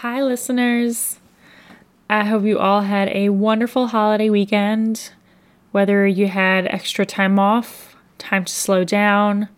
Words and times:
Hi, 0.00 0.22
listeners. 0.22 1.20
I 2.10 2.24
hope 2.24 2.44
you 2.44 2.58
all 2.58 2.82
had 2.82 3.08
a 3.08 3.30
wonderful 3.30 3.86
holiday 3.86 4.28
weekend. 4.28 5.10
Whether 5.72 6.06
you 6.06 6.28
had 6.28 6.66
extra 6.66 7.06
time 7.06 7.38
off, 7.38 7.96
time 8.18 8.44
to 8.44 8.52
slow 8.52 8.84
down, 8.84 9.48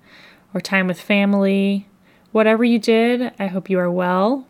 or 0.55 0.61
time 0.61 0.87
with 0.87 1.01
family, 1.01 1.89
whatever 2.31 2.65
you 2.65 2.79
did, 2.79 3.33
I 3.41 3.49
hope 3.49 3.69
you 3.69 3.81
are 3.81 3.91
well. 3.91 4.47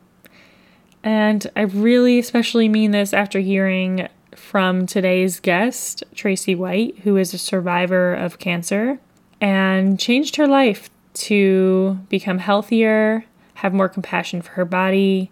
And 1.02 1.50
I 1.56 1.62
really 1.62 2.18
especially 2.18 2.68
mean 2.68 2.90
this 2.90 3.14
after 3.14 3.40
hearing 3.40 4.08
from 4.36 4.86
today's 4.86 5.40
guest, 5.40 6.04
Tracy 6.14 6.54
White, 6.54 6.98
who 6.98 7.16
is 7.16 7.32
a 7.32 7.38
survivor 7.38 8.12
of 8.12 8.38
cancer 8.38 9.00
and 9.40 9.98
changed 9.98 10.36
her 10.36 10.46
life 10.46 10.90
to 11.14 11.98
become 12.10 12.40
healthier, 12.40 13.24
have 13.54 13.72
more 13.72 13.88
compassion 13.88 14.42
for 14.42 14.50
her 14.50 14.66
body, 14.66 15.30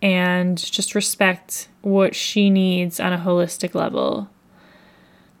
and 0.00 0.58
just 0.58 0.94
respect 0.94 1.68
what 1.82 2.14
she 2.14 2.50
needs 2.50 3.00
on 3.00 3.12
a 3.12 3.18
holistic 3.18 3.74
level. 3.74 4.28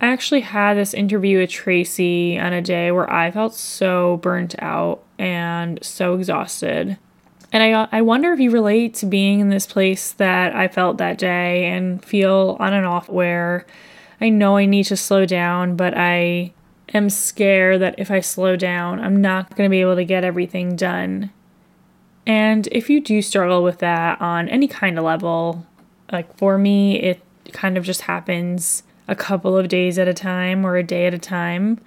I 0.00 0.06
actually 0.08 0.42
had 0.42 0.76
this 0.76 0.94
interview 0.94 1.40
with 1.40 1.50
Tracy 1.50 2.38
on 2.38 2.52
a 2.52 2.62
day 2.62 2.92
where 2.92 3.10
I 3.12 3.30
felt 3.30 3.54
so 3.54 4.18
burnt 4.18 4.54
out 4.60 5.02
and 5.18 5.78
so 5.82 6.14
exhausted. 6.14 6.98
And 7.52 7.62
I, 7.62 7.88
I 7.90 8.02
wonder 8.02 8.32
if 8.32 8.38
you 8.38 8.50
relate 8.50 8.94
to 8.94 9.06
being 9.06 9.40
in 9.40 9.48
this 9.48 9.66
place 9.66 10.12
that 10.12 10.54
I 10.54 10.68
felt 10.68 10.98
that 10.98 11.18
day 11.18 11.64
and 11.66 12.04
feel 12.04 12.56
on 12.60 12.74
and 12.74 12.86
off 12.86 13.08
where 13.08 13.66
I 14.20 14.28
know 14.28 14.56
I 14.56 14.66
need 14.66 14.84
to 14.84 14.96
slow 14.96 15.24
down, 15.24 15.74
but 15.74 15.94
I 15.96 16.52
am 16.94 17.10
scared 17.10 17.80
that 17.80 17.94
if 17.98 18.10
I 18.10 18.20
slow 18.20 18.56
down, 18.56 19.00
I'm 19.00 19.20
not 19.20 19.56
going 19.56 19.68
to 19.68 19.70
be 19.70 19.80
able 19.80 19.96
to 19.96 20.04
get 20.04 20.24
everything 20.24 20.76
done. 20.76 21.30
And 22.28 22.68
if 22.70 22.90
you 22.90 23.00
do 23.00 23.22
struggle 23.22 23.62
with 23.62 23.78
that 23.78 24.20
on 24.20 24.50
any 24.50 24.68
kind 24.68 24.98
of 24.98 25.04
level, 25.04 25.66
like 26.12 26.36
for 26.36 26.58
me, 26.58 27.00
it 27.00 27.22
kind 27.52 27.78
of 27.78 27.84
just 27.84 28.02
happens 28.02 28.82
a 29.08 29.16
couple 29.16 29.56
of 29.56 29.68
days 29.68 29.98
at 29.98 30.06
a 30.06 30.14
time 30.14 30.64
or 30.64 30.76
a 30.76 30.82
day 30.82 31.06
at 31.06 31.14
a 31.14 31.18
time. 31.18 31.80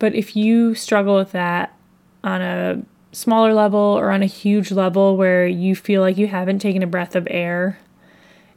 But 0.00 0.16
if 0.16 0.34
you 0.34 0.74
struggle 0.74 1.14
with 1.14 1.30
that 1.30 1.78
on 2.24 2.42
a 2.42 2.82
smaller 3.12 3.54
level 3.54 3.78
or 3.78 4.10
on 4.10 4.20
a 4.20 4.26
huge 4.26 4.72
level 4.72 5.16
where 5.16 5.46
you 5.46 5.76
feel 5.76 6.00
like 6.00 6.18
you 6.18 6.26
haven't 6.26 6.58
taken 6.58 6.82
a 6.82 6.88
breath 6.88 7.14
of 7.14 7.28
air 7.30 7.78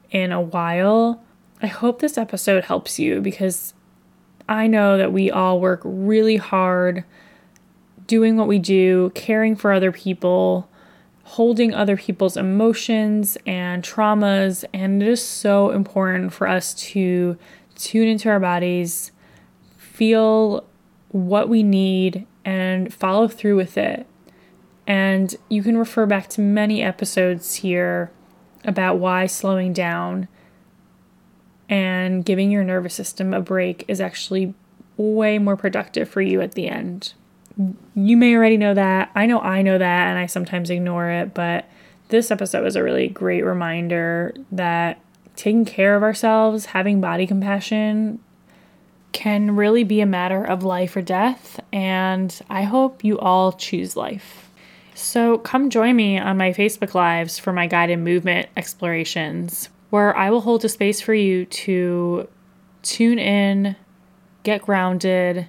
in 0.09 0.31
a 0.31 0.41
while, 0.41 1.23
I 1.61 1.67
hope 1.67 1.99
this 1.99 2.17
episode 2.17 2.63
helps 2.63 2.97
you 2.97 3.21
because 3.21 3.75
I 4.49 4.65
know 4.65 4.97
that 4.97 5.13
we 5.13 5.29
all 5.29 5.59
work 5.59 5.81
really 5.83 6.37
hard 6.37 7.03
doing 8.07 8.37
what 8.37 8.47
we 8.47 8.57
do, 8.57 9.11
caring 9.13 9.55
for 9.55 9.71
other 9.71 9.91
people, 9.91 10.67
holding 11.27 11.73
other 11.73 11.97
people's 11.97 12.37
emotions 12.37 13.37
and 13.45 13.83
traumas, 13.83 14.63
and 14.73 15.03
it 15.03 15.09
is 15.09 15.23
so 15.23 15.71
important 15.71 16.31
for 16.31 16.47
us 16.47 16.73
to 16.73 17.37
tune 17.75 18.07
into 18.07 18.29
our 18.29 18.39
bodies, 18.39 19.11
feel 19.77 20.65
what 21.09 21.49
we 21.49 21.63
need, 21.63 22.25
and 22.45 22.93
follow 22.93 23.27
through 23.27 23.57
with 23.57 23.77
it. 23.77 24.07
And 24.87 25.35
you 25.49 25.61
can 25.63 25.77
refer 25.77 26.05
back 26.05 26.29
to 26.29 26.41
many 26.41 26.81
episodes 26.81 27.55
here 27.55 28.09
about 28.63 28.97
why 28.97 29.25
slowing 29.25 29.73
down 29.73 30.29
and 31.67 32.23
giving 32.23 32.51
your 32.51 32.63
nervous 32.63 32.93
system 32.93 33.33
a 33.33 33.41
break 33.41 33.83
is 33.89 33.99
actually 33.99 34.53
way 34.95 35.39
more 35.39 35.57
productive 35.57 36.07
for 36.07 36.21
you 36.21 36.39
at 36.39 36.53
the 36.53 36.69
end. 36.69 37.11
You 37.95 38.17
may 38.17 38.35
already 38.35 38.57
know 38.57 38.73
that. 38.73 39.11
I 39.15 39.25
know 39.25 39.39
I 39.39 39.61
know 39.61 39.77
that, 39.77 40.07
and 40.07 40.19
I 40.19 40.27
sometimes 40.27 40.69
ignore 40.69 41.09
it, 41.09 41.33
but 41.33 41.65
this 42.09 42.31
episode 42.31 42.63
was 42.63 42.75
a 42.75 42.83
really 42.83 43.07
great 43.07 43.43
reminder 43.43 44.33
that 44.51 45.01
taking 45.35 45.65
care 45.65 45.95
of 45.95 46.03
ourselves, 46.03 46.67
having 46.67 47.01
body 47.01 47.27
compassion, 47.27 48.19
can 49.11 49.55
really 49.55 49.83
be 49.83 50.01
a 50.01 50.05
matter 50.05 50.43
of 50.43 50.63
life 50.63 50.95
or 50.95 51.01
death, 51.01 51.59
and 51.73 52.39
I 52.49 52.63
hope 52.63 53.03
you 53.03 53.17
all 53.17 53.51
choose 53.51 53.95
life. 53.95 54.51
So, 54.93 55.37
come 55.37 55.69
join 55.69 55.95
me 55.95 56.17
on 56.17 56.37
my 56.37 56.51
Facebook 56.51 56.93
Lives 56.93 57.37
for 57.37 57.53
my 57.53 57.67
guided 57.67 57.99
movement 57.99 58.49
explorations, 58.57 59.69
where 59.89 60.15
I 60.15 60.29
will 60.29 60.41
hold 60.41 60.65
a 60.65 60.69
space 60.69 61.01
for 61.01 61.13
you 61.13 61.45
to 61.45 62.27
tune 62.81 63.19
in, 63.19 63.75
get 64.43 64.63
grounded, 64.63 65.47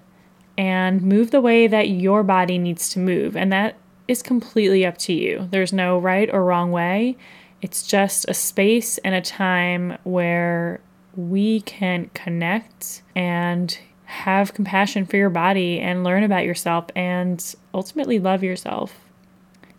and 0.58 1.00
move 1.00 1.30
the 1.30 1.40
way 1.40 1.68
that 1.68 1.88
your 1.88 2.24
body 2.24 2.58
needs 2.58 2.90
to 2.90 2.98
move. 2.98 3.36
And 3.36 3.52
that 3.52 3.76
is 4.08 4.22
completely 4.22 4.84
up 4.84 4.98
to 4.98 5.12
you. 5.12 5.48
There's 5.52 5.72
no 5.72 5.98
right 5.98 6.28
or 6.30 6.44
wrong 6.44 6.72
way. 6.72 7.16
It's 7.62 7.86
just 7.86 8.26
a 8.28 8.34
space 8.34 8.98
and 8.98 9.14
a 9.14 9.20
time 9.20 9.96
where 10.02 10.80
we 11.16 11.60
can 11.62 12.10
connect 12.12 13.02
and 13.14 13.78
have 14.04 14.54
compassion 14.54 15.06
for 15.06 15.16
your 15.16 15.30
body 15.30 15.78
and 15.78 16.02
learn 16.02 16.24
about 16.24 16.44
yourself 16.44 16.86
and 16.96 17.54
ultimately 17.72 18.18
love 18.18 18.42
yourself. 18.42 18.98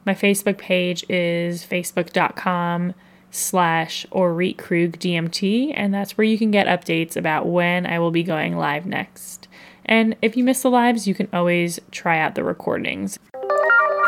My 0.05 0.13
Facebook 0.13 0.57
page 0.57 1.03
is 1.09 1.65
facebook.com 1.65 2.93
slash 3.31 4.05
Krug 4.11 4.97
DMT, 4.97 5.73
and 5.75 5.93
that's 5.93 6.17
where 6.17 6.25
you 6.25 6.37
can 6.37 6.51
get 6.51 6.67
updates 6.67 7.17
about 7.17 7.47
when 7.47 7.85
I 7.85 7.99
will 7.99 8.11
be 8.11 8.23
going 8.23 8.55
live 8.55 8.85
next. 8.85 9.48
And 9.89 10.15
if 10.21 10.37
you 10.37 10.43
miss 10.43 10.61
the 10.61 10.69
lives, 10.69 11.07
you 11.07 11.15
can 11.15 11.27
always 11.33 11.79
try 11.89 12.19
out 12.19 12.35
the 12.35 12.43
recordings. 12.43 13.17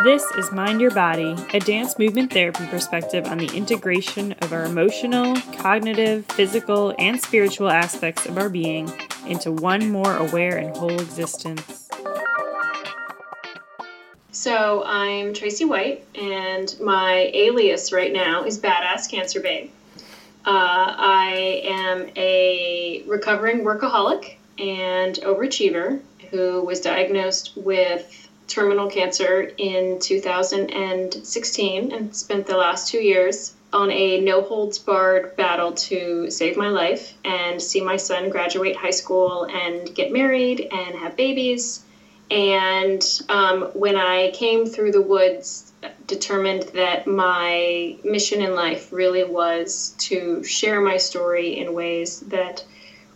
This 0.04 0.24
is 0.38 0.52
Mind 0.52 0.80
Your 0.80 0.92
Body, 0.92 1.36
a 1.56 1.60
dance 1.60 1.98
movement 1.98 2.32
therapy 2.32 2.68
perspective 2.68 3.26
on 3.26 3.40
the 3.40 3.48
integration 3.48 4.34
of 4.44 4.54
our 4.54 4.66
emotional, 4.66 5.36
cognitive, 5.58 6.28
physical, 6.28 6.94
and 7.00 7.20
spiritual 7.20 7.72
aspects 7.72 8.28
of 8.28 8.38
our 8.38 8.48
being 8.48 8.94
into 9.26 9.52
one 9.52 9.90
more 9.90 10.18
aware 10.18 10.56
and 10.56 10.78
whole 10.78 11.02
existence. 11.02 11.90
So 14.30 14.84
I'm 14.86 15.34
Tracy 15.34 15.66
White, 15.66 16.06
and 16.14 16.76
my 16.80 17.32
alias 17.34 17.92
right 17.92 18.14
now 18.14 18.44
is 18.44 18.60
Badass 18.60 19.10
Cancer 19.10 19.40
Babe. 19.40 19.72
Uh, 20.46 20.94
I 20.96 21.64
am 21.66 22.12
a 22.16 23.04
recovering 23.08 23.62
workaholic 23.64 24.36
and 24.58 25.16
overachiever 25.24 26.00
who 26.30 26.62
was 26.64 26.80
diagnosed 26.80 27.54
with 27.56 28.30
terminal 28.48 28.88
cancer 28.88 29.52
in 29.58 30.00
2016 30.00 31.92
and 31.92 32.16
spent 32.16 32.46
the 32.46 32.58
last 32.58 32.90
two 32.90 33.00
years 33.00 33.54
on 33.74 33.90
a 33.92 34.20
no 34.20 34.42
holds 34.42 34.78
barred 34.78 35.36
battle 35.38 35.72
to 35.72 36.30
save 36.30 36.58
my 36.58 36.70
life 36.70 37.14
and 37.24 37.62
see 37.62 37.80
my 37.80 37.96
son 37.96 38.30
graduate 38.30 38.76
high 38.76 38.92
school 38.92 39.46
and 39.46 39.96
get 39.96 40.12
married 40.12 40.68
and 40.72 40.96
have 40.96 41.16
babies. 41.16 41.84
And 42.30 43.06
um, 43.30 43.70
when 43.74 43.96
I 43.96 44.32
came 44.32 44.66
through 44.66 44.92
the 44.92 45.02
woods, 45.02 45.72
determined 46.08 46.64
that 46.74 47.08
my 47.08 47.96
mission 48.04 48.42
in 48.42 48.54
life 48.54 48.92
really 48.92 49.24
was 49.24 49.96
to 49.98 50.44
share 50.44 50.82
my 50.82 50.98
story 50.98 51.58
in 51.58 51.74
ways 51.74 52.20
that 52.22 52.64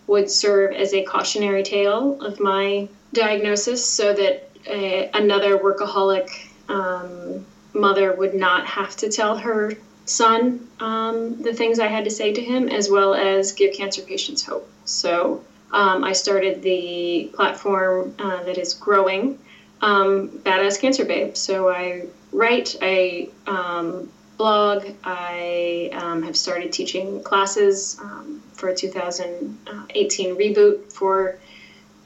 would 0.08 0.30
serve 0.30 0.74
as 0.74 0.94
a 0.94 1.04
cautionary 1.04 1.64
tale 1.64 2.22
of 2.22 2.40
my 2.40 2.88
diagnosis 3.14 3.84
so 3.84 4.14
that 4.14 4.50
a, 4.68 5.10
another 5.14 5.58
workaholic 5.58 6.30
um, 6.70 7.46
mother 7.74 8.14
would 8.14 8.34
not 8.34 8.66
have 8.66 8.96
to 8.98 9.10
tell 9.10 9.38
her 9.38 9.74
son 10.06 10.70
um, 10.80 11.42
the 11.42 11.54
things 11.54 11.80
I 11.80 11.88
had 11.88 12.04
to 12.06 12.12
say 12.12 12.32
to 12.34 12.42
him, 12.42 12.70
as 12.70 12.90
well 12.90 13.14
as 13.16 13.52
give 13.54 13.74
cancer 13.74 14.02
patients 14.02 14.44
hope. 14.44 14.68
So 14.86 15.44
um, 15.72 16.04
I 16.04 16.14
started 16.14 16.62
the 16.62 17.32
platform 17.34 18.14
uh, 18.20 18.44
that 18.44 18.58
is 18.58 18.74
growing, 18.74 19.40
um, 19.82 20.30
Badass 20.30 20.80
Cancer 20.80 21.06
Babe. 21.06 21.36
So 21.36 21.70
I 21.70 22.06
write, 22.32 22.76
I 22.82 23.30
um, 23.48 24.12
blog, 24.38 24.86
I 25.04 25.90
um, 25.94 26.24
have 26.24 26.36
started 26.36 26.72
teaching 26.72 27.24
classes 27.24 27.98
um, 28.02 28.42
for 28.54 28.70
a 28.70 28.76
2018 28.76 30.36
reboot 30.36 30.92
for 30.92 31.38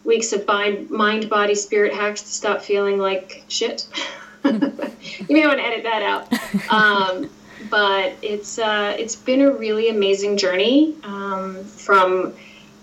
weeks 0.04 0.34
of 0.34 0.48
mind, 0.48 0.90
mind, 0.90 1.30
body, 1.30 1.56
spirit 1.56 1.94
hacks 1.94 2.22
to 2.22 2.28
stop 2.28 2.62
feeling 2.62 2.98
like 2.98 3.44
shit. 3.48 3.88
you 4.46 4.52
may 5.30 5.46
want 5.46 5.60
to 5.60 5.66
edit 5.66 5.84
that 5.84 6.04
out. 6.04 6.34
Um, 6.72 7.30
but 7.70 8.14
it's 8.22 8.58
uh, 8.58 8.96
it's 8.98 9.16
been 9.16 9.42
a 9.42 9.52
really 9.52 9.90
amazing 9.90 10.38
journey 10.38 10.96
from 11.66 12.34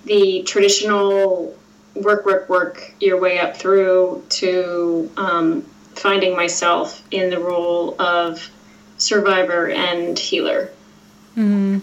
the 0.05 0.43
traditional 0.43 1.56
work, 1.94 2.25
work, 2.26 2.49
work 2.49 2.94
your 3.00 3.21
way 3.21 3.38
up 3.38 3.56
through 3.56 4.25
to 4.29 5.11
um, 5.17 5.62
finding 5.94 6.37
myself 6.37 7.03
in 7.11 7.31
the 7.31 7.38
role 7.38 8.00
of 8.00 8.49
survivor 8.97 9.69
and 9.71 10.19
healer. 10.19 10.71
Mm-hmm. 11.37 11.79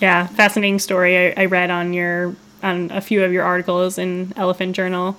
Yeah, 0.00 0.26
fascinating 0.28 0.78
story. 0.78 1.32
I, 1.32 1.42
I 1.42 1.44
read 1.46 1.70
on 1.70 1.92
your 1.92 2.34
on 2.62 2.90
a 2.90 3.00
few 3.00 3.22
of 3.22 3.32
your 3.32 3.44
articles 3.44 3.98
in 3.98 4.32
Elephant 4.36 4.74
Journal. 4.74 5.16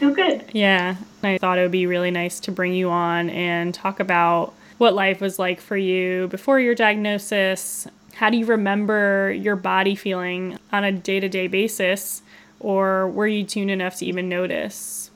Oh, 0.00 0.14
good. 0.14 0.44
Yeah, 0.52 0.96
I 1.22 1.38
thought 1.38 1.58
it 1.58 1.62
would 1.62 1.70
be 1.70 1.86
really 1.86 2.10
nice 2.10 2.40
to 2.40 2.52
bring 2.52 2.72
you 2.72 2.88
on 2.88 3.28
and 3.30 3.74
talk 3.74 4.00
about 4.00 4.54
what 4.78 4.94
life 4.94 5.20
was 5.20 5.38
like 5.38 5.60
for 5.60 5.76
you 5.76 6.28
before 6.28 6.60
your 6.60 6.74
diagnosis, 6.74 7.86
how 8.14 8.30
do 8.30 8.36
you 8.36 8.46
remember 8.46 9.32
your 9.32 9.56
body 9.56 9.94
feeling 9.94 10.58
on 10.72 10.84
a 10.84 10.90
day 10.90 11.20
to 11.20 11.28
day 11.28 11.46
basis? 11.46 12.22
Or 12.60 13.08
were 13.08 13.28
you 13.28 13.44
tuned 13.44 13.70
enough 13.70 13.96
to 13.98 14.06
even 14.06 14.28
notice? 14.28 15.07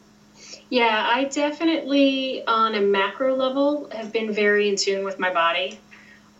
Yeah, 0.72 1.04
I 1.06 1.24
definitely, 1.24 2.40
on 2.46 2.74
a 2.74 2.80
macro 2.80 3.34
level, 3.34 3.86
have 3.92 4.10
been 4.10 4.32
very 4.32 4.68
in 4.68 4.76
tune 4.76 5.04
with 5.04 5.18
my 5.18 5.28
body. 5.28 5.78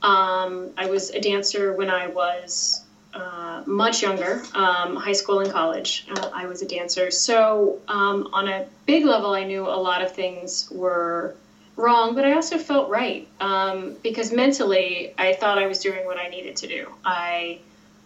Um, 0.03 0.71
I 0.75 0.87
was 0.87 1.11
a 1.11 1.19
dancer 1.21 1.71
when 1.75 1.91
I 1.91 2.07
was 2.07 2.81
uh, 3.13 3.61
much 3.67 4.01
younger, 4.01 4.43
um, 4.55 4.97
high 4.97 5.13
school 5.13 5.41
and 5.41 5.51
college. 5.51 6.07
Uh, 6.09 6.29
I 6.33 6.47
was 6.47 6.63
a 6.63 6.65
dancer. 6.65 7.11
So, 7.11 7.77
um, 7.89 8.27
on 8.33 8.49
a 8.49 8.65
big 8.87 9.05
level, 9.05 9.35
I 9.35 9.43
knew 9.43 9.67
a 9.67 9.77
lot 9.77 10.01
of 10.01 10.13
things 10.13 10.67
were 10.71 11.35
wrong, 11.77 12.15
but 12.15 12.25
I 12.25 12.33
also 12.33 12.57
felt 12.57 12.89
right 12.89 13.27
um, 13.39 13.93
because 14.03 14.31
mentally 14.31 15.11
I 15.19 15.33
thought 15.35 15.59
I 15.59 15.67
was 15.67 15.79
doing 15.79 16.07
what 16.07 16.17
I 16.17 16.29
needed 16.29 16.57
to 16.57 16.67
do. 16.67 16.91
I 17.05 17.59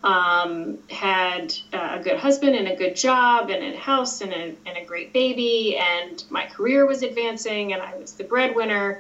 um, 0.05 0.79
had 0.89 1.55
a 1.73 1.99
good 2.03 2.17
husband 2.17 2.55
and 2.55 2.69
a 2.69 2.75
good 2.75 2.95
job 2.95 3.51
and 3.51 3.63
a 3.63 3.77
house 3.77 4.21
and 4.21 4.33
a, 4.33 4.55
and 4.67 4.77
a 4.77 4.85
great 4.85 5.13
baby, 5.13 5.77
and 5.77 6.23
my 6.31 6.45
career 6.47 6.87
was 6.87 7.03
advancing, 7.03 7.73
and 7.73 7.83
I 7.83 7.95
was 7.97 8.13
the 8.13 8.25
breadwinner. 8.25 8.99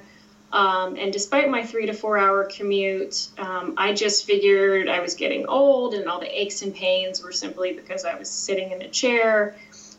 Um, 0.52 0.96
and 0.96 1.12
despite 1.12 1.48
my 1.48 1.64
three 1.64 1.86
to 1.86 1.92
four 1.92 2.16
hour 2.16 2.44
commute, 2.44 3.28
um, 3.36 3.74
I 3.76 3.92
just 3.92 4.24
figured 4.24 4.88
I 4.88 5.00
was 5.00 5.14
getting 5.14 5.46
old, 5.46 5.94
and 5.94 6.08
all 6.08 6.18
the 6.18 6.40
aches 6.40 6.62
and 6.62 6.72
pains 6.74 7.22
were 7.22 7.32
simply 7.32 7.72
because 7.72 8.04
I 8.04 8.14
was 8.14 8.28
sitting 8.28 8.70
in 8.70 8.82
a 8.82 8.88
chair 8.88 9.52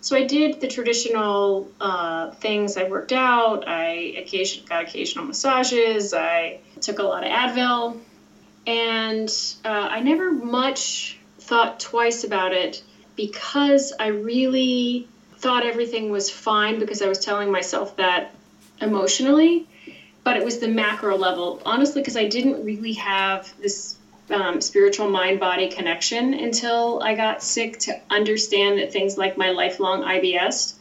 so 0.08 0.16
I 0.16 0.24
did 0.24 0.60
the 0.60 0.68
traditional 0.68 1.68
uh, 1.82 2.30
things. 2.40 2.78
I 2.78 2.84
worked 2.84 3.12
out. 3.12 3.68
I 3.68 4.14
occasion, 4.18 4.64
got 4.68 4.82
occasional 4.84 5.26
massages. 5.26 6.14
I 6.14 6.60
took 6.82 7.00
a 7.00 7.04
lot 7.04 7.24
of 7.26 7.30
Advil, 7.30 7.98
and 8.68 9.34
uh, 9.64 9.88
I 9.90 10.02
never 10.02 10.32
much 10.32 11.18
thought 11.40 11.80
twice 11.80 12.26
about 12.26 12.52
it 12.52 12.84
because 13.16 13.94
I 13.98 14.08
really 14.08 15.08
thought 15.38 15.64
everything 15.64 16.10
was 16.10 16.30
fine 16.30 16.78
because 16.78 17.02
I 17.02 17.08
was 17.08 17.20
telling 17.20 17.50
myself 17.50 17.96
that 17.96 18.30
emotionally. 18.82 19.66
But 20.26 20.36
it 20.36 20.44
was 20.44 20.58
the 20.58 20.68
macro 20.68 21.16
level, 21.16 21.62
honestly, 21.66 22.02
because 22.02 22.18
I 22.18 22.26
didn't 22.26 22.66
really 22.66 22.92
have 22.94 23.52
this 23.62 23.96
um, 24.30 24.60
spiritual 24.60 25.08
mind 25.08 25.40
body 25.40 25.70
connection 25.70 26.34
until 26.34 27.00
I 27.02 27.14
got 27.14 27.42
sick 27.42 27.80
to 27.80 27.98
understand 28.10 28.78
that 28.78 28.92
things 28.92 29.18
like 29.18 29.38
my 29.38 29.50
lifelong 29.52 30.02
IBS 30.02 30.74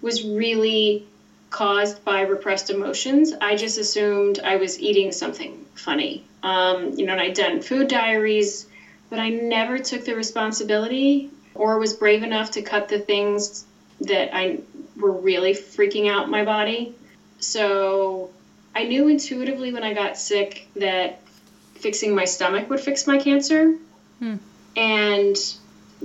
was 0.00 0.24
really 0.24 1.04
caused 1.50 2.02
by 2.04 2.22
repressed 2.22 2.70
emotions. 2.70 3.34
I 3.38 3.54
just 3.54 3.76
assumed 3.76 4.38
I 4.42 4.56
was 4.56 4.80
eating 4.80 5.12
something 5.12 5.66
funny. 5.74 6.22
Um, 6.42 6.92
you 6.96 7.06
know, 7.06 7.12
and 7.12 7.20
I'd 7.20 7.34
done 7.34 7.60
food 7.60 7.88
diaries, 7.88 8.66
but 9.10 9.18
I 9.18 9.30
never 9.30 9.78
took 9.78 10.04
the 10.04 10.14
responsibility 10.14 11.30
or 11.54 11.78
was 11.78 11.94
brave 11.94 12.22
enough 12.22 12.50
to 12.52 12.62
cut 12.62 12.88
the 12.88 12.98
things 12.98 13.64
that 14.02 14.36
I 14.36 14.60
were 14.96 15.12
really 15.12 15.52
freaking 15.52 16.08
out 16.08 16.28
my 16.28 16.44
body. 16.44 16.94
So 17.38 18.30
I 18.74 18.84
knew 18.84 19.08
intuitively 19.08 19.72
when 19.72 19.82
I 19.82 19.94
got 19.94 20.18
sick 20.18 20.68
that 20.76 21.20
fixing 21.74 22.14
my 22.14 22.24
stomach 22.24 22.68
would 22.68 22.80
fix 22.80 23.06
my 23.06 23.18
cancer. 23.18 23.76
Hmm. 24.18 24.36
And 24.76 25.36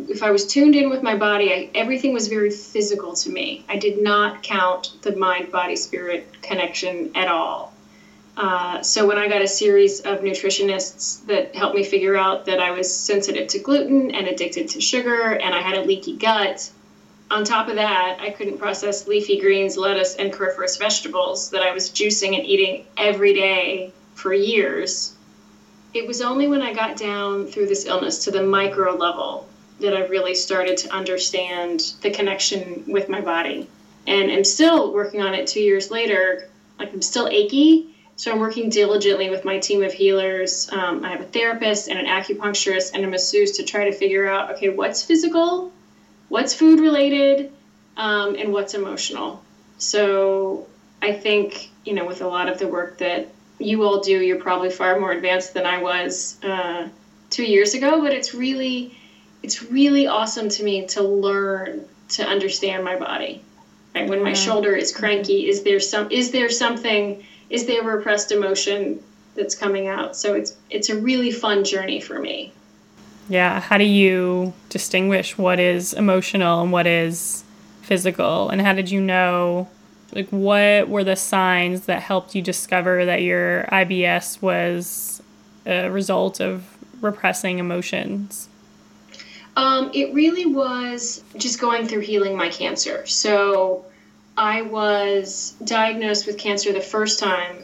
if 0.07 0.23
I 0.23 0.31
was 0.31 0.47
tuned 0.47 0.75
in 0.75 0.89
with 0.89 1.03
my 1.03 1.15
body, 1.15 1.51
I, 1.53 1.69
everything 1.75 2.13
was 2.13 2.27
very 2.27 2.49
physical 2.49 3.13
to 3.15 3.29
me. 3.29 3.65
I 3.67 3.77
did 3.77 4.01
not 4.01 4.43
count 4.43 4.93
the 5.01 5.15
mind 5.15 5.51
body 5.51 5.75
spirit 5.75 6.41
connection 6.41 7.11
at 7.15 7.27
all. 7.27 7.70
Uh, 8.37 8.81
so 8.81 9.05
when 9.05 9.17
I 9.17 9.27
got 9.27 9.41
a 9.41 9.47
series 9.47 9.99
of 10.01 10.19
nutritionists 10.19 11.25
that 11.25 11.55
helped 11.55 11.75
me 11.75 11.83
figure 11.83 12.15
out 12.15 12.45
that 12.45 12.59
I 12.59 12.71
was 12.71 12.93
sensitive 12.93 13.47
to 13.49 13.59
gluten 13.59 14.11
and 14.11 14.27
addicted 14.27 14.69
to 14.69 14.81
sugar 14.81 15.33
and 15.33 15.53
I 15.53 15.61
had 15.61 15.77
a 15.77 15.81
leaky 15.81 16.15
gut, 16.15 16.71
on 17.29 17.43
top 17.43 17.67
of 17.67 17.75
that, 17.75 18.19
I 18.19 18.29
couldn't 18.29 18.57
process 18.57 19.07
leafy 19.07 19.39
greens, 19.39 19.77
lettuce, 19.77 20.15
and 20.15 20.33
cruciferous 20.33 20.79
vegetables 20.79 21.49
that 21.51 21.61
I 21.61 21.71
was 21.71 21.89
juicing 21.89 22.35
and 22.35 22.45
eating 22.45 22.85
every 22.97 23.33
day 23.33 23.93
for 24.15 24.33
years 24.33 25.13
it 25.93 26.07
was 26.07 26.21
only 26.21 26.47
when 26.47 26.61
I 26.61 26.73
got 26.73 26.97
down 26.97 27.47
through 27.47 27.67
this 27.67 27.85
illness 27.85 28.23
to 28.23 28.31
the 28.31 28.43
micro 28.43 28.95
level 28.95 29.47
that 29.79 29.93
I 29.93 30.07
really 30.07 30.35
started 30.35 30.77
to 30.77 30.93
understand 30.93 31.93
the 32.01 32.11
connection 32.11 32.83
with 32.87 33.09
my 33.09 33.19
body. 33.19 33.67
And 34.07 34.31
I'm 34.31 34.43
still 34.43 34.93
working 34.93 35.21
on 35.21 35.33
it 35.33 35.47
two 35.47 35.59
years 35.59 35.91
later. 35.91 36.47
Like, 36.79 36.93
I'm 36.93 37.01
still 37.01 37.27
achy. 37.27 37.93
So 38.21 38.31
I'm 38.31 38.37
working 38.37 38.69
diligently 38.69 39.31
with 39.31 39.43
my 39.45 39.57
team 39.57 39.81
of 39.81 39.91
healers. 39.91 40.69
Um, 40.71 41.03
I 41.03 41.09
have 41.09 41.21
a 41.21 41.25
therapist 41.25 41.87
and 41.87 41.97
an 41.97 42.05
acupuncturist 42.05 42.91
and 42.93 43.03
a 43.03 43.07
masseuse 43.07 43.53
to 43.53 43.63
try 43.63 43.89
to 43.89 43.91
figure 43.91 44.27
out 44.27 44.51
okay, 44.51 44.69
what's 44.69 45.01
physical, 45.01 45.71
what's 46.29 46.53
food 46.53 46.79
related, 46.79 47.51
um, 47.97 48.35
and 48.35 48.53
what's 48.53 48.75
emotional. 48.75 49.43
So 49.79 50.67
I 51.01 51.13
think, 51.13 51.71
you 51.83 51.95
know, 51.95 52.05
with 52.05 52.21
a 52.21 52.27
lot 52.27 52.47
of 52.47 52.59
the 52.59 52.67
work 52.67 52.99
that 52.99 53.27
you 53.57 53.81
all 53.81 54.01
do. 54.01 54.21
You're 54.21 54.37
probably 54.37 54.69
far 54.69 54.99
more 54.99 55.11
advanced 55.11 55.55
than 55.55 55.65
I 55.65 55.79
was 55.79 56.37
uh, 56.43 56.89
two 57.31 57.43
years 57.43 57.73
ago, 57.73 58.01
but 58.01 58.13
it's 58.13 58.35
really, 58.35 58.95
it's 59.41 59.63
really 59.63 60.05
awesome 60.05 60.47
to 60.49 60.63
me 60.63 60.85
to 60.89 61.01
learn 61.01 61.87
to 62.09 62.23
understand 62.23 62.83
my 62.83 62.97
body. 62.97 63.41
Right? 63.95 64.07
When 64.07 64.21
my 64.21 64.33
shoulder 64.33 64.75
is 64.75 64.95
cranky, 64.95 65.49
is 65.49 65.63
there 65.63 65.79
some, 65.79 66.11
is 66.11 66.29
there 66.29 66.49
something, 66.49 67.25
is 67.51 67.65
there 67.65 67.83
repressed 67.83 68.31
emotion 68.31 69.03
that's 69.35 69.53
coming 69.53 69.87
out? 69.87 70.15
So 70.15 70.33
it's, 70.33 70.55
it's 70.69 70.89
a 70.89 70.97
really 70.97 71.31
fun 71.31 71.63
journey 71.63 71.99
for 72.01 72.17
me. 72.17 72.53
Yeah. 73.29 73.59
How 73.59 73.77
do 73.77 73.83
you 73.83 74.53
distinguish 74.69 75.37
what 75.37 75.59
is 75.59 75.93
emotional 75.93 76.61
and 76.61 76.71
what 76.71 76.87
is 76.87 77.43
physical? 77.81 78.49
And 78.49 78.61
how 78.61 78.73
did 78.73 78.89
you 78.89 79.01
know 79.01 79.67
like 80.13 80.29
what 80.29 80.89
were 80.89 81.03
the 81.03 81.15
signs 81.15 81.85
that 81.85 82.01
helped 82.01 82.35
you 82.35 82.41
discover 82.41 83.05
that 83.05 83.21
your 83.21 83.63
IBS 83.71 84.41
was 84.41 85.21
a 85.65 85.89
result 85.89 86.39
of 86.39 86.65
repressing 87.01 87.59
emotions? 87.59 88.49
Um, 89.57 89.91
it 89.93 90.13
really 90.13 90.45
was 90.45 91.23
just 91.37 91.59
going 91.59 91.87
through 91.87 92.01
healing 92.01 92.37
my 92.37 92.49
cancer. 92.49 93.05
So 93.05 93.85
I 94.37 94.61
was 94.61 95.55
diagnosed 95.63 96.27
with 96.27 96.37
cancer 96.37 96.73
the 96.73 96.81
first 96.81 97.19
time 97.19 97.63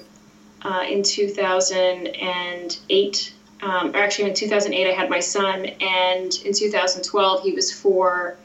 uh, 0.61 0.85
in 0.87 1.03
2008. 1.03 3.33
Um, 3.59 3.95
or 3.95 3.97
actually, 3.97 4.29
in 4.29 4.35
2008, 4.35 4.87
I 4.87 4.91
had 4.91 5.09
my 5.09 5.19
son, 5.19 5.65
and 5.65 6.31
in 6.45 6.53
2012, 6.53 7.43
he 7.43 7.53
was 7.53 7.71
four 7.71 8.37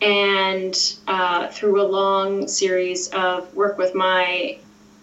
and 0.00 0.96
uh, 1.06 1.48
through 1.48 1.80
a 1.80 1.86
long 1.86 2.46
series 2.46 3.08
of 3.08 3.52
work 3.54 3.78
with 3.78 3.94
my 3.94 4.58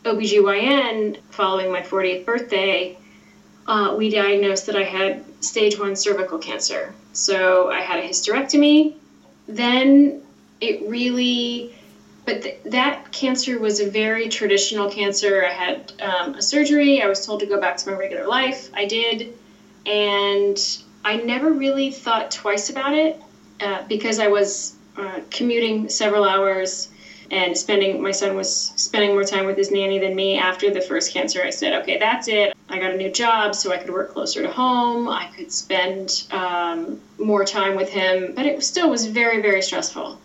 OBGYN 0.05 1.17
following 1.31 1.71
my 1.71 1.81
40th 1.81 2.25
birthday, 2.25 2.97
uh, 3.67 3.95
we 3.97 4.09
diagnosed 4.09 4.67
that 4.67 4.75
I 4.75 4.83
had 4.83 5.23
stage 5.43 5.79
one 5.79 5.95
cervical 5.95 6.37
cancer. 6.37 6.93
So 7.13 7.69
I 7.69 7.81
had 7.81 7.99
a 7.99 8.07
hysterectomy. 8.07 8.95
Then 9.47 10.21
it 10.61 10.87
really, 10.87 11.74
but 12.25 12.41
th- 12.41 12.59
that 12.65 13.11
cancer 13.11 13.59
was 13.59 13.79
a 13.79 13.89
very 13.89 14.29
traditional 14.29 14.89
cancer. 14.89 15.45
I 15.45 15.51
had 15.51 15.93
um, 16.01 16.35
a 16.35 16.41
surgery. 16.41 17.01
I 17.01 17.07
was 17.07 17.25
told 17.25 17.39
to 17.41 17.45
go 17.45 17.59
back 17.59 17.77
to 17.77 17.91
my 17.91 17.97
regular 17.97 18.27
life. 18.27 18.69
I 18.73 18.85
did. 18.85 19.37
And 19.85 20.57
I 21.03 21.17
never 21.17 21.51
really 21.51 21.91
thought 21.91 22.31
twice 22.31 22.69
about 22.69 22.93
it 22.93 23.21
uh, 23.61 23.83
because 23.87 24.19
I 24.19 24.27
was 24.27 24.75
uh, 24.97 25.19
commuting 25.29 25.87
several 25.89 26.23
hours 26.23 26.89
and 27.31 27.57
spending 27.57 28.01
my 28.01 28.11
son 28.11 28.35
was 28.35 28.71
spending 28.75 29.11
more 29.11 29.23
time 29.23 29.45
with 29.45 29.57
his 29.57 29.71
nanny 29.71 29.99
than 29.99 30.15
me 30.15 30.37
after 30.37 30.69
the 30.69 30.81
first 30.81 31.11
cancer 31.11 31.43
i 31.43 31.49
said 31.49 31.73
okay 31.81 31.97
that's 31.97 32.27
it 32.27 32.55
i 32.69 32.77
got 32.77 32.91
a 32.91 32.97
new 32.97 33.11
job 33.11 33.55
so 33.55 33.71
i 33.71 33.77
could 33.77 33.89
work 33.89 34.13
closer 34.13 34.43
to 34.43 34.51
home 34.51 35.09
i 35.09 35.25
could 35.35 35.51
spend 35.51 36.27
um, 36.31 37.01
more 37.17 37.43
time 37.43 37.75
with 37.75 37.89
him 37.89 38.33
but 38.35 38.45
it 38.45 38.61
still 38.63 38.89
was 38.89 39.07
very 39.07 39.41
very 39.41 39.61
stressful 39.61 40.19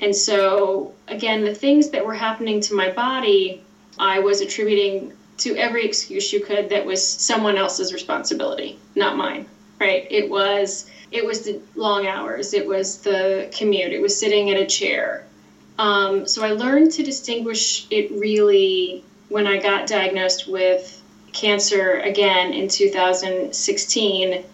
and 0.00 0.14
so 0.14 0.94
again 1.08 1.44
the 1.44 1.54
things 1.54 1.90
that 1.90 2.04
were 2.04 2.14
happening 2.14 2.60
to 2.60 2.74
my 2.74 2.90
body 2.90 3.62
i 3.98 4.18
was 4.18 4.40
attributing 4.40 5.12
to 5.36 5.56
every 5.56 5.84
excuse 5.84 6.32
you 6.32 6.40
could 6.40 6.68
that 6.68 6.84
was 6.84 7.06
someone 7.06 7.56
else's 7.56 7.92
responsibility 7.92 8.78
not 8.94 9.16
mine 9.16 9.46
right 9.80 10.06
it 10.10 10.28
was 10.28 10.90
it 11.10 11.24
was 11.24 11.42
the 11.42 11.60
long 11.74 12.06
hours, 12.06 12.52
it 12.52 12.66
was 12.66 12.98
the 12.98 13.48
commute, 13.56 13.92
it 13.92 14.00
was 14.00 14.18
sitting 14.18 14.48
in 14.48 14.58
a 14.58 14.66
chair. 14.66 15.24
Um, 15.78 16.26
so 16.26 16.42
I 16.44 16.50
learned 16.50 16.92
to 16.92 17.02
distinguish 17.02 17.86
it 17.90 18.10
really 18.10 19.04
when 19.28 19.46
I 19.46 19.58
got 19.58 19.86
diagnosed 19.86 20.48
with 20.48 21.02
cancer 21.32 22.00
again 22.00 22.52
in 22.52 22.68
2016. 22.68 24.44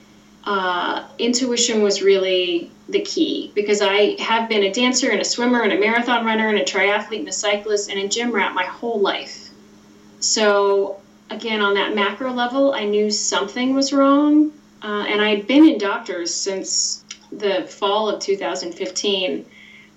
Uh, 0.45 1.07
intuition 1.19 1.83
was 1.83 2.03
really 2.03 2.71
the 2.88 3.00
key 3.00 3.50
because 3.55 3.81
I 3.81 4.21
have 4.21 4.49
been 4.49 4.64
a 4.64 4.73
dancer 4.73 5.11
and 5.11 5.21
a 5.21 5.25
swimmer 5.25 5.62
and 5.62 5.73
a 5.73 5.79
marathon 5.79 6.25
runner 6.26 6.49
and 6.49 6.59
a 6.59 6.64
triathlete 6.64 7.21
and 7.21 7.29
a 7.29 7.33
cyclist 7.33 7.91
and 7.91 7.99
a 7.99 8.09
gym 8.09 8.33
rat 8.33 8.55
my 8.55 8.64
whole 8.64 9.00
life. 9.00 9.49
So, 10.21 11.00
again, 11.31 11.61
on 11.61 11.75
that 11.75 11.95
macro 11.95 12.33
level, 12.33 12.73
I 12.75 12.85
knew 12.85 13.11
something 13.11 13.75
was 13.75 13.93
wrong 13.93 14.53
uh, 14.83 15.07
and 15.09 15.23
I'd 15.23 15.47
been 15.47 15.67
in 15.67 15.79
doctors 15.79 16.33
since 16.33 17.05
the 17.33 17.67
fall 17.67 18.09
of 18.09 18.21
2015, 18.21 19.47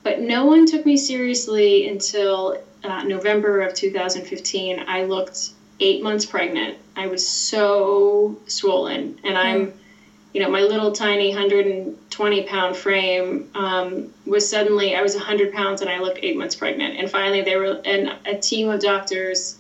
but 0.02 0.22
no 0.22 0.46
one 0.46 0.66
took 0.66 0.86
me 0.86 0.96
seriously 0.96 1.88
until 1.88 2.58
uh, 2.84 3.04
November 3.04 3.62
of 3.62 3.74
2015. 3.74 4.86
I 4.88 5.04
looked 5.04 5.50
eight 5.82 6.02
months 6.02 6.26
pregnant. 6.26 6.78
I 6.96 7.08
was 7.08 7.28
so 7.28 8.38
swollen, 8.48 9.20
and 9.24 9.38
I'm, 9.38 9.74
you 10.38 10.44
know, 10.44 10.50
my 10.52 10.62
little 10.62 10.92
tiny 10.92 11.30
120 11.30 12.42
pound 12.44 12.78
frame 12.78 13.50
um, 13.56 14.08
was 14.24 14.48
suddenly 14.48 14.94
I 14.94 15.02
was 15.02 15.16
100 15.16 15.52
pounds, 15.52 15.82
and 15.82 15.90
I 15.90 15.98
looked 15.98 16.20
eight 16.22 16.38
months 16.38 16.54
pregnant. 16.54 16.96
And 16.96 17.10
finally, 17.10 17.42
they 17.42 17.56
were 17.56 17.82
and 17.84 18.14
a 18.24 18.36
team 18.36 18.70
of 18.70 18.80
doctors 18.80 19.56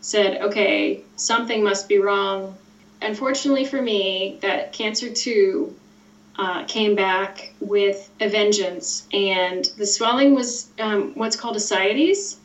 said, 0.00 0.40
"Okay, 0.40 0.98
something 1.14 1.62
must 1.62 1.86
be 1.86 1.98
wrong." 1.98 2.56
Unfortunately 3.00 3.64
for 3.64 3.80
me, 3.80 4.36
that 4.40 4.72
cancer 4.72 5.10
two 5.10 5.72
uh, 6.36 6.64
came 6.64 6.96
back 6.96 7.52
with 7.60 8.10
a 8.18 8.26
vengeance, 8.26 9.04
and 9.12 9.70
the 9.76 9.86
swelling 9.86 10.34
was 10.34 10.66
um, 10.80 11.12
what's 11.14 11.36
called 11.36 11.54
ascites 11.54 12.36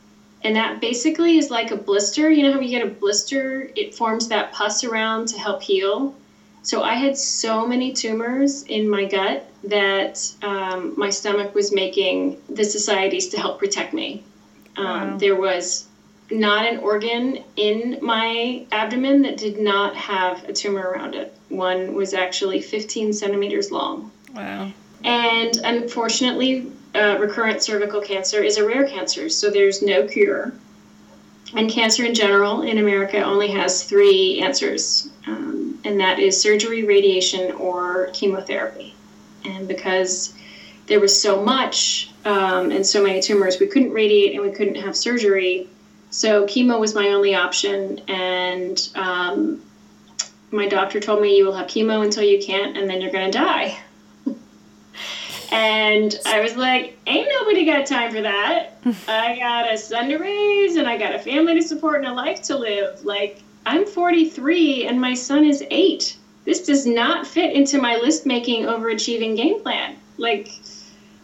and 0.44 0.56
that 0.56 0.80
basically 0.80 1.38
is 1.38 1.50
like 1.50 1.72
a 1.72 1.76
blister. 1.76 2.30
You 2.30 2.44
know 2.44 2.52
how 2.52 2.60
you 2.60 2.70
get 2.70 2.84
a 2.84 2.86
blister? 2.88 3.72
It 3.76 3.96
forms 3.96 4.28
that 4.28 4.52
pus 4.52 4.84
around 4.84 5.30
to 5.30 5.38
help 5.40 5.64
heal. 5.64 6.14
So 6.64 6.84
I 6.84 6.94
had 6.94 7.18
so 7.18 7.66
many 7.66 7.94
tumors 7.94 8.64
in 8.64 8.90
my 8.90 9.06
gut 9.06 9.48
that 9.64 10.32
um, 10.42 10.94
my 10.98 11.10
stomach 11.10 11.56
was 11.56 11.72
making 11.72 12.38
the 12.50 12.62
ascites 12.62 13.28
to 13.28 13.40
help 13.40 13.60
protect 13.60 13.94
me. 13.94 14.24
Um, 14.78 14.86
wow. 15.12 15.18
There 15.18 15.36
was 15.36 15.88
not 16.30 16.66
an 16.66 16.78
organ 16.78 17.44
in 17.56 18.00
my 18.02 18.66
abdomen 18.72 19.22
that 19.24 19.38
did 19.38 19.60
not 19.60 19.96
have 19.96 20.44
a 20.46 20.54
tumor 20.54 20.90
around 20.90 21.16
it. 21.16 21.34
One 21.50 21.94
was 21.94 22.14
actually 22.14 22.62
15 22.62 23.14
centimeters 23.14 23.72
long. 23.72 24.12
Wow. 24.34 24.72
And 25.04 25.58
unfortunately, 25.58 26.72
uh, 26.96 27.18
recurrent 27.20 27.64
cervical 27.64 28.02
cancer 28.02 28.44
is 28.44 28.58
a 28.58 28.66
rare 28.66 28.88
cancer, 28.88 29.30
so 29.30 29.50
there's 29.50 29.82
no 29.82 30.08
cure. 30.08 30.54
And 31.54 31.70
cancer 31.70 32.06
in 32.06 32.14
general 32.14 32.62
in 32.62 32.78
America 32.78 33.22
only 33.22 33.50
has 33.50 33.84
three 33.84 34.40
answers, 34.40 35.10
um, 35.28 35.71
and 35.84 36.00
that 36.00 36.20
is 36.20 36.40
surgery, 36.40 36.84
radiation, 36.84 37.52
or 37.54 38.08
chemotherapy. 38.14 38.96
And 39.46 39.68
because 39.68 40.34
there 40.88 41.00
was 41.00 41.20
so 41.20 41.42
much 41.42 42.12
um, 42.26 42.72
and 42.72 42.86
so 42.86 43.04
many 43.04 43.22
tumors, 43.22 43.60
we 43.60 43.68
couldn't 43.68 43.92
radiate 43.92 44.36
and 44.36 44.44
we 44.44 44.52
couldn't 44.52 44.76
have 44.76 44.96
surgery. 44.96 45.70
So 46.10 46.46
chemo 46.46 46.80
was 46.80 46.94
my 46.94 47.10
only 47.10 47.36
option, 47.36 48.00
and 48.10 48.90
um, 48.96 49.62
my 50.52 50.68
doctor 50.68 51.00
told 51.00 51.22
me 51.22 51.38
you 51.38 51.46
will 51.46 51.54
have 51.54 51.68
chemo 51.68 52.04
until 52.04 52.24
you 52.24 52.44
can't, 52.44 52.78
and 52.78 52.90
then 52.90 53.02
you're 53.02 53.12
going 53.12 53.32
to 53.32 53.38
die. 53.38 53.80
And 55.52 56.18
I 56.26 56.40
was 56.40 56.56
like, 56.56 56.98
ain't 57.06 57.28
nobody 57.30 57.66
got 57.66 57.86
time 57.86 58.12
for 58.14 58.22
that. 58.22 58.78
I 59.08 59.38
got 59.38 59.72
a 59.72 59.78
son 59.78 60.08
to 60.08 60.18
raise 60.18 60.78
and 60.78 60.88
I 60.88 60.98
got 60.98 61.14
a 61.14 61.20
family 61.20 61.56
to 61.56 61.62
support 61.62 61.98
and 61.98 62.08
a 62.08 62.14
life 62.14 62.42
to 62.44 62.58
live. 62.58 63.04
Like, 63.04 63.44
I'm 63.66 63.86
43 63.86 64.86
and 64.86 65.00
my 65.00 65.14
son 65.14 65.46
is 65.46 65.64
eight. 65.70 66.18
This 66.46 66.62
does 66.62 66.86
not 66.86 67.28
fit 67.28 67.54
into 67.54 67.80
my 67.80 67.96
list 67.98 68.26
making 68.26 68.64
overachieving 68.64 69.36
game 69.36 69.62
plan. 69.62 69.98
Like, 70.18 70.50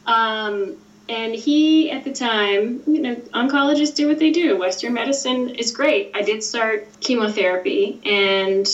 um, 0.06 0.76
and 1.10 1.34
he 1.34 1.90
at 1.90 2.04
the 2.04 2.12
time, 2.12 2.84
you 2.86 3.02
know, 3.02 3.16
oncologists 3.34 3.96
do 3.96 4.08
what 4.08 4.20
they 4.20 4.30
do. 4.30 4.58
Western 4.58 4.94
medicine 4.94 5.50
is 5.50 5.72
great. 5.72 6.12
I 6.14 6.22
did 6.22 6.44
start 6.44 6.86
chemotherapy 7.00 8.00
and 8.04 8.68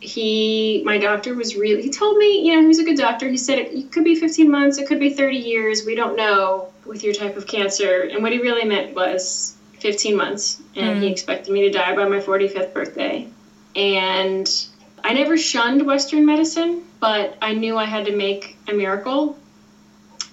he 0.00 0.82
my 0.84 0.98
doctor 0.98 1.34
was 1.34 1.56
really 1.56 1.80
he 1.80 1.88
told 1.88 2.18
me 2.18 2.46
you 2.46 2.54
know 2.54 2.60
he 2.60 2.66
was 2.66 2.78
a 2.78 2.84
good 2.84 2.96
doctor 2.96 3.26
he 3.26 3.38
said 3.38 3.58
it, 3.58 3.72
it, 3.72 3.90
could 3.90 4.04
be 4.04 4.14
15 4.14 4.50
months 4.50 4.76
it 4.76 4.86
could 4.86 5.00
be 5.00 5.08
30 5.08 5.38
years 5.38 5.82
we 5.86 5.94
don't 5.94 6.14
know 6.14 6.68
with 6.84 7.02
your 7.02 7.14
type 7.14 7.38
of 7.38 7.46
cancer 7.46 8.02
and 8.02 8.22
what 8.22 8.30
he 8.30 8.38
really 8.38 8.66
meant 8.66 8.94
was 8.94 9.54
15 9.84 10.16
months 10.16 10.62
and 10.76 10.96
mm. 10.96 11.02
he 11.02 11.08
expected 11.08 11.52
me 11.52 11.60
to 11.60 11.70
die 11.70 11.94
by 11.94 12.06
my 12.06 12.18
45th 12.18 12.72
birthday 12.72 13.28
and 13.76 14.66
i 15.04 15.12
never 15.12 15.36
shunned 15.36 15.84
western 15.84 16.24
medicine 16.24 16.82
but 17.00 17.36
i 17.42 17.52
knew 17.52 17.76
i 17.76 17.84
had 17.84 18.06
to 18.06 18.16
make 18.16 18.56
a 18.66 18.72
miracle 18.72 19.36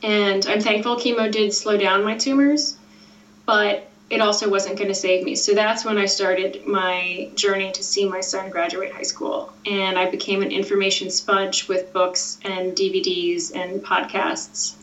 and 0.03 0.45
i'm 0.45 0.61
thankful 0.61 0.95
chemo 0.95 1.29
did 1.29 1.53
slow 1.53 1.75
down 1.75 2.01
my 2.01 2.15
tumors 2.17 2.77
but 3.45 3.91
it 4.09 4.21
also 4.21 4.49
wasn't 4.49 4.77
going 4.77 4.89
to 4.89 4.93
save 4.93 5.23
me. 5.23 5.35
So 5.37 5.53
that's 5.53 5.85
when 5.85 5.97
I 5.97 6.05
started 6.05 6.67
my 6.67 7.29
journey 7.33 7.71
to 7.71 7.81
see 7.81 8.05
my 8.05 8.19
son 8.19 8.49
graduate 8.49 8.91
high 8.91 9.03
school. 9.03 9.53
And 9.65 9.97
I 9.97 10.11
became 10.11 10.41
an 10.41 10.51
information 10.51 11.09
sponge 11.09 11.69
with 11.69 11.93
books 11.93 12.37
and 12.43 12.75
DVDs 12.75 13.55
and 13.55 13.81
podcasts. 13.81 14.75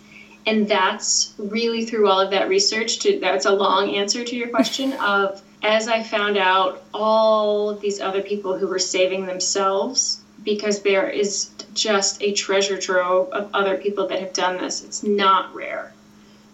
And 0.48 0.66
that's 0.66 1.34
really 1.36 1.84
through 1.84 2.08
all 2.08 2.18
of 2.18 2.30
that 2.30 2.48
research 2.48 3.00
to 3.00 3.18
that's 3.20 3.44
a 3.44 3.52
long 3.52 3.94
answer 3.94 4.24
to 4.24 4.34
your 4.34 4.48
question 4.48 4.92
of 5.14 5.42
as 5.62 5.88
I 5.88 6.02
found 6.02 6.38
out 6.38 6.82
all 6.94 7.74
these 7.74 8.00
other 8.00 8.22
people 8.22 8.56
who 8.56 8.66
were 8.66 8.78
saving 8.78 9.26
themselves 9.26 10.20
because 10.42 10.80
there 10.80 11.10
is 11.10 11.50
just 11.74 12.22
a 12.22 12.32
treasure 12.32 12.78
trove 12.78 13.30
of 13.30 13.50
other 13.52 13.76
people 13.76 14.06
that 14.06 14.20
have 14.20 14.32
done 14.32 14.56
this. 14.56 14.82
It's 14.82 15.02
not 15.02 15.54
rare 15.54 15.92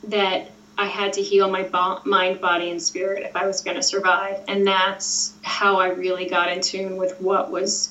that 0.03 0.51
I 0.77 0.87
had 0.87 1.13
to 1.13 1.23
heal 1.23 1.49
my 1.49 1.63
bo- 1.63 2.01
mind, 2.05 2.41
body, 2.41 2.71
and 2.71 2.83
spirit 2.83 3.23
if 3.23 3.37
I 3.37 3.47
was 3.47 3.61
going 3.61 3.77
to 3.77 3.83
survive. 3.83 4.41
And 4.49 4.67
that's 4.67 5.35
how 5.43 5.77
I 5.77 5.89
really 5.89 6.27
got 6.27 6.51
in 6.51 6.61
tune 6.61 6.97
with 6.97 7.21
what 7.21 7.49
was 7.49 7.91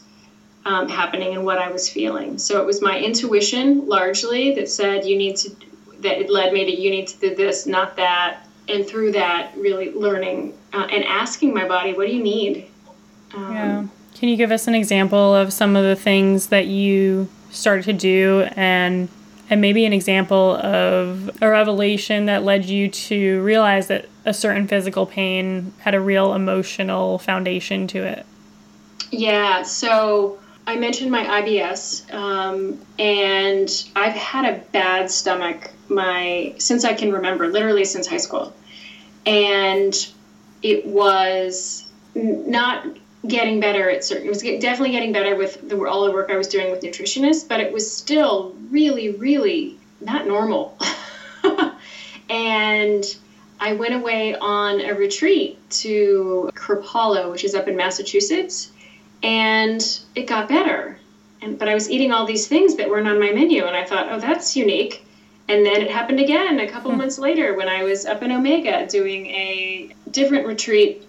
um, 0.65 0.88
happening 0.89 1.33
and 1.33 1.45
what 1.45 1.60
I 1.60 1.69
was 1.69 1.89
feeling. 1.89 2.38
So 2.38 2.60
it 2.60 2.65
was 2.65 2.81
my 2.81 3.00
intuition 3.00 3.88
largely 3.88 4.53
that 4.55 4.69
said, 4.69 5.05
you 5.05 5.15
need 5.17 5.36
to, 5.38 5.51
that 6.03 6.19
it 6.19 6.29
led 6.29 6.53
me 6.53 6.65
to, 6.65 6.81
you 6.81 6.89
need 6.89 7.07
to 7.07 7.19
do 7.19 7.36
this, 7.36 7.65
not 7.65 7.95
that. 7.95 8.48
And 8.69 8.88
through 8.88 9.12
that, 9.13 9.51
really 9.57 9.91
learning 9.91 10.57
uh, 10.72 10.88
and 10.89 11.03
asking 11.03 11.53
my 11.53 11.67
body, 11.67 11.93
what 11.93 12.07
do 12.07 12.13
you 12.13 12.24
need? 12.24 12.67
Um, 13.33 13.53
yeah. 13.53 13.86
Can 14.13 14.29
you 14.29 14.38
give 14.38 14.51
us 14.51 14.67
an 14.67 14.75
example 14.75 15.36
of 15.36 15.51
some 15.51 15.75
of 15.75 15.83
the 15.83 15.95
things 15.95 16.48
that 16.48 16.67
you 16.67 17.27
started 17.51 17.86
to 17.86 17.93
do 17.93 18.48
and 18.55 19.10
and 19.50 19.60
maybe 19.62 19.86
an 19.86 19.93
example 19.93 20.55
of 20.55 21.29
a 21.41 21.50
revelation 21.50 22.25
that 22.25 22.43
led 22.43 22.65
you 22.65 22.89
to 22.89 23.41
realize 23.43 23.88
that 23.88 24.07
a 24.25 24.33
certain 24.33 24.67
physical 24.67 25.05
pain 25.05 25.74
had 25.79 25.93
a 25.93 26.00
real 26.00 26.33
emotional 26.33 27.19
foundation 27.19 27.86
to 27.88 28.03
it. 28.03 28.25
Yeah, 29.12 29.62
so 29.62 30.39
I 30.65 30.77
mentioned 30.77 31.12
my 31.12 31.41
IBS, 31.41 32.13
um, 32.13 32.79
and 32.98 33.70
I've 33.96 34.13
had 34.13 34.46
a 34.46 34.60
bad 34.72 35.12
stomach 35.12 35.72
my 35.89 36.55
since 36.58 36.86
I 36.86 36.93
can 36.93 37.12
remember, 37.12 37.48
literally 37.48 37.86
since 37.86 38.08
high 38.08 38.17
school, 38.17 38.53
and 39.25 39.93
it 40.62 40.86
was 40.86 41.88
not 42.15 42.86
getting 43.27 43.60
better 43.60 43.89
at 43.89 44.03
certain. 44.03 44.27
It 44.27 44.29
was 44.29 44.41
definitely 44.41 44.91
getting 44.91 45.13
better 45.13 45.36
with 45.36 45.67
the, 45.67 45.86
all 45.86 46.05
the 46.05 46.12
work 46.12 46.29
I 46.29 46.38
was 46.38 46.48
doing 46.48 46.72
with 46.72 46.82
nutritionists, 46.82 47.48
but 47.48 47.60
it 47.60 47.72
was 47.72 47.96
still 47.96 48.55
really, 48.70 49.10
really 49.12 49.77
not 50.01 50.27
normal. 50.27 50.77
and 52.29 53.03
I 53.60 53.74
went 53.74 53.93
away 53.93 54.36
on 54.36 54.82
a 54.82 54.93
retreat 54.93 55.58
to 55.72 56.51
Kripalu, 56.53 57.32
which 57.32 57.46
is 57.46 57.55
up 57.55 57.67
in 57.70 57.77
Massachusetts, 57.77 58.73
and 59.24 60.00
it 60.15 60.27
got 60.27 60.48
better. 60.48 60.98
And, 61.42 61.58
but 61.58 61.68
I 61.68 61.74
was 61.74 61.89
eating 61.89 62.12
all 62.12 62.25
these 62.25 62.48
things 62.48 62.75
that 62.75 62.89
weren't 62.89 63.08
on 63.08 63.20
my 63.20 63.32
menu, 63.32 63.65
and 63.65 63.75
I 63.75 63.86
thought, 63.86 64.12
oh, 64.12 64.20
that's 64.20 64.56
unique. 64.56 65.06
And 65.48 65.65
then 65.65 65.82
it 65.82 65.89
happened 65.89 66.20
again 66.20 66.60
a 66.60 66.70
couple 66.70 66.92
hmm. 66.92 66.98
months 66.98 67.18
later 67.18 67.56
when 67.56 67.68
I 67.68 67.84
was 67.84 68.06
up 68.06 68.22
in 68.24 68.32
Omega 68.32 68.86
doing 68.88 69.25
a 69.27 69.94
different 70.12 70.48
retreat 70.48 71.06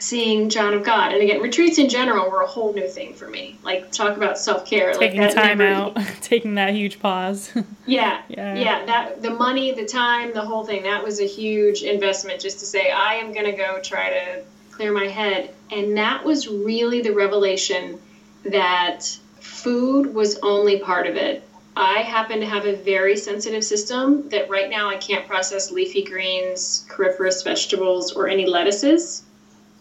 seeing 0.00 0.48
John 0.48 0.74
of 0.74 0.84
God. 0.84 1.12
And 1.12 1.22
again, 1.22 1.40
retreats 1.40 1.78
in 1.78 1.88
general 1.88 2.30
were 2.30 2.42
a 2.42 2.46
whole 2.46 2.72
new 2.72 2.88
thing 2.88 3.14
for 3.14 3.28
me. 3.28 3.58
Like 3.62 3.90
talk 3.90 4.16
about 4.16 4.38
self 4.38 4.64
care, 4.64 4.92
taking 4.92 5.20
like 5.20 5.34
time 5.34 5.60
out, 5.60 5.96
taking 6.20 6.54
that 6.54 6.74
huge 6.74 7.00
pause. 7.00 7.52
yeah, 7.86 8.22
yeah, 8.28 8.54
yeah. 8.54 8.84
That 8.86 9.22
the 9.22 9.30
money, 9.30 9.72
the 9.72 9.84
time, 9.84 10.32
the 10.32 10.42
whole 10.44 10.64
thing. 10.64 10.82
That 10.82 11.02
was 11.02 11.20
a 11.20 11.26
huge 11.26 11.82
investment 11.82 12.40
just 12.40 12.60
to 12.60 12.66
say 12.66 12.90
I 12.90 13.14
am 13.14 13.32
going 13.32 13.46
to 13.46 13.52
go 13.52 13.80
try 13.82 14.10
to 14.10 14.42
clear 14.78 14.92
my 14.92 15.08
head. 15.08 15.54
And 15.70 15.98
that 15.98 16.24
was 16.24 16.48
really 16.48 17.02
the 17.02 17.12
revelation 17.12 18.00
that 18.44 19.04
food 19.40 20.14
was 20.14 20.38
only 20.42 20.78
part 20.78 21.06
of 21.06 21.16
it. 21.16 21.42
I 21.76 21.98
happen 21.98 22.40
to 22.40 22.46
have 22.46 22.64
a 22.64 22.74
very 22.74 23.16
sensitive 23.16 23.62
system 23.62 24.30
that 24.30 24.48
right 24.48 24.70
now 24.70 24.88
I 24.88 24.96
can't 24.96 25.26
process 25.26 25.70
leafy 25.70 26.02
greens, 26.02 26.86
cruciferous 26.88 27.44
vegetables, 27.44 28.12
or 28.12 28.28
any 28.28 28.46
lettuces 28.46 29.24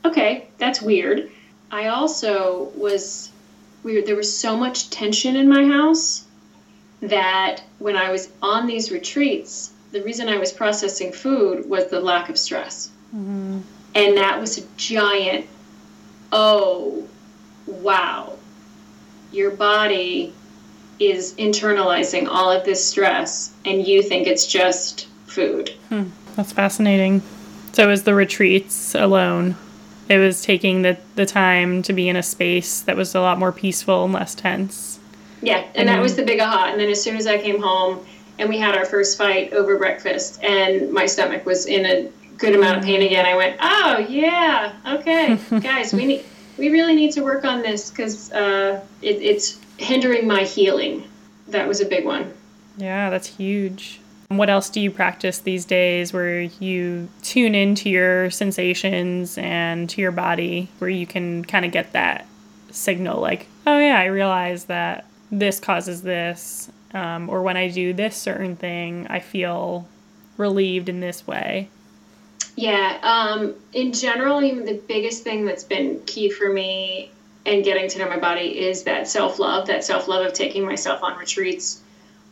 okay, 0.07 0.47
that's 0.57 0.81
weird. 0.81 1.29
I 1.71 1.87
also 1.87 2.71
was 2.75 3.29
weird. 3.83 4.05
There 4.05 4.15
was 4.15 4.35
so 4.35 4.55
much 4.55 4.89
tension 4.89 5.35
in 5.35 5.47
my 5.47 5.65
house 5.65 6.25
that 7.01 7.61
when 7.79 7.95
I 7.95 8.11
was 8.11 8.29
on 8.41 8.65
these 8.67 8.91
retreats, 8.91 9.71
the 9.91 10.01
reason 10.01 10.27
I 10.29 10.37
was 10.37 10.51
processing 10.51 11.11
food 11.11 11.69
was 11.69 11.87
the 11.87 11.99
lack 11.99 12.29
of 12.29 12.37
stress. 12.37 12.89
Mm-hmm. 13.15 13.59
And 13.97 14.15
that 14.15 14.39
was 14.39 14.59
a 14.59 14.61
giant, 14.77 15.47
oh, 16.31 17.07
wow. 17.65 18.37
Your 19.31 19.49
body 19.49 20.35
is 20.99 21.33
internalizing 21.33 22.27
all 22.27 22.51
of 22.51 22.63
this 22.63 22.87
stress 22.87 23.55
and 23.65 23.87
you 23.87 24.03
think 24.03 24.27
it's 24.27 24.45
just 24.45 25.07
food. 25.25 25.69
Hmm. 25.89 26.09
That's 26.35 26.51
fascinating. 26.51 27.23
So 27.73 27.85
it 27.85 27.87
was 27.87 28.03
the 28.03 28.13
retreats 28.13 28.93
alone. 28.93 29.55
It 30.09 30.19
was 30.19 30.43
taking 30.43 30.83
the, 30.83 30.99
the 31.15 31.25
time 31.25 31.81
to 31.81 31.91
be 31.91 32.07
in 32.07 32.15
a 32.15 32.23
space 32.23 32.81
that 32.81 32.95
was 32.95 33.15
a 33.15 33.19
lot 33.19 33.39
more 33.39 33.51
peaceful 33.51 34.05
and 34.05 34.13
less 34.13 34.35
tense. 34.35 34.99
Yeah, 35.41 35.57
and, 35.57 35.75
and 35.75 35.89
that 35.89 36.01
was 36.03 36.15
the 36.15 36.23
big 36.23 36.39
aha. 36.39 36.69
And 36.71 36.79
then 36.79 36.89
as 36.89 37.01
soon 37.01 37.17
as 37.17 37.25
I 37.25 37.39
came 37.39 37.59
home 37.59 38.05
and 38.37 38.47
we 38.47 38.59
had 38.59 38.77
our 38.77 38.85
first 38.85 39.17
fight 39.17 39.53
over 39.53 39.75
breakfast 39.79 40.43
and 40.43 40.91
my 40.93 41.07
stomach 41.07 41.47
was 41.47 41.65
in 41.65 41.85
a 41.87 42.11
good 42.37 42.55
amount 42.55 42.79
of 42.79 42.83
pain 42.83 43.01
again, 43.01 43.25
I 43.25 43.35
went, 43.35 43.57
oh 43.59 44.05
yeah, 44.09 44.73
okay, 44.85 45.39
guys, 45.59 45.93
we 45.93 46.05
need 46.05 46.25
we 46.57 46.69
really 46.69 46.95
need 46.95 47.11
to 47.13 47.21
work 47.21 47.45
on 47.45 47.61
this 47.61 47.89
because 47.89 48.31
uh, 48.31 48.83
it, 49.01 49.21
it's 49.21 49.59
hindering 49.77 50.27
my 50.27 50.43
healing. 50.43 51.03
That 51.47 51.67
was 51.67 51.81
a 51.81 51.85
big 51.85 52.05
one. 52.05 52.33
Yeah, 52.77 53.09
that's 53.09 53.27
huge. 53.27 53.99
What 54.29 54.49
else 54.49 54.69
do 54.69 54.81
you 54.81 54.91
practice 54.91 55.39
these 55.39 55.65
days 55.65 56.11
where 56.11 56.41
you 56.41 57.07
tune 57.21 57.55
into 57.55 57.89
your 57.89 58.29
sensations 58.29 59.37
and 59.37 59.89
to 59.89 60.01
your 60.01 60.11
body, 60.11 60.69
where 60.79 60.89
you 60.89 61.07
can 61.07 61.45
kind 61.45 61.63
of 61.63 61.71
get 61.71 61.93
that 61.93 62.27
signal 62.71 63.21
like, 63.21 63.47
oh, 63.65 63.79
yeah, 63.79 63.99
I 63.99 64.05
realize 64.05 64.65
that 64.65 65.05
this 65.31 65.59
causes 65.59 66.01
this, 66.01 66.69
um, 66.93 67.29
or 67.29 67.41
when 67.41 67.55
I 67.55 67.69
do 67.69 67.93
this 67.93 68.17
certain 68.17 68.55
thing, 68.57 69.07
I 69.09 69.19
feel 69.19 69.87
relieved 70.35 70.89
in 70.89 70.99
this 70.99 71.25
way? 71.25 71.69
Yeah, 72.57 72.97
um, 73.03 73.53
in 73.71 73.93
general, 73.93 74.39
the 74.39 74.73
biggest 74.87 75.23
thing 75.23 75.45
that's 75.45 75.63
been 75.63 75.99
key 76.07 76.29
for 76.29 76.49
me 76.49 77.07
and 77.45 77.63
getting 77.63 77.87
to 77.89 77.99
know 77.99 78.07
my 78.07 78.17
body 78.17 78.57
is 78.57 78.83
that 78.83 79.07
self 79.07 79.39
love, 79.39 79.67
that 79.67 79.83
self 79.85 80.07
love 80.07 80.23
of 80.23 80.33
taking 80.33 80.65
myself 80.65 81.03
on 81.03 81.15
retreats. 81.15 81.77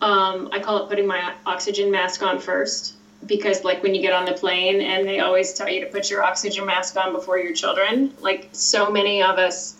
Um, 0.01 0.49
I 0.51 0.59
call 0.59 0.79
it 0.79 0.87
putting 0.87 1.07
my 1.07 1.33
oxygen 1.45 1.91
mask 1.91 2.23
on 2.23 2.39
first 2.39 2.95
because, 3.25 3.63
like, 3.63 3.83
when 3.83 3.95
you 3.95 4.01
get 4.01 4.13
on 4.13 4.25
the 4.25 4.33
plane 4.33 4.81
and 4.81 5.07
they 5.07 5.19
always 5.19 5.53
tell 5.53 5.69
you 5.69 5.79
to 5.81 5.87
put 5.87 6.09
your 6.09 6.23
oxygen 6.23 6.65
mask 6.65 6.97
on 6.97 7.11
before 7.11 7.37
your 7.39 7.53
children, 7.53 8.11
like, 8.19 8.47
so 8.53 8.89
many 8.89 9.21
of 9.21 9.37
us 9.37 9.75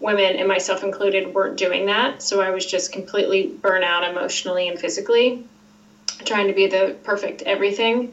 women, 0.00 0.36
and 0.36 0.48
myself 0.48 0.82
included, 0.82 1.34
weren't 1.34 1.56
doing 1.56 1.86
that. 1.86 2.22
So 2.22 2.40
I 2.40 2.50
was 2.50 2.66
just 2.66 2.92
completely 2.92 3.46
burnt 3.46 3.84
out 3.84 4.04
emotionally 4.04 4.68
and 4.68 4.78
physically, 4.78 5.40
trying 6.24 6.48
to 6.48 6.54
be 6.54 6.66
the 6.66 6.94
perfect 7.04 7.42
everything 7.46 8.10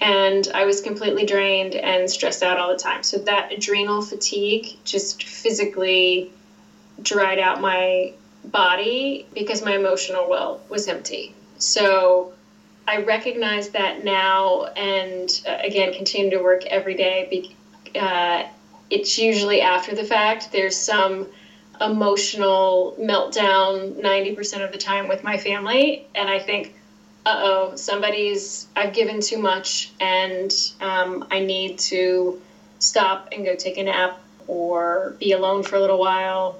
and 0.00 0.48
I 0.54 0.64
was 0.64 0.80
completely 0.80 1.24
drained 1.24 1.74
and 1.74 2.10
stressed 2.10 2.42
out 2.42 2.58
all 2.58 2.68
the 2.68 2.80
time. 2.80 3.02
So 3.02 3.18
that 3.18 3.52
adrenal 3.52 4.00
fatigue 4.00 4.66
just 4.84 5.24
physically 5.24 6.26
dried 7.02 7.38
out 7.38 7.60
my 7.60 8.12
body 8.44 9.26
because 9.34 9.60
my 9.62 9.74
emotional 9.74 10.28
well 10.28 10.60
was 10.68 10.88
empty. 10.88 11.32
So 11.58 12.32
I 12.88 12.96
recognize 12.96 13.68
that 13.70 14.02
now 14.02 14.64
and 14.76 15.40
uh, 15.46 15.58
again 15.62 15.92
continue 15.92 16.30
to 16.30 16.38
work 16.38 16.64
every 16.66 16.94
day. 16.94 17.42
Uh, 17.94 18.44
it's 18.88 19.18
usually 19.18 19.60
after 19.60 19.94
the 19.94 20.04
fact. 20.04 20.50
There's 20.50 20.76
some 20.76 21.28
emotional 21.80 22.94
meltdown 22.98 23.96
90% 23.96 24.62
of 24.64 24.72
the 24.72 24.78
time 24.78 25.08
with 25.08 25.22
my 25.22 25.36
family. 25.36 26.02
And 26.14 26.28
I 26.28 26.38
think, 26.38 26.72
uh 27.26 27.40
oh, 27.42 27.76
somebody's, 27.76 28.66
I've 28.74 28.94
given 28.94 29.20
too 29.20 29.38
much 29.38 29.92
and 30.00 30.52
um, 30.80 31.26
I 31.30 31.40
need 31.40 31.78
to 31.80 32.40
stop 32.78 33.28
and 33.32 33.44
go 33.44 33.54
take 33.56 33.76
a 33.76 33.82
nap 33.82 34.20
or 34.46 35.14
be 35.18 35.32
alone 35.32 35.62
for 35.62 35.76
a 35.76 35.80
little 35.80 35.98
while. 35.98 36.58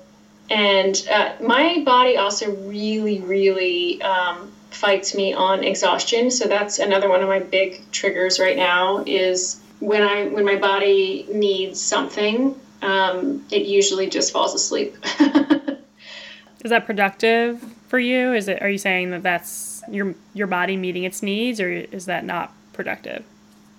And 0.50 1.00
uh, 1.10 1.34
my 1.40 1.82
body 1.84 2.16
also 2.16 2.52
really, 2.52 3.20
really 3.20 4.02
um, 4.02 4.52
fights 4.70 5.14
me 5.14 5.32
on 5.32 5.64
exhaustion. 5.64 6.30
So 6.30 6.46
that's 6.46 6.78
another 6.78 7.08
one 7.08 7.22
of 7.22 7.28
my 7.28 7.38
big 7.38 7.82
triggers 7.92 8.38
right 8.38 8.56
now 8.56 9.04
is 9.06 9.60
when 9.78 10.02
I 10.02 10.26
when 10.26 10.44
my 10.44 10.56
body 10.56 11.26
needs 11.30 11.80
something, 11.80 12.58
um, 12.82 13.44
it 13.50 13.62
usually 13.62 14.08
just 14.08 14.32
falls 14.32 14.54
asleep. 14.54 14.96
is 16.64 16.70
that 16.70 16.84
productive 16.84 17.64
for 17.90 17.98
you? 17.98 18.32
Is 18.32 18.46
it? 18.46 18.62
Are 18.62 18.70
you 18.70 18.78
saying 18.78 19.10
that 19.10 19.24
that's 19.24 19.82
your 19.90 20.14
your 20.32 20.46
body 20.46 20.76
meeting 20.76 21.02
its 21.04 21.22
needs, 21.22 21.60
or 21.60 21.70
is 21.70 22.06
that 22.06 22.24
not 22.24 22.54
productive? 22.72 23.24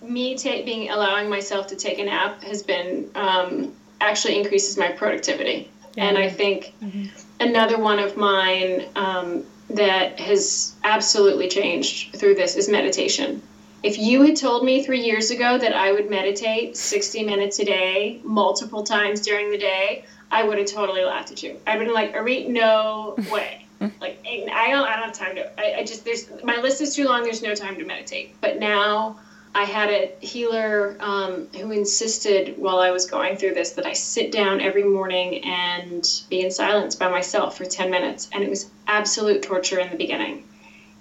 Me 0.03 0.37
ta- 0.37 0.63
being 0.65 0.89
allowing 0.89 1.29
myself 1.29 1.67
to 1.67 1.75
take 1.75 1.97
a 1.97 2.03
nap 2.03 2.43
has 2.43 2.61
been 2.61 3.09
um, 3.15 3.73
actually 4.01 4.37
increases 4.37 4.77
my 4.77 4.89
productivity, 4.89 5.71
yeah. 5.95 6.05
and 6.05 6.17
I 6.17 6.29
think 6.29 6.73
mm-hmm. 6.83 7.05
another 7.39 7.79
one 7.79 7.99
of 7.99 8.17
mine 8.17 8.85
um, 8.97 9.45
that 9.69 10.19
has 10.19 10.75
absolutely 10.83 11.47
changed 11.47 12.13
through 12.17 12.35
this 12.35 12.57
is 12.57 12.67
meditation. 12.67 13.41
If 13.81 13.97
you 13.97 14.21
had 14.23 14.35
told 14.35 14.65
me 14.65 14.83
three 14.83 15.01
years 15.01 15.31
ago 15.31 15.57
that 15.57 15.73
I 15.73 15.91
would 15.91 16.07
meditate 16.07 16.77
60 16.77 17.23
minutes 17.23 17.57
a 17.59 17.65
day, 17.65 18.19
multiple 18.23 18.83
times 18.83 19.21
during 19.21 19.49
the 19.49 19.57
day, 19.57 20.05
I 20.29 20.43
would 20.43 20.59
have 20.59 20.67
totally 20.67 21.03
laughed 21.03 21.31
at 21.31 21.41
you. 21.41 21.59
I'd 21.65 21.79
been 21.79 21.91
like, 21.91 22.13
Orit, 22.13 22.47
no 22.47 23.15
way 23.31 23.60
like 23.99 24.17
I 24.25 24.69
don't, 24.69 24.85
I 24.87 24.95
don't 24.95 25.03
have 25.03 25.13
time 25.13 25.35
to. 25.35 25.47
I, 25.59 25.79
I 25.79 25.83
just 25.83 26.05
there's 26.05 26.25
my 26.43 26.59
list 26.59 26.81
is 26.81 26.93
too 26.95 27.05
long. 27.05 27.23
There's 27.23 27.41
no 27.41 27.53
time 27.53 27.77
to 27.77 27.83
meditate. 27.83 28.29
But 28.41 28.57
now 28.57 29.15
I 29.53 29.65
had 29.65 29.89
a 29.89 30.11
healer 30.19 30.95
um, 30.99 31.45
who 31.53 31.71
insisted 31.71 32.53
while 32.55 32.79
I 32.79 32.91
was 32.91 33.05
going 33.05 33.35
through 33.35 33.53
this 33.53 33.71
that 33.71 33.85
I 33.85 33.93
sit 33.93 34.31
down 34.31 34.61
every 34.61 34.83
morning 34.83 35.43
and 35.43 36.07
be 36.29 36.41
in 36.41 36.51
silence 36.51 36.95
by 36.95 37.07
myself 37.07 37.57
for 37.57 37.65
10 37.65 37.89
minutes. 37.89 38.29
And 38.31 38.43
it 38.43 38.49
was 38.49 38.65
absolute 38.87 39.41
torture 39.41 39.79
in 39.79 39.89
the 39.89 39.95
beginning. 39.95 40.41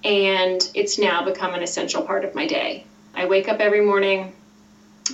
And 0.03 0.69
it's 0.75 0.99
now 0.99 1.23
become 1.23 1.55
an 1.55 1.63
essential 1.63 2.03
part 2.03 2.25
of 2.25 2.35
my 2.35 2.47
day. 2.47 2.83
I 3.15 3.27
wake 3.27 3.49
up 3.49 3.61
every 3.61 3.81
morning 3.81 4.33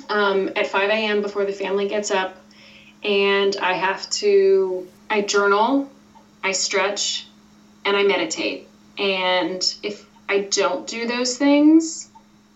um, 0.08 0.50
at 0.56 0.66
5 0.66 0.90
a.m. 0.90 1.20
before 1.20 1.44
the 1.44 1.52
family 1.52 1.86
gets 1.86 2.10
up, 2.10 2.36
and 3.02 3.56
I 3.60 3.74
have 3.74 4.08
to, 4.10 4.86
I 5.10 5.22
journal, 5.22 5.86
I 6.42 6.52
stretch, 6.52 7.25
and 7.86 7.96
I 7.96 8.02
meditate. 8.02 8.64
And 8.98 9.62
if 9.82 10.04
I 10.28 10.38
don't 10.40 10.86
do 10.86 11.06
those 11.06 11.36
things, 11.36 12.10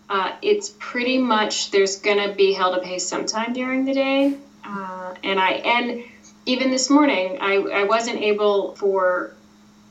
uh, 0.09 0.31
it's 0.41 0.73
pretty 0.77 1.17
much 1.17 1.71
there's 1.71 1.95
gonna 1.95 2.27
be 2.27 2.51
hell 2.51 2.71
to 2.71 2.79
pay 2.79 2.99
sometime 2.99 3.53
during 3.53 3.85
the 3.85 3.93
day. 3.93 4.33
Uh, 4.63 5.13
and 5.23 5.39
I 5.39 5.51
and 5.63 5.97
even 6.45 6.69
this 6.69 6.89
morning, 6.89 7.37
I, 7.39 7.55
I 7.55 7.83
wasn't 7.83 8.19
able 8.19 8.73
for 8.75 9.31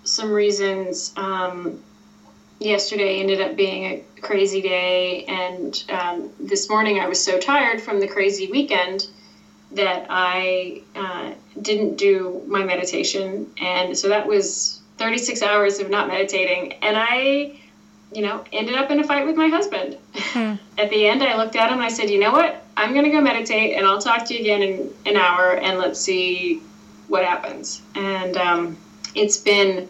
some 0.05 0.31
reasons. 0.31 1.11
Um, 1.17 1.79
yesterday 2.59 3.19
ended 3.19 3.41
up 3.41 3.57
being 3.57 3.85
a 3.87 4.21
crazy 4.21 4.61
day, 4.61 5.25
and 5.27 5.83
um, 5.89 6.29
this 6.39 6.69
morning 6.69 6.99
I 6.99 7.07
was 7.07 7.19
so 7.23 7.39
tired 7.39 7.81
from 7.81 8.01
the 8.01 8.07
crazy 8.07 8.47
weekend 8.49 9.07
that 9.71 10.05
I 10.11 10.83
uh, 10.95 11.31
didn't 11.61 11.97
do 11.97 12.43
my 12.47 12.63
meditation, 12.63 13.47
and 13.59 13.97
so 13.97 14.09
that 14.09 14.27
was 14.27 14.80
36 15.01 15.41
hours 15.41 15.79
of 15.79 15.89
not 15.89 16.09
meditating. 16.09 16.75
And 16.83 16.95
I, 16.95 17.59
you 18.13 18.21
know, 18.21 18.45
ended 18.53 18.75
up 18.77 18.91
in 18.91 19.01
a 19.01 19.05
fight 19.05 19.27
with 19.27 19.35
my 19.35 19.49
husband. 19.49 19.97
Hmm. 20.15 20.55
At 20.79 20.91
the 20.91 21.07
end, 21.07 21.23
I 21.23 21.37
looked 21.37 21.57
at 21.57 21.69
him 21.69 21.75
and 21.75 21.83
I 21.83 21.89
said, 21.89 22.11
you 22.11 22.21
know 22.21 22.33
what? 22.33 22.63
I'm 22.77 22.93
going 22.93 23.07
to 23.07 23.11
go 23.11 23.21
meditate 23.21 23.77
and 23.77 23.87
I'll 23.87 24.01
talk 24.01 24.27
to 24.27 24.35
you 24.35 24.41
again 24.41 24.63
in 24.63 24.95
an 25.07 25.17
hour 25.17 25.55
and 25.55 25.79
let's 25.79 25.99
see 25.99 26.63
what 27.09 27.25
happens. 27.25 27.83
And 27.95 28.37
um, 28.37 28.77
it's 29.15 29.39
been 29.39 29.89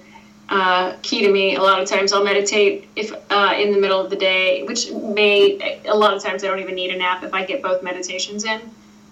uh, 0.49 0.94
key 1.03 1.23
to 1.23 1.31
me. 1.31 1.57
A 1.57 1.62
lot 1.62 1.81
of 1.81 1.88
times 1.88 2.12
I'll 2.12 2.25
meditate 2.25 2.88
if 2.94 3.12
uh, 3.31 3.55
in 3.59 3.73
the 3.73 3.79
middle 3.79 4.01
of 4.01 4.11
the 4.11 4.16
day, 4.16 4.62
which 4.62 4.92
may, 4.92 5.81
a 5.87 5.94
lot 5.94 6.14
of 6.14 6.23
times 6.23 6.44
I 6.44 6.49
don't 6.49 6.61
even 6.61 6.77
need 6.77 6.90
a 6.90 6.96
nap 6.96 7.25
if 7.25 7.35
I 7.35 7.44
get 7.44 7.62
both 7.62 7.83
meditations 7.83 8.44
in 8.44 8.61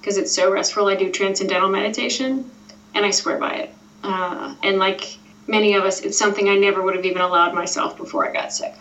because 0.01 0.17
it's 0.17 0.33
so 0.33 0.51
restful. 0.51 0.87
I 0.87 0.95
do 0.95 1.11
transcendental 1.11 1.69
meditation 1.69 2.49
and 2.95 3.05
I 3.05 3.11
swear 3.11 3.37
by 3.39 3.53
it. 3.55 3.75
Uh, 4.03 4.55
and 4.63 4.79
like, 4.79 5.19
many 5.49 5.75
of 5.75 5.85
us, 5.85 6.01
it's 6.01 6.19
something 6.19 6.49
I 6.49 6.57
never 6.57 6.83
would 6.83 6.95
have 6.95 7.05
even 7.05 7.23
allowed 7.23 7.55
myself 7.55 7.97
before 7.97 8.29
I 8.29 8.33
got 8.33 8.53
sick. 8.53 8.75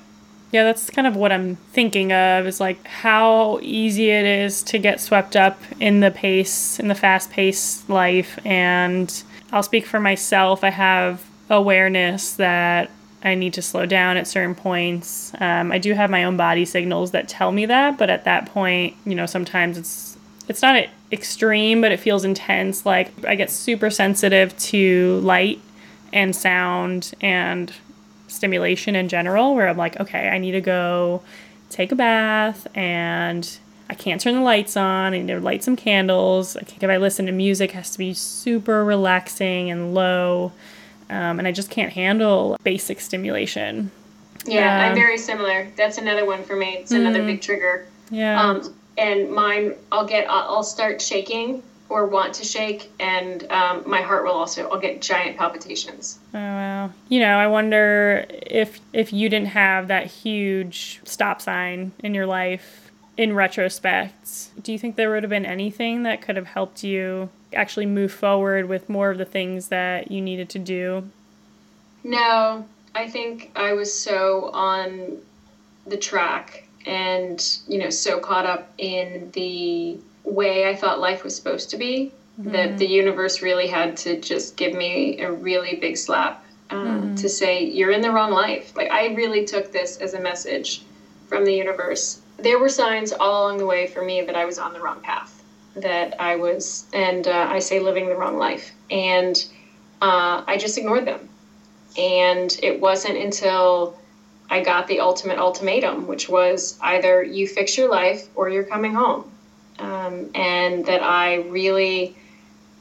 Yeah, 0.51 0.63
that's 0.63 0.89
kind 0.89 1.07
of 1.07 1.15
what 1.15 1.31
I'm 1.31 1.55
thinking 1.73 2.13
of 2.13 2.47
is 2.47 2.59
like 2.59 2.85
how 2.87 3.59
easy 3.61 4.11
it 4.11 4.25
is 4.25 4.63
to 4.63 4.77
get 4.77 5.01
swept 5.01 5.35
up 5.35 5.59
in 5.79 5.99
the 5.99 6.11
pace, 6.11 6.79
in 6.79 6.87
the 6.87 6.95
fast 6.95 7.31
paced 7.31 7.89
life. 7.89 8.39
And 8.45 9.23
I'll 9.51 9.63
speak 9.63 9.85
for 9.85 9.99
myself. 9.99 10.63
I 10.63 10.69
have 10.69 11.25
awareness 11.49 12.33
that 12.33 12.91
I 13.23 13.35
need 13.35 13.53
to 13.55 13.61
slow 13.61 13.85
down 13.85 14.15
at 14.15 14.27
certain 14.27 14.55
points. 14.55 15.33
Um, 15.39 15.71
I 15.71 15.79
do 15.79 15.93
have 15.93 16.09
my 16.09 16.23
own 16.23 16.37
body 16.37 16.65
signals 16.65 17.11
that 17.11 17.27
tell 17.27 17.51
me 17.51 17.65
that, 17.65 17.97
but 17.97 18.09
at 18.09 18.23
that 18.23 18.45
point, 18.47 18.95
you 19.05 19.15
know, 19.15 19.25
sometimes 19.25 19.77
it's 19.77 20.17
it's 20.47 20.61
not 20.61 20.87
extreme, 21.11 21.81
but 21.81 21.91
it 21.91 21.99
feels 21.99 22.23
intense. 22.23 22.85
Like 22.85 23.11
I 23.25 23.35
get 23.35 23.49
super 23.49 23.89
sensitive 23.89 24.57
to 24.57 25.19
light 25.19 25.59
and 26.13 26.35
sound 26.35 27.13
and 27.21 27.73
stimulation 28.27 28.95
in 28.95 29.07
general 29.09 29.55
where 29.55 29.67
I'm 29.67 29.77
like, 29.77 29.99
okay, 29.99 30.29
I 30.29 30.37
need 30.37 30.51
to 30.51 30.61
go 30.61 31.21
take 31.69 31.91
a 31.91 31.95
bath 31.95 32.67
and 32.75 33.57
I 33.89 33.93
can't 33.93 34.19
turn 34.19 34.35
the 34.35 34.41
lights 34.41 34.75
on. 34.75 35.13
I 35.13 35.19
need 35.19 35.27
to 35.27 35.39
light 35.39 35.63
some 35.63 35.75
candles. 35.75 36.57
I 36.57 36.61
if 36.61 36.83
I 36.83 36.97
listen 36.97 37.25
to 37.27 37.31
music, 37.31 37.71
it 37.71 37.75
has 37.75 37.91
to 37.91 37.97
be 37.97 38.13
super 38.13 38.83
relaxing 38.83 39.71
and 39.71 39.93
low. 39.93 40.51
um, 41.09 41.39
and 41.39 41.47
I 41.47 41.51
just 41.53 41.69
can't 41.69 41.93
handle 41.93 42.57
basic 42.63 42.99
stimulation. 42.99 43.91
Yeah, 44.45 44.75
Um, 44.85 44.89
I'm 44.91 44.95
very 44.95 45.17
similar. 45.17 45.69
That's 45.77 45.97
another 45.97 46.25
one 46.25 46.43
for 46.43 46.55
me. 46.55 46.75
It's 46.79 46.91
another 46.91 47.23
big 47.23 47.41
trigger. 47.41 47.87
Yeah. 48.09 48.41
Um, 48.41 48.73
and 48.97 49.31
mine, 49.31 49.75
I'll 49.91 50.05
get, 50.05 50.29
I'll 50.29 50.63
start 50.63 51.01
shaking 51.01 51.63
or 51.89 52.05
want 52.05 52.33
to 52.35 52.43
shake, 52.43 52.91
and 52.99 53.49
um, 53.51 53.83
my 53.85 54.01
heart 54.01 54.25
will 54.25 54.33
also, 54.33 54.69
I'll 54.69 54.79
get 54.79 55.01
giant 55.01 55.37
palpitations. 55.37 56.19
Oh 56.33 56.37
wow. 56.37 56.91
You 57.09 57.19
know, 57.19 57.37
I 57.37 57.47
wonder 57.47 58.25
if 58.29 58.79
if 58.93 59.13
you 59.13 59.29
didn't 59.29 59.49
have 59.49 59.87
that 59.87 60.07
huge 60.07 61.01
stop 61.05 61.41
sign 61.41 61.91
in 61.99 62.13
your 62.13 62.25
life 62.25 62.91
in 63.15 63.33
retrospect, 63.33 64.49
do 64.61 64.71
you 64.71 64.77
think 64.77 64.95
there 64.95 65.09
would 65.09 65.23
have 65.23 65.29
been 65.29 65.45
anything 65.45 66.03
that 66.03 66.21
could 66.21 66.35
have 66.35 66.47
helped 66.47 66.83
you 66.83 67.29
actually 67.53 67.85
move 67.85 68.11
forward 68.11 68.67
with 68.67 68.89
more 68.89 69.09
of 69.09 69.17
the 69.17 69.25
things 69.25 69.69
that 69.69 70.11
you 70.11 70.21
needed 70.21 70.49
to 70.49 70.59
do? 70.59 71.09
No, 72.03 72.65
I 72.93 73.09
think 73.09 73.51
I 73.55 73.73
was 73.73 73.91
so 73.91 74.51
on 74.53 75.17
the 75.87 75.97
track 75.97 76.67
and, 76.85 77.59
you 77.67 77.79
know, 77.79 77.89
so 77.89 78.19
caught 78.19 78.45
up 78.45 78.71
in 78.77 79.31
the 79.31 79.97
way 80.27 80.67
I 80.67 80.75
thought 80.75 80.99
life 80.99 81.23
was 81.23 81.35
supposed 81.35 81.69
to 81.71 81.77
be 81.77 82.11
that 82.39 82.77
the 82.77 82.85
universe 82.85 83.41
really 83.41 83.65
had 83.65 83.97
to 83.97 84.15
just 84.15 84.55
give 84.55 84.71
me 84.71 85.17
a 85.17 85.31
really 85.31 85.73
big 85.73 85.97
slap 85.97 86.43
um, 86.69 87.15
to 87.15 87.29
say, 87.29 87.63
you're 87.63 87.91
in 87.91 88.01
the 88.01 88.11
wrong 88.11 88.31
life. 88.31 88.75
Like, 88.75 88.91
I 88.91 89.07
really 89.07 89.43
took 89.45 89.71
this 89.71 89.97
as 89.97 90.13
a 90.13 90.19
message 90.19 90.81
from 91.27 91.45
the 91.45 91.53
universe. 91.53 92.21
There 92.37 92.59
were 92.59 92.69
signs 92.69 93.11
all 93.11 93.45
along 93.45 93.57
the 93.57 93.65
way 93.65 93.87
for 93.87 94.03
me 94.03 94.21
that 94.21 94.35
I 94.35 94.45
was 94.45 94.59
on 94.59 94.73
the 94.73 94.79
wrong 94.79 94.99
path, 95.01 95.41
that 95.75 96.13
I 96.19 96.35
was, 96.35 96.85
and 96.93 97.27
uh, 97.27 97.47
I 97.49 97.59
say 97.59 97.79
living 97.79 98.07
the 98.07 98.15
wrong 98.15 98.37
life. 98.37 98.71
And 98.91 99.43
uh, 100.01 100.43
I 100.45 100.57
just 100.57 100.77
ignored 100.77 101.05
them. 101.05 101.27
And 101.97 102.55
it 102.61 102.79
wasn't 102.79 103.17
until 103.17 103.97
I 104.49 104.61
got 104.61 104.87
the 104.87 104.99
ultimate 104.99 105.39
ultimatum, 105.39 106.05
which 106.05 106.29
was 106.29 106.77
either 106.81 107.23
you 107.23 107.47
fix 107.47 107.75
your 107.75 107.89
life 107.89 108.27
or 108.35 108.49
you're 108.49 108.63
coming 108.63 108.93
home. 108.93 109.31
Um, 109.79 110.29
and 110.33 110.85
that 110.85 111.03
I 111.03 111.35
really 111.35 112.15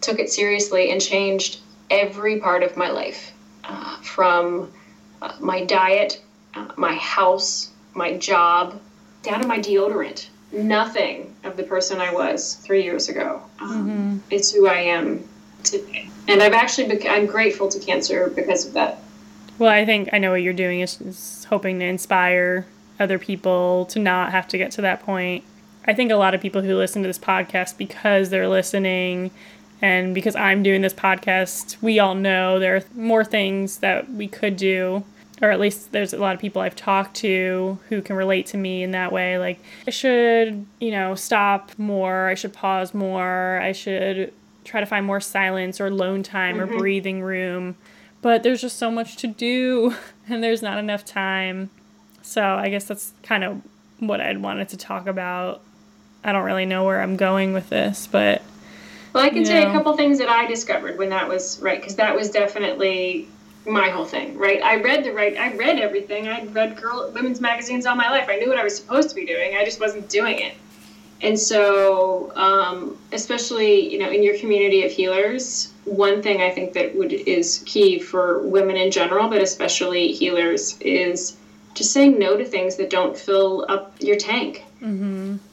took 0.00 0.18
it 0.18 0.30
seriously 0.30 0.90
and 0.90 1.00
changed 1.00 1.60
every 1.90 2.40
part 2.40 2.62
of 2.62 2.76
my 2.76 2.90
life 2.90 3.32
uh, 3.64 4.00
from 4.00 4.72
uh, 5.22 5.34
my 5.40 5.64
diet, 5.64 6.22
uh, 6.54 6.72
my 6.76 6.94
house, 6.94 7.70
my 7.94 8.16
job, 8.16 8.80
down 9.22 9.40
to 9.40 9.46
my 9.46 9.58
deodorant. 9.58 10.28
Nothing 10.52 11.34
of 11.44 11.56
the 11.56 11.64
person 11.64 12.00
I 12.00 12.12
was 12.12 12.54
three 12.54 12.82
years 12.84 13.08
ago. 13.08 13.42
Um, 13.60 14.22
It's 14.30 14.52
who 14.52 14.68
I 14.68 14.78
am 14.78 15.28
today. 15.64 16.08
And 16.28 16.42
I've 16.42 16.52
actually, 16.52 16.88
bec- 16.88 17.06
I'm 17.06 17.26
grateful 17.26 17.68
to 17.68 17.78
cancer 17.78 18.30
because 18.34 18.66
of 18.66 18.72
that. 18.74 18.98
Well, 19.58 19.70
I 19.70 19.84
think 19.84 20.10
I 20.12 20.18
know 20.18 20.30
what 20.30 20.42
you're 20.42 20.52
doing 20.52 20.80
is, 20.80 21.00
is 21.00 21.46
hoping 21.48 21.78
to 21.80 21.84
inspire 21.84 22.66
other 23.00 23.18
people 23.18 23.86
to 23.86 23.98
not 23.98 24.32
have 24.32 24.48
to 24.48 24.58
get 24.58 24.70
to 24.72 24.82
that 24.82 25.00
point. 25.00 25.44
I 25.86 25.94
think 25.94 26.10
a 26.10 26.16
lot 26.16 26.34
of 26.34 26.40
people 26.40 26.62
who 26.62 26.76
listen 26.76 27.02
to 27.02 27.08
this 27.08 27.18
podcast 27.18 27.76
because 27.76 28.30
they're 28.30 28.48
listening 28.48 29.30
and 29.80 30.14
because 30.14 30.34
I'm 30.36 30.62
doing 30.62 30.80
this 30.82 30.94
podcast, 30.94 31.76
we 31.82 31.98
all 31.98 32.14
know 32.14 32.58
there 32.58 32.76
are 32.76 32.82
more 32.94 33.24
things 33.24 33.78
that 33.78 34.10
we 34.10 34.26
could 34.26 34.56
do. 34.56 35.04
Or 35.42 35.50
at 35.50 35.60
least 35.60 35.92
there's 35.92 36.14
a 36.14 36.18
lot 36.18 36.34
of 36.34 36.40
people 36.40 36.62
I've 36.62 36.74
talked 36.74 37.14
to 37.16 37.78
who 37.90 38.00
can 38.00 38.16
relate 38.16 38.46
to 38.46 38.56
me 38.56 38.82
in 38.82 38.92
that 38.92 39.12
way. 39.12 39.38
Like, 39.38 39.60
I 39.86 39.90
should, 39.90 40.64
you 40.80 40.90
know, 40.90 41.14
stop 41.14 41.72
more. 41.76 42.28
I 42.28 42.34
should 42.34 42.54
pause 42.54 42.94
more. 42.94 43.60
I 43.60 43.72
should 43.72 44.32
try 44.64 44.80
to 44.80 44.86
find 44.86 45.04
more 45.04 45.20
silence 45.20 45.78
or 45.78 45.88
alone 45.88 46.22
time 46.22 46.58
or 46.58 46.66
mm-hmm. 46.66 46.78
breathing 46.78 47.22
room 47.22 47.76
but 48.26 48.42
there's 48.42 48.60
just 48.60 48.76
so 48.76 48.90
much 48.90 49.16
to 49.16 49.28
do 49.28 49.94
and 50.28 50.42
there's 50.42 50.60
not 50.60 50.78
enough 50.78 51.04
time. 51.04 51.70
So 52.22 52.42
I 52.42 52.68
guess 52.70 52.84
that's 52.84 53.12
kind 53.22 53.44
of 53.44 53.62
what 54.00 54.20
I'd 54.20 54.42
wanted 54.42 54.68
to 54.70 54.76
talk 54.76 55.06
about. 55.06 55.62
I 56.26 56.32
don't 56.32 56.44
really 56.44 56.66
know 56.66 56.82
where 56.82 57.00
I'm 57.00 57.16
going 57.16 57.52
with 57.52 57.70
this, 57.70 58.08
but 58.10 58.42
Well, 59.12 59.24
I 59.24 59.30
can 59.30 59.44
tell 59.44 59.62
you 59.62 59.68
a 59.68 59.72
couple 59.72 59.96
things 59.96 60.18
that 60.18 60.28
I 60.28 60.44
discovered 60.46 60.98
when 60.98 61.08
that 61.10 61.28
was 61.28 61.60
right, 61.60 61.80
because 61.80 61.94
that 61.96 62.16
was 62.16 62.30
definitely 62.30 63.28
my 63.64 63.90
whole 63.90 64.04
thing, 64.04 64.36
right? 64.36 64.60
I 64.60 64.80
read 64.80 65.04
the 65.04 65.12
right, 65.12 65.36
I 65.36 65.54
read 65.54 65.78
everything. 65.78 66.26
I'd 66.26 66.52
read 66.52 66.76
girl 66.76 67.12
women's 67.14 67.40
magazines 67.40 67.86
all 67.86 67.94
my 67.94 68.10
life. 68.10 68.26
I 68.28 68.36
knew 68.36 68.48
what 68.48 68.58
I 68.58 68.64
was 68.64 68.76
supposed 68.76 69.08
to 69.10 69.14
be 69.14 69.24
doing. 69.24 69.56
I 69.56 69.64
just 69.64 69.78
wasn't 69.80 70.08
doing 70.08 70.40
it. 70.40 70.54
And 71.22 71.38
so, 71.38 72.32
um, 72.36 72.98
especially 73.12 73.92
you 73.92 73.98
know, 74.00 74.10
in 74.10 74.24
your 74.24 74.36
community 74.36 74.84
of 74.84 74.90
healers, 74.90 75.72
one 75.84 76.22
thing 76.22 76.42
I 76.42 76.50
think 76.50 76.72
that 76.72 76.96
would 76.96 77.12
is 77.12 77.62
key 77.66 78.00
for 78.00 78.42
women 78.42 78.76
in 78.76 78.90
general, 78.90 79.28
but 79.28 79.40
especially 79.40 80.08
healers, 80.12 80.76
is 80.80 81.36
just 81.74 81.92
saying 81.92 82.18
no 82.18 82.36
to 82.36 82.44
things 82.44 82.74
that 82.76 82.90
don't 82.90 83.16
fill 83.16 83.64
up 83.68 83.94
your 84.00 84.16
tank. 84.16 84.65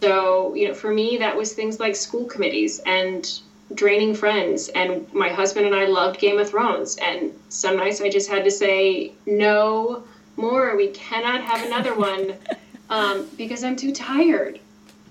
So, 0.02 0.54
you 0.54 0.68
know, 0.68 0.74
for 0.74 0.92
me, 0.94 1.18
that 1.18 1.36
was 1.36 1.54
things 1.54 1.80
like 1.80 1.96
school 1.96 2.26
committees 2.26 2.80
and 2.86 3.30
draining 3.74 4.14
friends. 4.14 4.70
And 4.70 5.12
my 5.14 5.30
husband 5.30 5.66
and 5.66 5.76
I 5.76 5.86
loved 5.86 6.20
Game 6.20 6.40
of 6.40 6.50
Thrones. 6.50 6.98
And 6.98 7.32
some 7.50 7.78
nights 7.78 8.02
I 8.02 8.10
just 8.10 8.30
had 8.30 8.44
to 8.44 8.52
say, 8.52 9.14
no 9.26 10.04
more. 10.36 10.76
We 10.76 10.90
cannot 10.90 11.42
have 11.42 11.66
another 11.66 11.96
one 11.96 12.36
um, 12.90 13.28
because 13.38 13.64
I'm 13.64 13.76
too 13.76 13.94
tired. 13.94 14.60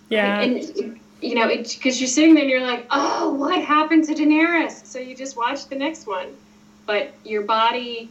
yeah. 0.08 0.40
And, 0.40 0.98
you 1.20 1.36
know, 1.36 1.46
because 1.46 2.00
you're 2.00 2.08
sitting 2.08 2.34
there 2.34 2.42
and 2.42 2.50
you're 2.50 2.60
like, 2.60 2.86
oh, 2.90 3.32
what 3.34 3.62
happened 3.62 4.04
to 4.08 4.14
Daenerys? 4.14 4.84
So 4.84 4.98
you 4.98 5.14
just 5.14 5.36
watch 5.36 5.66
the 5.66 5.76
next 5.76 6.06
one. 6.06 6.36
But 6.84 7.12
your 7.24 7.42
body 7.42 8.10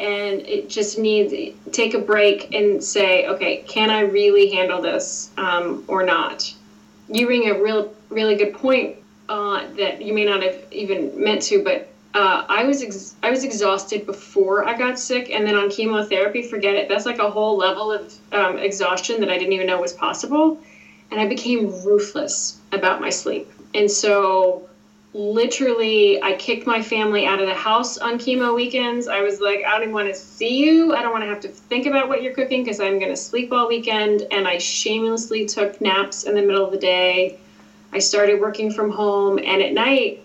and 0.00 0.40
it 0.46 0.68
just 0.68 0.96
needs 0.98 1.32
take 1.72 1.92
a 1.92 1.98
break 1.98 2.54
and 2.54 2.82
say, 2.82 3.26
okay, 3.26 3.62
can 3.68 3.90
I 3.90 4.00
really 4.00 4.50
handle 4.50 4.80
this 4.80 5.30
um, 5.36 5.84
or 5.88 6.02
not? 6.02 6.52
You 7.08 7.26
bring 7.26 7.48
a 7.48 7.60
real, 7.60 7.94
really 8.08 8.34
good 8.34 8.54
point 8.54 8.96
uh, 9.28 9.66
that 9.76 10.00
you 10.00 10.14
may 10.14 10.24
not 10.24 10.42
have 10.42 10.56
even 10.72 11.22
meant 11.22 11.42
to, 11.42 11.62
but 11.62 11.86
uh, 12.14 12.44
I 12.48 12.64
was 12.64 12.82
ex- 12.82 13.14
I 13.22 13.30
was 13.30 13.44
exhausted 13.44 14.06
before 14.06 14.64
I 14.64 14.76
got 14.76 14.98
sick, 14.98 15.30
and 15.30 15.46
then 15.46 15.54
on 15.54 15.70
chemotherapy, 15.70 16.42
forget 16.42 16.74
it. 16.74 16.88
That's 16.88 17.06
like 17.06 17.18
a 17.18 17.30
whole 17.30 17.56
level 17.56 17.92
of 17.92 18.12
um, 18.32 18.58
exhaustion 18.58 19.20
that 19.20 19.30
I 19.30 19.36
didn't 19.36 19.52
even 19.52 19.66
know 19.66 19.78
was 19.78 19.92
possible, 19.92 20.58
and 21.10 21.20
I 21.20 21.26
became 21.26 21.84
ruthless 21.84 22.58
about 22.72 23.00
my 23.00 23.10
sleep. 23.10 23.48
And 23.74 23.88
so 23.88 24.68
literally 25.12 26.22
I 26.22 26.34
kicked 26.34 26.66
my 26.66 26.80
family 26.80 27.26
out 27.26 27.40
of 27.40 27.46
the 27.46 27.54
house 27.54 27.96
on 27.98 28.18
chemo 28.18 28.54
weekends. 28.54 29.08
I 29.08 29.22
was 29.22 29.40
like, 29.40 29.64
I 29.64 29.72
don't 29.72 29.82
even 29.82 29.94
want 29.94 30.08
to 30.08 30.14
see 30.14 30.64
you. 30.64 30.94
I 30.94 31.02
don't 31.02 31.12
want 31.12 31.22
to 31.22 31.28
have 31.28 31.40
to 31.40 31.48
think 31.48 31.86
about 31.86 32.08
what 32.08 32.22
you're 32.22 32.32
cooking 32.32 32.62
because 32.62 32.78
I'm 32.80 32.98
going 32.98 33.10
to 33.10 33.16
sleep 33.16 33.52
all 33.52 33.66
weekend. 33.66 34.22
And 34.30 34.46
I 34.46 34.58
shamelessly 34.58 35.46
took 35.46 35.80
naps 35.80 36.22
in 36.22 36.34
the 36.34 36.42
middle 36.42 36.64
of 36.64 36.70
the 36.70 36.78
day. 36.78 37.34
I 37.92 37.98
started 37.98 38.38
working 38.38 38.70
from 38.70 38.90
home 38.90 39.40
and 39.42 39.60
at 39.60 39.72
night, 39.72 40.20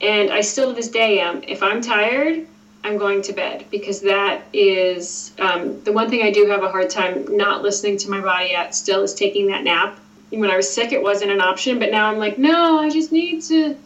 and 0.00 0.30
I 0.30 0.40
still 0.40 0.68
to 0.68 0.74
this 0.74 0.88
day 0.88 1.20
am. 1.20 1.40
If 1.46 1.62
I'm 1.62 1.80
tired, 1.80 2.44
I'm 2.82 2.96
going 2.96 3.22
to 3.22 3.32
bed 3.32 3.64
because 3.70 4.00
that 4.00 4.42
is 4.52 5.32
um, 5.38 5.80
the 5.84 5.92
one 5.92 6.08
thing 6.08 6.22
I 6.22 6.30
do 6.30 6.46
have 6.46 6.62
a 6.62 6.68
hard 6.68 6.90
time 6.90 7.36
not 7.36 7.62
listening 7.62 7.96
to 7.98 8.10
my 8.10 8.20
body 8.20 8.54
at 8.54 8.74
still 8.74 9.02
is 9.02 9.14
taking 9.14 9.46
that 9.48 9.62
nap. 9.62 9.98
When 10.30 10.50
I 10.50 10.56
was 10.56 10.68
sick, 10.68 10.90
it 10.90 11.00
wasn't 11.00 11.30
an 11.30 11.40
option, 11.40 11.78
but 11.78 11.90
now 11.90 12.08
I'm 12.08 12.18
like, 12.18 12.36
no, 12.36 12.78
I 12.78 12.90
just 12.90 13.12
need 13.12 13.42
to 13.42 13.76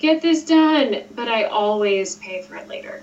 get 0.00 0.22
this 0.22 0.44
done. 0.44 1.02
But 1.14 1.28
I 1.28 1.44
always 1.44 2.16
pay 2.16 2.42
for 2.42 2.56
it 2.56 2.68
later. 2.68 3.02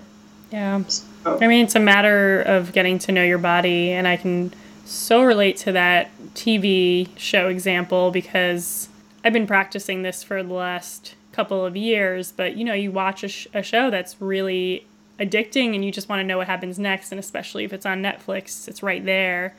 Yeah. 0.50 0.82
So, 0.84 1.06
I 1.24 1.46
mean, 1.46 1.64
it's 1.64 1.74
a 1.74 1.80
matter 1.80 2.42
of 2.42 2.72
getting 2.72 2.98
to 3.00 3.12
know 3.12 3.22
your 3.22 3.38
body, 3.38 3.92
and 3.92 4.06
I 4.08 4.16
can 4.16 4.52
so 4.84 5.22
relate 5.22 5.56
to 5.58 5.72
that 5.72 6.10
TV 6.34 7.08
show 7.16 7.48
example 7.48 8.10
because 8.10 8.88
I've 9.24 9.32
been 9.32 9.46
practicing 9.46 10.02
this 10.02 10.22
for 10.22 10.42
the 10.42 10.54
last 10.54 11.14
couple 11.32 11.64
of 11.64 11.76
years. 11.76 12.32
But 12.32 12.56
you 12.56 12.64
know, 12.64 12.74
you 12.74 12.90
watch 12.90 13.22
a, 13.22 13.28
sh- 13.28 13.46
a 13.52 13.62
show 13.62 13.90
that's 13.90 14.20
really 14.20 14.86
addicting, 15.18 15.74
and 15.74 15.84
you 15.84 15.92
just 15.92 16.08
want 16.08 16.20
to 16.20 16.24
know 16.24 16.38
what 16.38 16.46
happens 16.46 16.78
next, 16.78 17.12
and 17.12 17.18
especially 17.18 17.64
if 17.64 17.72
it's 17.72 17.86
on 17.86 18.02
Netflix, 18.02 18.68
it's 18.68 18.82
right 18.82 19.04
there. 19.04 19.54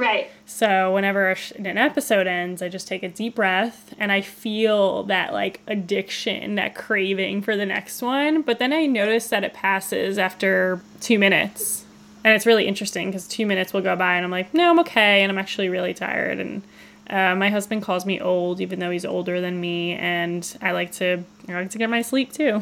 Right. 0.00 0.30
So 0.46 0.92
whenever 0.94 1.36
an 1.56 1.78
episode 1.78 2.26
ends, 2.26 2.60
I 2.62 2.68
just 2.68 2.88
take 2.88 3.02
a 3.02 3.08
deep 3.08 3.36
breath 3.36 3.94
and 3.98 4.10
I 4.10 4.20
feel 4.20 5.04
that 5.04 5.32
like 5.32 5.60
addiction, 5.66 6.56
that 6.56 6.74
craving 6.74 7.42
for 7.42 7.56
the 7.56 7.66
next 7.66 8.02
one. 8.02 8.42
But 8.42 8.58
then 8.58 8.72
I 8.72 8.86
notice 8.86 9.28
that 9.28 9.44
it 9.44 9.54
passes 9.54 10.18
after 10.18 10.80
two 11.00 11.18
minutes. 11.18 11.84
And 12.24 12.34
it's 12.34 12.44
really 12.44 12.66
interesting 12.66 13.08
because 13.08 13.26
two 13.28 13.46
minutes 13.46 13.72
will 13.72 13.80
go 13.80 13.96
by 13.96 14.16
and 14.16 14.24
I'm 14.24 14.30
like, 14.30 14.52
no, 14.52 14.70
I'm 14.70 14.78
okay. 14.80 15.22
And 15.22 15.30
I'm 15.32 15.38
actually 15.38 15.68
really 15.68 15.94
tired. 15.94 16.38
And 16.38 16.62
uh, 17.08 17.34
my 17.34 17.48
husband 17.48 17.82
calls 17.82 18.04
me 18.04 18.20
old, 18.20 18.60
even 18.60 18.78
though 18.78 18.90
he's 18.90 19.04
older 19.06 19.40
than 19.40 19.58
me. 19.60 19.94
And 19.94 20.46
I 20.60 20.72
like 20.72 20.92
to, 20.92 21.24
I 21.48 21.52
like 21.52 21.70
to 21.70 21.78
get 21.78 21.88
my 21.90 22.02
sleep 22.02 22.32
too. 22.32 22.60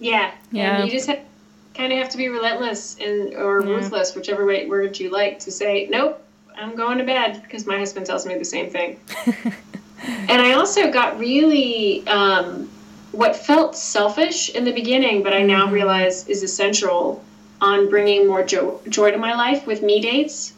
Yeah. 0.00 0.32
Yeah. 0.50 0.78
And 0.82 0.86
you 0.86 0.96
just 0.96 1.08
have, 1.08 1.20
kind 1.74 1.92
of 1.92 1.98
have 1.98 2.08
to 2.10 2.16
be 2.16 2.28
relentless 2.28 2.96
and 3.00 3.34
or 3.34 3.60
Yeah. 3.60 3.74
ruthless, 3.74 4.14
whichever 4.14 4.46
way, 4.46 4.66
word 4.66 4.98
you 4.98 5.10
like, 5.10 5.40
to 5.40 5.50
say, 5.50 5.88
nope, 5.90 6.23
I'm 6.56 6.76
going 6.76 6.98
to 6.98 7.04
bed 7.04 7.42
because 7.42 7.66
my 7.66 7.78
husband 7.78 8.06
tells 8.06 8.26
me 8.26 8.36
the 8.36 8.44
same 8.44 8.70
thing. 8.70 9.00
and 10.06 10.40
I 10.40 10.52
also 10.52 10.90
got 10.90 11.18
really 11.18 12.06
um, 12.06 12.70
what 13.12 13.36
felt 13.36 13.76
selfish 13.76 14.50
in 14.50 14.64
the 14.64 14.72
beginning, 14.72 15.22
but 15.22 15.32
I 15.32 15.42
now 15.42 15.64
mm-hmm. 15.64 15.74
realize 15.74 16.28
is 16.28 16.42
essential 16.42 17.22
on 17.60 17.88
bringing 17.88 18.26
more 18.26 18.42
jo- 18.42 18.80
joy 18.88 19.10
to 19.10 19.18
my 19.18 19.34
life 19.34 19.66
with 19.66 19.82
me 19.82 20.00
dates. 20.00 20.52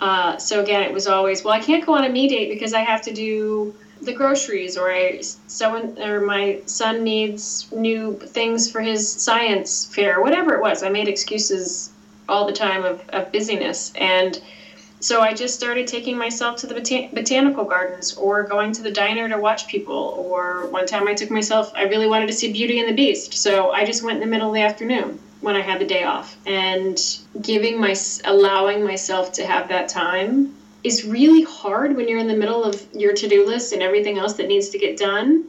Uh, 0.00 0.36
so 0.36 0.62
again, 0.62 0.82
it 0.82 0.92
was 0.92 1.06
always, 1.06 1.44
well, 1.44 1.54
I 1.54 1.60
can't 1.60 1.86
go 1.86 1.94
on 1.94 2.04
a 2.04 2.08
me 2.08 2.28
date 2.28 2.50
because 2.50 2.74
I 2.74 2.80
have 2.80 3.02
to 3.02 3.12
do 3.12 3.74
the 4.02 4.12
groceries, 4.12 4.76
or 4.76 4.90
I 4.90 5.20
someone 5.46 5.98
or 5.98 6.20
my 6.20 6.60
son 6.66 7.04
needs 7.04 7.70
new 7.72 8.18
things 8.18 8.70
for 8.70 8.80
his 8.80 9.10
science 9.10 9.86
fair, 9.86 10.20
whatever 10.20 10.54
it 10.54 10.60
was. 10.60 10.82
I 10.82 10.90
made 10.90 11.08
excuses 11.08 11.90
all 12.28 12.46
the 12.46 12.52
time 12.52 12.84
of, 12.84 13.08
of 13.10 13.32
busyness, 13.32 13.92
and 13.94 14.40
so 15.04 15.20
I 15.20 15.34
just 15.34 15.52
started 15.52 15.86
taking 15.86 16.16
myself 16.16 16.56
to 16.56 16.66
the 16.66 16.72
botan- 16.72 17.10
botanical 17.12 17.62
gardens 17.62 18.14
or 18.14 18.42
going 18.42 18.72
to 18.72 18.80
the 18.80 18.90
diner 18.90 19.28
to 19.28 19.36
watch 19.38 19.66
people. 19.66 20.14
Or 20.16 20.64
one 20.68 20.86
time 20.86 21.06
I 21.06 21.12
took 21.12 21.30
myself, 21.30 21.70
I 21.74 21.82
really 21.82 22.06
wanted 22.06 22.26
to 22.28 22.32
see 22.32 22.48
Beauty 22.48 22.78
and 22.78 22.88
the 22.88 22.92
Beast. 22.92 23.34
So 23.34 23.68
I 23.70 23.84
just 23.84 24.02
went 24.02 24.16
in 24.16 24.20
the 24.20 24.26
middle 24.26 24.48
of 24.48 24.54
the 24.54 24.62
afternoon 24.62 25.18
when 25.42 25.56
I 25.56 25.60
had 25.60 25.78
the 25.78 25.84
day 25.84 26.04
off. 26.04 26.34
And 26.46 26.98
giving 27.42 27.78
my, 27.78 27.94
allowing 28.24 28.82
myself 28.82 29.30
to 29.32 29.44
have 29.44 29.68
that 29.68 29.90
time 29.90 30.50
is 30.82 31.04
really 31.04 31.42
hard 31.42 31.94
when 31.94 32.08
you're 32.08 32.18
in 32.18 32.26
the 32.26 32.32
middle 32.32 32.64
of 32.64 32.82
your 32.94 33.12
to 33.12 33.28
do 33.28 33.44
list 33.44 33.72
and 33.72 33.82
everything 33.82 34.16
else 34.16 34.32
that 34.34 34.46
needs 34.46 34.70
to 34.70 34.78
get 34.78 34.96
done. 34.96 35.44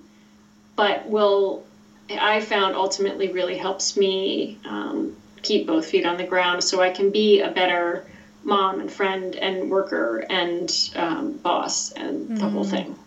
But 0.76 1.08
will, 1.08 1.64
I 2.10 2.42
found 2.42 2.76
ultimately 2.76 3.30
really 3.30 3.56
helps 3.56 3.96
me 3.96 4.58
um, 4.66 5.16
keep 5.44 5.66
both 5.66 5.86
feet 5.86 6.06
on 6.06 6.18
the 6.18 6.26
ground 6.26 6.62
so 6.62 6.82
I 6.82 6.90
can 6.90 7.10
be 7.10 7.40
a 7.40 7.48
better 7.48 8.04
mom 8.46 8.80
and 8.80 8.92
friend 8.92 9.36
and 9.36 9.70
worker 9.70 10.24
and 10.30 10.92
um, 10.96 11.34
boss 11.34 11.92
and 11.92 12.28
mm-hmm. 12.28 12.36
the 12.36 12.50
whole 12.50 12.64
mm-hmm. 12.64 12.72
thing. 12.72 13.00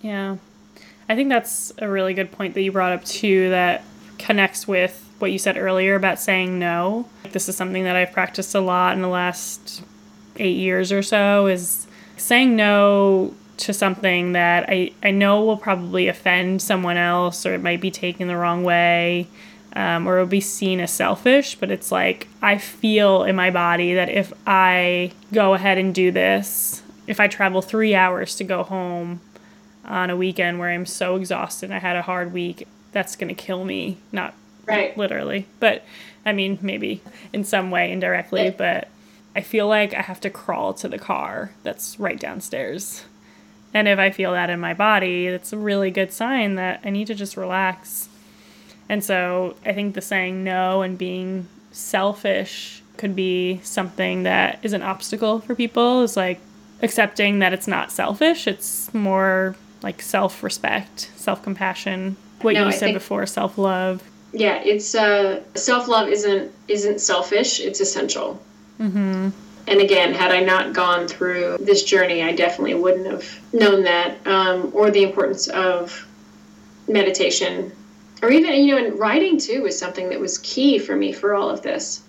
Yeah. 0.00 0.36
I 1.08 1.14
think 1.14 1.28
that's 1.28 1.72
a 1.78 1.88
really 1.88 2.14
good 2.14 2.32
point 2.32 2.54
that 2.54 2.62
you 2.62 2.72
brought 2.72 2.92
up 2.92 3.04
too 3.04 3.50
that 3.50 3.84
connects 4.18 4.66
with 4.66 4.98
what 5.18 5.30
you 5.30 5.38
said 5.38 5.56
earlier 5.56 5.94
about 5.94 6.18
saying 6.18 6.58
no. 6.58 7.08
This 7.30 7.48
is 7.48 7.56
something 7.56 7.84
that 7.84 7.94
I've 7.94 8.12
practiced 8.12 8.54
a 8.54 8.60
lot 8.60 8.94
in 8.94 9.02
the 9.02 9.08
last 9.08 9.82
8 10.36 10.48
years 10.48 10.90
or 10.90 11.02
so 11.02 11.46
is 11.46 11.86
saying 12.16 12.56
no 12.56 13.34
to 13.58 13.72
something 13.72 14.32
that 14.32 14.64
I, 14.68 14.92
I 15.02 15.10
know 15.10 15.44
will 15.44 15.56
probably 15.56 16.08
offend 16.08 16.62
someone 16.62 16.96
else 16.96 17.44
or 17.44 17.54
it 17.54 17.62
might 17.62 17.80
be 17.80 17.90
taken 17.90 18.26
the 18.26 18.36
wrong 18.36 18.64
way 18.64 19.28
um, 19.74 20.06
or 20.06 20.16
it'll 20.16 20.26
be 20.26 20.40
seen 20.40 20.80
as 20.80 20.92
selfish, 20.92 21.54
but 21.54 21.70
it's 21.70 21.90
like 21.90 22.28
I 22.42 22.58
feel 22.58 23.24
in 23.24 23.36
my 23.36 23.50
body 23.50 23.94
that 23.94 24.08
if 24.08 24.32
I 24.46 25.12
go 25.32 25.54
ahead 25.54 25.78
and 25.78 25.94
do 25.94 26.10
this, 26.10 26.82
if 27.06 27.20
I 27.20 27.28
travel 27.28 27.62
three 27.62 27.94
hours 27.94 28.36
to 28.36 28.44
go 28.44 28.62
home 28.62 29.20
on 29.84 30.10
a 30.10 30.16
weekend 30.16 30.58
where 30.58 30.70
I'm 30.70 30.86
so 30.86 31.16
exhausted 31.16 31.66
and 31.66 31.74
I 31.74 31.78
had 31.78 31.96
a 31.96 32.02
hard 32.02 32.32
week, 32.32 32.68
that's 32.92 33.16
going 33.16 33.34
to 33.34 33.40
kill 33.40 33.64
me. 33.64 33.98
Not 34.12 34.34
right. 34.66 34.96
literally, 34.96 35.46
but 35.58 35.84
I 36.24 36.32
mean, 36.32 36.58
maybe 36.60 37.00
in 37.32 37.44
some 37.44 37.70
way 37.70 37.90
indirectly, 37.90 38.50
but 38.50 38.88
I 39.34 39.40
feel 39.40 39.66
like 39.66 39.94
I 39.94 40.02
have 40.02 40.20
to 40.20 40.30
crawl 40.30 40.74
to 40.74 40.88
the 40.88 40.98
car 40.98 41.52
that's 41.62 41.98
right 41.98 42.20
downstairs. 42.20 43.04
And 43.74 43.88
if 43.88 43.98
I 43.98 44.10
feel 44.10 44.32
that 44.32 44.50
in 44.50 44.60
my 44.60 44.74
body, 44.74 45.30
that's 45.30 45.52
a 45.54 45.58
really 45.58 45.90
good 45.90 46.12
sign 46.12 46.56
that 46.56 46.80
I 46.84 46.90
need 46.90 47.06
to 47.06 47.14
just 47.14 47.38
relax 47.38 48.10
and 48.92 49.02
so 49.02 49.56
I 49.64 49.72
think 49.72 49.94
the 49.94 50.02
saying 50.02 50.44
no 50.44 50.82
and 50.82 50.98
being 50.98 51.48
selfish 51.70 52.82
could 52.98 53.16
be 53.16 53.58
something 53.62 54.24
that 54.24 54.58
is 54.62 54.74
an 54.74 54.82
obstacle 54.82 55.40
for 55.40 55.54
people 55.54 56.02
is 56.02 56.14
like 56.14 56.38
accepting 56.82 57.38
that 57.38 57.54
it's 57.54 57.66
not 57.66 57.90
selfish, 57.90 58.46
it's 58.46 58.92
more 58.92 59.56
like 59.82 60.02
self 60.02 60.42
respect, 60.42 61.10
self 61.16 61.42
compassion. 61.42 62.18
What 62.42 62.52
no, 62.52 62.64
you 62.64 62.66
I 62.66 62.70
said 62.72 62.92
before, 62.92 63.24
self 63.24 63.56
love. 63.56 64.02
Yeah, 64.34 64.60
it's 64.62 64.94
uh, 64.94 65.42
self 65.54 65.88
love 65.88 66.08
isn't 66.08 66.52
isn't 66.68 67.00
selfish. 67.00 67.60
It's 67.60 67.80
essential. 67.80 68.42
Mm-hmm. 68.78 69.30
And 69.68 69.80
again, 69.80 70.12
had 70.12 70.32
I 70.32 70.40
not 70.40 70.74
gone 70.74 71.08
through 71.08 71.56
this 71.60 71.82
journey, 71.82 72.22
I 72.22 72.32
definitely 72.32 72.74
wouldn't 72.74 73.06
have 73.06 73.40
known 73.54 73.84
that, 73.84 74.26
um, 74.26 74.70
or 74.74 74.90
the 74.90 75.02
importance 75.02 75.48
of 75.48 76.06
meditation 76.86 77.72
or 78.22 78.30
even 78.30 78.54
you 78.54 78.68
know 78.68 78.78
and 78.78 78.98
writing 78.98 79.36
too 79.36 79.62
was 79.62 79.76
something 79.76 80.08
that 80.08 80.20
was 80.20 80.38
key 80.38 80.78
for 80.78 80.96
me 80.96 81.12
for 81.12 81.34
all 81.34 81.50
of 81.50 81.60
this. 81.62 82.00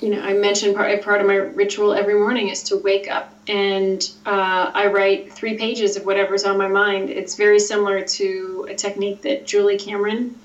You 0.00 0.10
know 0.10 0.20
i 0.20 0.34
mentioned 0.34 0.74
part, 0.74 1.02
part 1.02 1.20
of 1.20 1.26
my 1.26 1.36
ritual 1.36 1.94
every 1.94 2.14
morning 2.14 2.48
is 2.48 2.62
to 2.64 2.76
wake 2.76 3.08
up 3.08 3.32
and 3.48 4.08
uh, 4.26 4.70
i 4.74 4.86
write 4.86 5.32
three 5.32 5.54
pages 5.54 5.96
of 5.96 6.04
whatever's 6.04 6.44
on 6.44 6.58
my 6.58 6.68
mind. 6.68 7.08
It's 7.10 7.34
very 7.34 7.58
similar 7.58 8.02
to 8.02 8.66
a 8.68 8.74
technique 8.74 9.22
that 9.22 9.46
julia 9.46 9.78
cameron 9.78 10.36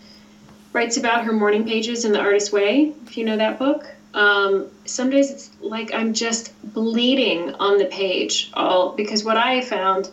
writes 0.74 0.96
about 0.96 1.26
her 1.26 1.34
morning 1.34 1.66
pages 1.66 2.06
in 2.06 2.14
the 2.14 2.20
artist 2.20 2.52
way 2.54 2.92
if 3.06 3.18
you 3.18 3.26
know 3.26 3.36
that 3.38 3.60
book. 3.60 3.86
Um, 4.14 4.68
some 4.86 5.10
days 5.10 5.30
it's 5.30 5.50
like 5.60 5.94
i'm 5.94 6.14
just 6.14 6.52
bleeding 6.74 7.52
on 7.60 7.78
the 7.78 7.86
page 7.86 8.50
all 8.54 8.92
because 8.92 9.24
what 9.24 9.38
i 9.38 9.62
found 9.62 10.10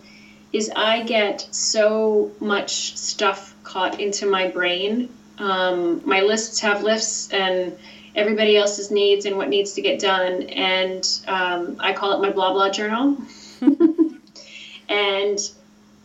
is 0.52 0.70
i 0.76 1.00
get 1.00 1.46
so 1.50 2.30
much 2.40 2.96
stuff 2.96 3.54
caught 3.68 4.00
into 4.00 4.26
my 4.26 4.48
brain. 4.48 5.11
Um, 5.38 6.00
my 6.04 6.22
lists 6.22 6.59
have 6.61 6.83
lifts 6.83 7.31
and 7.31 7.76
everybody 8.14 8.57
else's 8.57 8.90
needs 8.90 9.26
and 9.26 9.37
what 9.37 9.48
needs 9.48 9.74
to 9.74 9.83
get 9.83 10.00
done. 10.00 10.42
And 10.44 11.07
um, 11.28 11.76
I 11.78 11.92
call 11.92 12.12
it 12.12 12.22
my 12.22 12.31
blah 12.31 12.52
blah 12.52 12.70
journal. 12.70 13.18
and 14.88 15.38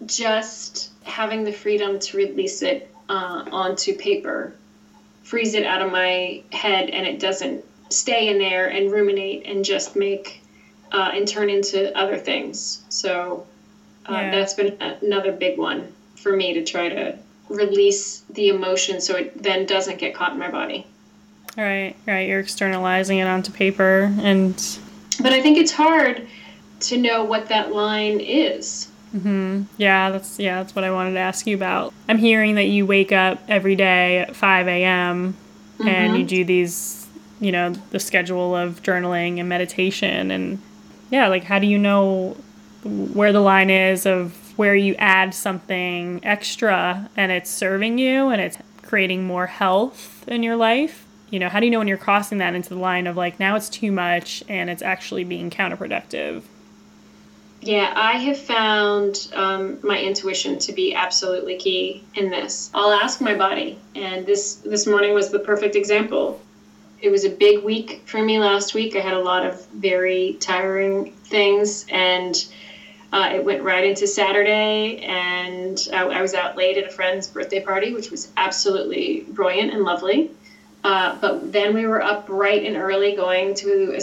just 0.05 0.91
having 1.03 1.43
the 1.45 1.53
freedom 1.53 1.99
to 1.99 2.17
release 2.17 2.61
it 2.61 2.93
uh, 3.09 3.45
onto 3.51 3.95
paper 3.95 4.53
frees 5.23 5.53
it 5.53 5.65
out 5.65 5.81
of 5.81 5.91
my 5.91 6.43
head 6.51 6.89
and 6.89 7.05
it 7.05 7.19
doesn't 7.19 7.63
stay 7.89 8.27
in 8.27 8.37
there 8.39 8.67
and 8.67 8.91
ruminate 8.91 9.45
and 9.45 9.63
just 9.63 9.95
make 9.95 10.41
uh, 10.91 11.11
and 11.13 11.27
turn 11.27 11.49
into 11.49 11.97
other 11.97 12.17
things. 12.17 12.83
So 12.89 13.47
uh, 14.09 14.13
yeah. 14.13 14.31
that's 14.31 14.53
been 14.53 14.77
another 15.01 15.31
big 15.31 15.57
one 15.57 15.93
for 16.15 16.35
me 16.35 16.53
to 16.53 16.63
try 16.63 16.89
to 16.89 17.17
release 17.49 18.21
the 18.29 18.49
emotion 18.49 19.01
so 19.01 19.15
it 19.15 19.41
then 19.41 19.65
doesn't 19.65 19.99
get 19.99 20.15
caught 20.15 20.33
in 20.33 20.39
my 20.39 20.49
body. 20.49 20.85
Right, 21.57 21.95
right. 22.07 22.27
You're 22.27 22.39
externalizing 22.39 23.19
it 23.19 23.25
onto 23.25 23.51
paper 23.51 24.13
and 24.19 24.55
But 25.21 25.33
I 25.33 25.41
think 25.41 25.57
it's 25.57 25.71
hard 25.71 26.27
to 26.81 26.97
know 26.97 27.23
what 27.23 27.49
that 27.49 27.73
line 27.73 28.19
is. 28.19 28.89
Mm-hmm. 29.15 29.63
Yeah, 29.77 30.09
that's 30.09 30.39
yeah, 30.39 30.63
that's 30.63 30.75
what 30.75 30.83
I 30.83 30.91
wanted 30.91 31.13
to 31.13 31.19
ask 31.19 31.45
you 31.45 31.55
about. 31.55 31.93
I'm 32.09 32.17
hearing 32.17 32.55
that 32.55 32.65
you 32.65 32.85
wake 32.85 33.11
up 33.11 33.39
every 33.47 33.75
day 33.75 34.19
at 34.19 34.35
5 34.35 34.67
a.m. 34.67 35.33
Mm-hmm. 35.77 35.87
and 35.87 36.17
you 36.17 36.25
do 36.25 36.43
these, 36.43 37.07
you 37.39 37.51
know, 37.51 37.71
the 37.91 37.99
schedule 37.99 38.55
of 38.55 38.81
journaling 38.81 39.39
and 39.39 39.47
meditation 39.47 40.31
and 40.31 40.59
yeah, 41.11 41.27
like 41.27 41.43
how 41.43 41.59
do 41.59 41.67
you 41.67 41.77
know 41.77 42.35
where 42.83 43.31
the 43.31 43.39
line 43.39 43.69
is 43.69 44.07
of 44.07 44.35
where 44.55 44.75
you 44.75 44.95
add 44.95 45.33
something 45.33 46.19
extra 46.23 47.09
and 47.17 47.31
it's 47.31 47.49
serving 47.49 47.97
you 47.97 48.29
and 48.29 48.41
it's 48.41 48.57
creating 48.81 49.23
more 49.23 49.47
health 49.47 50.27
in 50.27 50.43
your 50.43 50.55
life. 50.55 51.05
You 51.29 51.39
know, 51.39 51.49
how 51.49 51.59
do 51.59 51.65
you 51.65 51.71
know 51.71 51.79
when 51.79 51.87
you're 51.87 51.97
crossing 51.97 52.37
that 52.37 52.53
into 52.53 52.69
the 52.69 52.75
line 52.75 53.07
of 53.07 53.17
like 53.17 53.39
now 53.39 53.55
it's 53.55 53.69
too 53.69 53.91
much 53.91 54.43
and 54.47 54.69
it's 54.69 54.83
actually 54.83 55.23
being 55.23 55.49
counterproductive? 55.49 56.43
Yeah, 57.65 57.93
I 57.95 58.17
have 58.17 58.37
found 58.37 59.29
um, 59.33 59.79
my 59.83 59.97
intuition 59.97 60.59
to 60.59 60.73
be 60.73 60.93
absolutely 60.93 61.57
key 61.57 62.03
in 62.13 62.29
this. 62.29 62.69
I'll 62.73 62.91
ask 62.91 63.21
my 63.21 63.35
body, 63.35 63.79
and 63.95 64.25
this 64.25 64.55
this 64.55 64.85
morning 64.85 65.13
was 65.13 65.29
the 65.29 65.39
perfect 65.39 65.77
example. 65.77 66.41
It 67.01 67.09
was 67.09 67.23
a 67.23 67.29
big 67.29 67.63
week 67.63 68.03
for 68.05 68.21
me 68.21 68.37
last 68.37 68.73
week. 68.73 68.97
I 68.97 68.99
had 68.99 69.13
a 69.13 69.19
lot 69.19 69.45
of 69.45 69.65
very 69.67 70.37
tiring 70.41 71.13
things, 71.13 71.85
and 71.89 72.35
uh, 73.13 73.29
it 73.31 73.45
went 73.45 73.61
right 73.61 73.85
into 73.85 74.07
Saturday, 74.07 74.97
and 74.97 75.87
I, 75.93 76.03
I, 76.03 76.21
was 76.23 76.33
out 76.33 76.57
late 76.57 76.77
at 76.77 76.85
a 76.85 76.89
friend's 76.89 77.27
birthday 77.27 77.59
party, 77.59 77.93
which 77.93 78.09
was 78.09 78.29
absolutely 78.37 79.23
brilliant 79.29 79.71
and 79.71 79.83
lovely. 79.83 80.31
Uh, 80.83 81.15
but 81.21 81.53
then 81.53 81.75
we 81.75 81.85
were 81.85 82.01
up 82.01 82.25
bright 82.25 82.65
and 82.65 82.75
early 82.75 83.15
going 83.15 83.53
to 83.53 83.91
to 83.93 83.99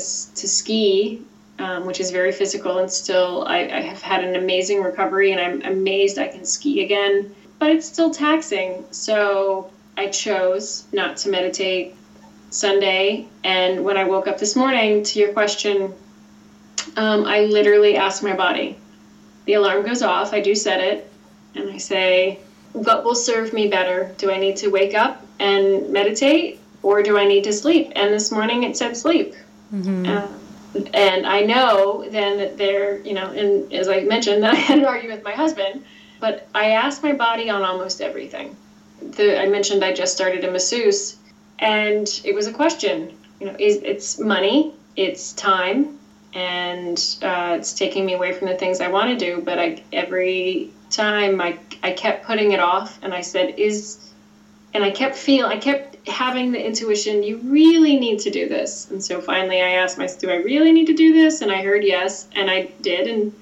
ski, 0.48 1.22
um, 1.58 1.86
which 1.86 1.98
is 1.98 2.12
very 2.12 2.30
physical, 2.30 2.78
and 2.78 2.88
still 2.88 3.44
I, 3.48 3.64
I 3.64 3.80
have 3.80 4.00
had 4.00 4.22
an 4.22 4.36
amazing 4.36 4.80
recovery, 4.80 5.32
and 5.32 5.40
I'm 5.40 5.62
amazed 5.62 6.16
I 6.16 6.28
can 6.28 6.44
ski 6.44 6.84
again. 6.84 7.34
But 7.58 7.70
it's 7.70 7.86
still 7.86 8.12
taxing, 8.12 8.84
so 8.92 9.72
I 9.96 10.06
chose 10.06 10.84
not 10.92 11.16
to 11.18 11.30
meditate 11.30 11.96
Sunday. 12.50 13.26
And 13.42 13.84
when 13.84 13.96
I 13.96 14.04
woke 14.04 14.28
up 14.28 14.38
this 14.38 14.54
morning, 14.54 15.02
to 15.02 15.18
your 15.18 15.32
question, 15.32 15.94
um, 16.96 17.24
I 17.24 17.40
literally 17.40 17.96
asked 17.96 18.22
my 18.22 18.34
body, 18.34 18.78
the 19.50 19.56
alarm 19.56 19.84
goes 19.84 20.00
off. 20.00 20.32
I 20.32 20.40
do 20.40 20.54
set 20.54 20.78
it, 20.80 21.10
and 21.56 21.68
I 21.72 21.78
say, 21.78 22.38
What 22.72 23.02
will 23.02 23.16
serve 23.16 23.52
me 23.52 23.66
better? 23.66 24.14
Do 24.16 24.30
I 24.30 24.36
need 24.36 24.56
to 24.58 24.68
wake 24.68 24.94
up 24.94 25.26
and 25.40 25.90
meditate, 25.90 26.60
or 26.84 27.02
do 27.02 27.18
I 27.18 27.24
need 27.26 27.42
to 27.44 27.52
sleep? 27.52 27.90
And 27.96 28.14
this 28.14 28.30
morning 28.30 28.62
it 28.62 28.76
said 28.76 28.96
sleep. 28.96 29.34
Mm-hmm. 29.74 30.06
Uh, 30.06 30.28
and 30.94 31.26
I 31.26 31.40
know 31.40 32.08
then 32.08 32.38
that 32.38 32.58
there, 32.58 33.00
you 33.00 33.12
know, 33.12 33.32
and 33.32 33.72
as 33.72 33.88
I 33.88 34.02
mentioned, 34.02 34.44
that 34.44 34.54
I 34.54 34.56
had 34.56 34.78
an 34.78 34.84
argument 34.84 35.18
with 35.18 35.24
my 35.24 35.34
husband, 35.34 35.84
but 36.20 36.46
I 36.54 36.70
asked 36.70 37.02
my 37.02 37.12
body 37.12 37.50
on 37.50 37.62
almost 37.62 38.00
everything. 38.00 38.56
the 39.00 39.42
I 39.42 39.46
mentioned 39.48 39.84
I 39.84 39.92
just 39.92 40.14
started 40.14 40.44
a 40.44 40.50
masseuse, 40.52 41.16
and 41.58 42.06
it 42.22 42.36
was 42.36 42.46
a 42.46 42.52
question. 42.52 43.18
You 43.40 43.46
know, 43.46 43.56
is 43.58 43.78
it's 43.82 44.20
money, 44.20 44.74
it's 44.94 45.32
time, 45.32 45.98
and 46.34 47.16
uh, 47.22 47.56
it's 47.58 47.72
taking 47.72 48.04
me 48.06 48.12
away 48.12 48.32
from 48.32 48.46
the 48.46 48.54
things 48.54 48.80
I 48.80 48.88
want 48.88 49.10
to 49.10 49.16
do. 49.16 49.40
But 49.40 49.58
I 49.58 49.76
every 49.92 50.68
time 50.90 51.40
I 51.40 51.56
I 51.82 51.92
kept 51.92 52.24
putting 52.24 52.52
it 52.52 52.60
off, 52.60 52.98
and 53.02 53.14
I 53.14 53.22
said, 53.22 53.54
is, 53.56 53.96
and 54.74 54.84
I 54.84 54.90
kept 54.90 55.16
feel 55.16 55.46
I 55.46 55.56
kept 55.56 56.08
having 56.08 56.52
the 56.52 56.64
intuition, 56.64 57.22
you 57.22 57.38
really 57.38 57.96
need 57.96 58.20
to 58.20 58.30
do 58.30 58.48
this. 58.48 58.86
And 58.90 59.02
so 59.02 59.20
finally, 59.20 59.60
I 59.60 59.70
asked 59.70 59.98
myself, 59.98 60.20
do 60.20 60.30
I 60.30 60.34
really 60.34 60.72
need 60.72 60.86
to 60.86 60.94
do 60.94 61.12
this? 61.12 61.40
And 61.40 61.50
I 61.52 61.62
heard 61.62 61.84
yes, 61.84 62.26
and 62.32 62.50
I 62.50 62.68
did, 62.80 63.06
and 63.06 63.32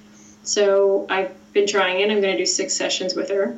so 0.43 1.07
I've 1.09 1.31
been 1.53 1.67
trying 1.67 2.01
it. 2.01 2.11
I'm 2.11 2.21
going 2.21 2.37
to 2.37 2.43
do 2.43 2.47
six 2.47 2.75
sessions 2.75 3.15
with 3.15 3.29
her. 3.31 3.55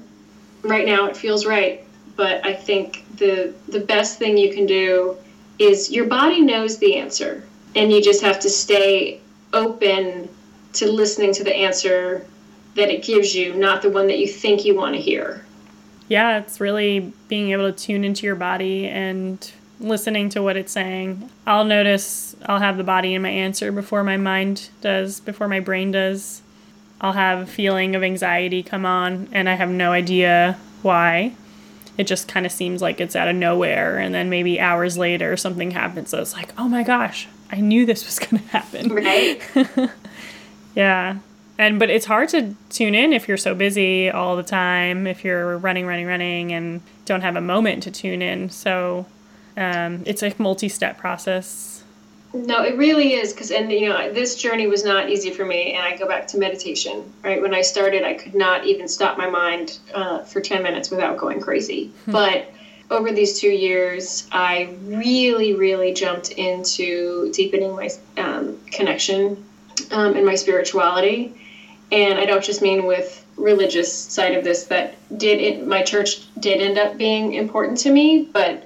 Right 0.63 0.85
now, 0.85 1.07
it 1.07 1.17
feels 1.17 1.47
right, 1.47 1.81
but 2.17 2.45
I 2.45 2.53
think 2.53 3.03
the 3.17 3.53
the 3.69 3.81
best 3.81 4.19
thing 4.19 4.37
you 4.37 4.51
can 4.51 4.67
do 4.67 5.17
is 5.59 5.91
your 5.91 6.05
body 6.05 6.41
knows 6.41 6.79
the 6.79 6.97
answer, 6.97 7.45
and 7.75 7.93
you 7.93 8.03
just 8.03 8.23
have 8.23 8.41
to 8.41 8.51
stay 8.51 9.21
open 9.53 10.29
to 10.75 10.91
listening 10.91 11.33
to 11.35 11.45
the 11.45 11.55
answer 11.55 12.27
that 12.75 12.89
it 12.89 13.03
gives 13.03 13.35
you, 13.35 13.55
not 13.55 13.83
the 13.83 13.91
one 13.91 14.07
that 14.07 14.19
you 14.19 14.27
think 14.29 14.65
you 14.65 14.75
want 14.77 14.95
to 14.95 15.01
hear. 15.01 15.45
Yeah, 16.09 16.39
it's 16.39 16.61
really 16.61 17.13
being 17.29 17.51
able 17.51 17.71
to 17.73 17.77
tune 17.77 18.05
into 18.05 18.27
your 18.27 18.37
body 18.37 18.89
and 18.89 19.51
listening 19.79 20.29
to 20.31 20.43
what 20.43 20.57
it's 20.57 20.73
saying. 20.73 21.31
I'll 21.47 21.65
notice 21.65 22.37
I'll 22.47 22.59
have 22.59 22.77
the 22.77 22.85
body 22.85 23.15
in 23.15 23.23
my 23.23 23.31
answer 23.31 23.73
before 23.73 24.05
my 24.05 24.17
mind 24.17 24.71
does, 24.81 25.21
before 25.21 25.49
my 25.49 25.61
brain 25.61 25.93
does. 25.93 26.43
I'll 27.01 27.13
have 27.13 27.41
a 27.41 27.47
feeling 27.47 27.97
of 27.97 28.03
anxiety 28.03 28.63
come 28.63 28.85
on 28.85 29.29
and 29.33 29.49
I 29.49 29.55
have 29.55 29.71
no 29.71 29.93
idea 29.93 30.59
why. 30.83 31.35
It 31.97 32.07
just 32.07 32.29
kind 32.29 32.47
of 32.47 32.53
seems 32.53 32.83
like 32.83 33.01
it's 33.01 33.17
out 33.17 33.29
of 33.29 33.37
nowhere. 33.37 33.99
And 33.99 34.15
then 34.15 34.31
maybe 34.31 34.61
hours 34.61 34.99
later, 34.99 35.37
something 35.37 35.71
happens. 35.73 36.11
So 36.11 36.21
it's 36.21 36.35
like, 36.35 36.53
oh 36.59 36.69
my 36.69 36.83
gosh, 36.83 37.29
I 37.51 37.61
knew 37.61 37.87
this 37.87 38.05
was 38.05 38.19
going 38.29 38.43
to 38.43 38.49
happen. 38.49 38.89
Right. 38.89 39.41
yeah. 40.75 41.19
And 41.59 41.79
but 41.79 41.91
it's 41.91 42.07
hard 42.07 42.31
to 42.31 42.55
tune 42.71 42.95
in 42.95 43.13
if 43.13 43.29
you're 43.29 43.37
so 43.37 43.55
busy 43.55 44.11
all 44.11 44.37
the 44.37 44.43
time, 44.43 45.07
if 45.07 45.25
you're 45.25 45.59
running, 45.59 45.87
running, 45.87 46.07
running, 46.07 46.53
and 46.53 46.81
don't 47.05 47.21
have 47.21 47.37
a 47.37 47.41
moment 47.41 47.83
to 47.83 47.91
tune 47.91 48.23
in. 48.23 48.49
So 48.49 49.05
um, 49.59 50.03
it's 50.07 50.23
a 50.23 50.33
multi-step 50.39 50.97
process. 50.97 51.85
No, 52.33 52.63
it 52.63 52.79
really 52.79 53.15
is 53.15 53.33
because, 53.33 53.51
and 53.51 53.71
you 53.71 53.89
know, 53.89 54.13
this 54.13 54.37
journey 54.37 54.69
was 54.69 54.85
not 54.85 55.11
easy 55.11 55.31
for 55.31 55.45
me. 55.45 55.73
And 55.73 55.85
I 55.85 55.97
go 55.97 56.07
back 56.07 56.29
to 56.29 56.39
meditation. 56.39 57.13
Right 57.23 57.43
when 57.43 57.53
I 57.53 57.61
started, 57.61 58.05
I 58.05 58.15
could 58.15 58.35
not 58.35 58.65
even 58.65 58.89
stop 58.89 59.19
my 59.19 59.29
mind 59.29 59.79
uh, 59.93 60.21
for 60.21 60.41
ten 60.41 60.63
minutes 60.63 60.91
without 60.91 61.19
going 61.19 61.41
crazy. 61.41 61.93
Hmm. 62.07 62.13
But 62.13 62.55
over 62.91 63.13
these 63.13 63.39
two 63.39 63.51
years, 63.51 64.25
I 64.33 64.75
really, 64.83 65.53
really 65.53 65.93
jumped 65.93 66.31
into 66.31 67.31
deepening 67.31 67.75
my 67.77 67.89
um, 68.17 68.59
connection 68.71 69.39
um, 69.91 70.17
and 70.17 70.27
my 70.27 70.35
spirituality. 70.35 71.33
And 71.93 72.19
I 72.19 72.25
don't 72.25 72.43
just 72.43 72.61
mean 72.61 72.87
with 72.87 73.25
religious 73.37 73.91
side 73.93 74.35
of 74.35 74.45
this 74.45 74.65
that 74.65 74.95
did 75.17 75.41
it, 75.41 75.67
my 75.67 75.83
church 75.83 76.21
did 76.39 76.61
end 76.61 76.79
up 76.79 76.97
being 76.97 77.33
important 77.33 77.79
to 77.79 77.91
me, 77.91 78.27
but 78.33 78.63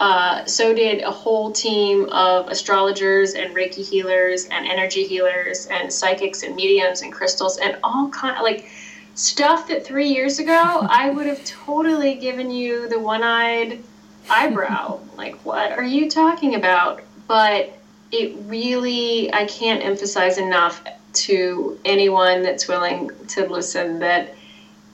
uh, 0.00 0.44
so 0.44 0.72
did 0.72 1.00
a 1.02 1.10
whole 1.10 1.50
team 1.50 2.04
of 2.06 2.48
astrologers 2.48 3.34
and 3.34 3.54
Reiki 3.54 3.86
healers 3.88 4.44
and 4.46 4.66
energy 4.66 5.04
healers 5.04 5.66
and 5.66 5.92
psychics 5.92 6.42
and 6.42 6.54
mediums 6.54 7.00
and 7.00 7.12
crystals 7.12 7.56
and 7.58 7.76
all 7.82 8.08
kind 8.08 8.36
like 8.42 8.64
stuff 9.14 9.68
that 9.68 9.86
three 9.86 10.08
years 10.08 10.38
ago 10.38 10.86
I 10.88 11.10
would 11.10 11.26
have 11.26 11.44
totally 11.44 12.14
given 12.16 12.50
you 12.50 12.88
the 12.88 12.98
one-eyed 12.98 13.82
eyebrow. 14.28 15.00
like, 15.16 15.36
what 15.44 15.72
are 15.72 15.84
you 15.84 16.10
talking 16.10 16.54
about? 16.54 17.02
But 17.26 17.78
it 18.10 18.34
really, 18.46 19.32
I 19.32 19.46
can't 19.46 19.82
emphasize 19.82 20.38
enough 20.38 20.82
to 21.14 21.78
anyone 21.84 22.42
that's 22.42 22.68
willing 22.68 23.10
to 23.28 23.46
listen 23.46 24.00
that 24.00 24.34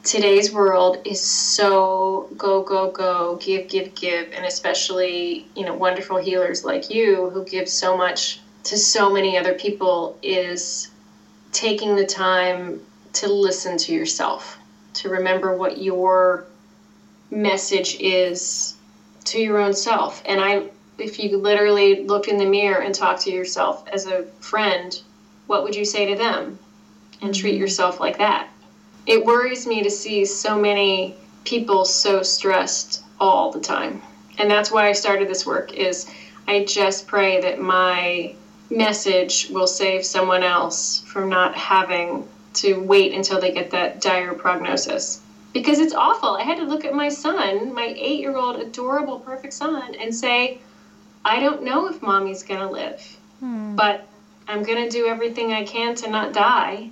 today's 0.03 0.53
world 0.53 0.99
is 1.05 1.21
so 1.21 2.27
go 2.37 2.63
go 2.63 2.91
go 2.91 3.37
give 3.37 3.69
give 3.69 3.95
give 3.95 4.33
and 4.33 4.47
especially 4.47 5.47
you 5.55 5.65
know 5.65 5.75
wonderful 5.75 6.17
healers 6.17 6.65
like 6.65 6.89
you 6.89 7.29
who 7.31 7.45
give 7.45 7.69
so 7.69 7.95
much 7.97 8.41
to 8.63 8.79
so 8.79 9.13
many 9.13 9.37
other 9.37 9.53
people 9.55 10.17
is 10.23 10.89
taking 11.53 11.97
the 11.97 12.07
time 12.07 12.81
to 13.13 13.33
listen 13.33 13.77
to 13.77 13.93
yourself 13.93 14.59
to 14.93 15.09
remember 15.09 15.57
what 15.57 15.81
your 15.81 16.47
message 17.31 17.97
is 18.01 18.75
to 19.25 19.39
your 19.41 19.59
own 19.59 19.73
self 19.73 20.23
and 20.27 20.41
i 20.41 20.65
if 20.99 21.19
you 21.19 21.37
literally 21.39 22.05
look 22.05 22.29
in 22.29 22.37
the 22.37 22.45
mirror 22.45 22.83
and 22.83 22.95
talk 22.95 23.19
to 23.19 23.31
yourself 23.31 23.85
as 23.93 24.07
a 24.07 24.25
friend 24.41 25.03
what 25.51 25.65
would 25.65 25.75
you 25.75 25.85
say 25.85 26.07
to 26.07 26.15
them? 26.15 26.61
And 27.21 27.35
treat 27.35 27.55
mm-hmm. 27.55 27.63
yourself 27.63 27.99
like 27.99 28.19
that. 28.19 28.49
It 29.05 29.25
worries 29.25 29.67
me 29.67 29.83
to 29.83 29.91
see 29.91 30.25
so 30.25 30.57
many 30.57 31.17
people 31.43 31.85
so 31.85 32.23
stressed 32.23 33.03
all 33.19 33.51
the 33.51 33.59
time. 33.59 34.01
And 34.39 34.49
that's 34.49 34.71
why 34.71 34.89
I 34.89 34.93
started 34.93 35.29
this 35.29 35.45
work 35.45 35.73
is 35.75 36.09
I 36.47 36.65
just 36.65 37.09
pray 37.09 37.41
that 37.41 37.61
my 37.61 38.37
message 38.71 39.49
will 39.51 39.67
save 39.67 40.07
someone 40.07 40.45
else 40.45 41.01
from 41.01 41.29
not 41.29 41.57
having 41.57 42.29
to 42.55 42.81
wait 42.81 43.13
until 43.13 43.39
they 43.39 43.51
get 43.51 43.71
that 43.71 44.01
dire 44.01 44.35
prognosis. 44.35 45.21
Because 45.53 45.79
it's 45.81 45.93
awful. 45.93 46.37
I 46.37 46.43
had 46.43 46.59
to 46.59 46.65
look 46.65 46.85
at 46.85 46.93
my 46.93 47.09
son, 47.09 47.75
my 47.75 47.93
eight 47.97 48.21
year 48.21 48.37
old, 48.37 48.57
adorable, 48.57 49.19
perfect 49.19 49.53
son, 49.53 49.95
and 49.95 50.15
say, 50.15 50.59
I 51.25 51.41
don't 51.41 51.63
know 51.63 51.89
if 51.89 52.01
mommy's 52.01 52.43
going 52.43 52.61
to 52.61 52.69
live. 52.69 53.19
Hmm. 53.41 53.75
But 53.75 54.01
I'm 54.47 54.63
going 54.63 54.79
to 54.79 54.89
do 54.89 55.07
everything 55.07 55.53
I 55.53 55.63
can 55.63 55.95
to 55.97 56.09
not 56.09 56.33
die. 56.33 56.89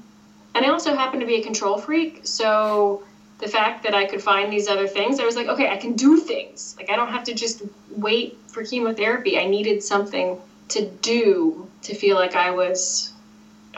And 0.55 0.65
I 0.65 0.69
also 0.69 0.95
happen 0.95 1.21
to 1.21 1.27
be 1.27 1.37
a 1.37 1.41
control 1.41 1.79
freak. 1.79 2.21
So 2.25 3.03
the 3.39 3.49
fact 3.49 3.85
that 3.85 3.95
I 3.95 4.05
could 4.05 4.21
find 4.21 4.53
these 4.53 4.67
other 4.67 4.87
things, 4.87 5.21
I 5.21 5.25
was 5.25 5.37
like, 5.37 5.47
okay, 5.47 5.69
I 5.69 5.77
can 5.77 5.95
do 5.95 6.17
things. 6.17 6.75
Like, 6.77 6.91
I 6.91 6.97
don't 6.97 7.11
have 7.11 7.25
to 7.25 7.33
just 7.33 7.63
wait 7.91 8.37
for 8.49 8.65
chemotherapy. 8.65 9.39
I 9.39 9.45
needed 9.45 9.83
something 9.83 10.37
to 10.69 10.83
do 10.83 11.69
to 11.83 11.95
feel 11.95 12.17
like 12.17 12.35
I 12.35 12.51
was, 12.51 13.08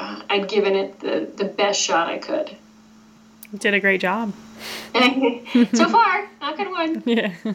I'd 0.31 0.49
given 0.49 0.75
it 0.75 1.01
the, 1.01 1.31
the 1.37 1.45
best 1.45 1.81
shot 1.81 2.09
I 2.09 2.19
could. 2.19 2.57
You 3.53 3.59
did 3.59 3.75
a 3.75 3.81
great 3.81 4.01
job. 4.01 4.33
so 4.95 5.89
far, 5.89 6.29
knock 6.41 6.59
on 6.59 6.71
wood. 6.71 7.03
Yeah. 7.07 7.35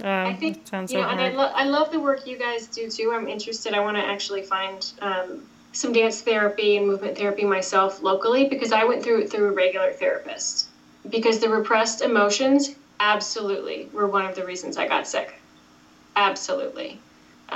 Um, 0.00 0.26
I 0.26 0.34
think 0.34 0.66
sounds 0.66 0.90
you 0.90 0.98
know, 0.98 1.04
so 1.04 1.10
and 1.10 1.20
I, 1.20 1.28
lo- 1.30 1.52
I 1.54 1.64
love 1.64 1.92
the 1.92 2.00
work 2.00 2.26
you 2.26 2.36
guys 2.36 2.66
do 2.66 2.90
too. 2.90 3.12
I'm 3.14 3.28
interested. 3.28 3.72
I 3.72 3.78
want 3.80 3.96
to 3.96 4.02
actually 4.02 4.42
find 4.42 4.84
um, 5.00 5.42
some 5.72 5.92
dance 5.92 6.22
therapy 6.22 6.76
and 6.76 6.88
movement 6.88 7.16
therapy 7.16 7.44
myself 7.44 8.02
locally 8.02 8.48
because 8.48 8.72
I 8.72 8.82
went 8.82 9.04
through 9.04 9.20
it 9.20 9.30
through 9.30 9.50
a 9.50 9.52
regular 9.52 9.92
therapist. 9.92 10.66
Because 11.08 11.38
the 11.38 11.48
repressed 11.48 12.00
emotions, 12.00 12.74
absolutely, 12.98 13.88
were 13.92 14.08
one 14.08 14.24
of 14.24 14.34
the 14.34 14.44
reasons 14.44 14.76
I 14.76 14.88
got 14.88 15.06
sick. 15.06 15.34
Absolutely. 16.16 16.98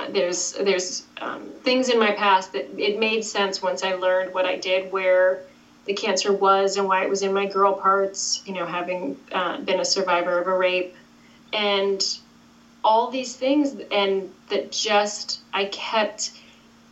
There's 0.08 0.52
there's 0.52 1.02
um, 1.20 1.48
things 1.62 1.88
in 1.88 1.98
my 1.98 2.12
past 2.12 2.52
that 2.52 2.66
it 2.78 2.96
made 2.98 3.24
sense 3.24 3.62
once 3.62 3.82
I 3.82 3.92
learned 3.92 4.32
what 4.32 4.46
I 4.46 4.56
did, 4.56 4.90
where 4.90 5.38
the 5.86 5.92
cancer 5.92 6.32
was 6.32 6.76
and 6.76 6.86
why 6.86 7.02
it 7.02 7.08
was 7.08 7.22
in 7.22 7.32
my 7.32 7.46
girl 7.46 7.72
parts. 7.72 8.42
You 8.44 8.52
know, 8.52 8.66
having 8.66 9.16
uh, 9.32 9.58
been 9.58 9.80
a 9.80 9.84
survivor 9.84 10.38
of 10.38 10.46
a 10.46 10.54
rape, 10.54 10.92
and 11.52 12.04
all 12.84 13.08
these 13.08 13.34
things 13.34 13.74
and 13.90 14.28
that 14.48 14.70
just 14.70 15.40
i 15.52 15.64
kept 15.64 16.30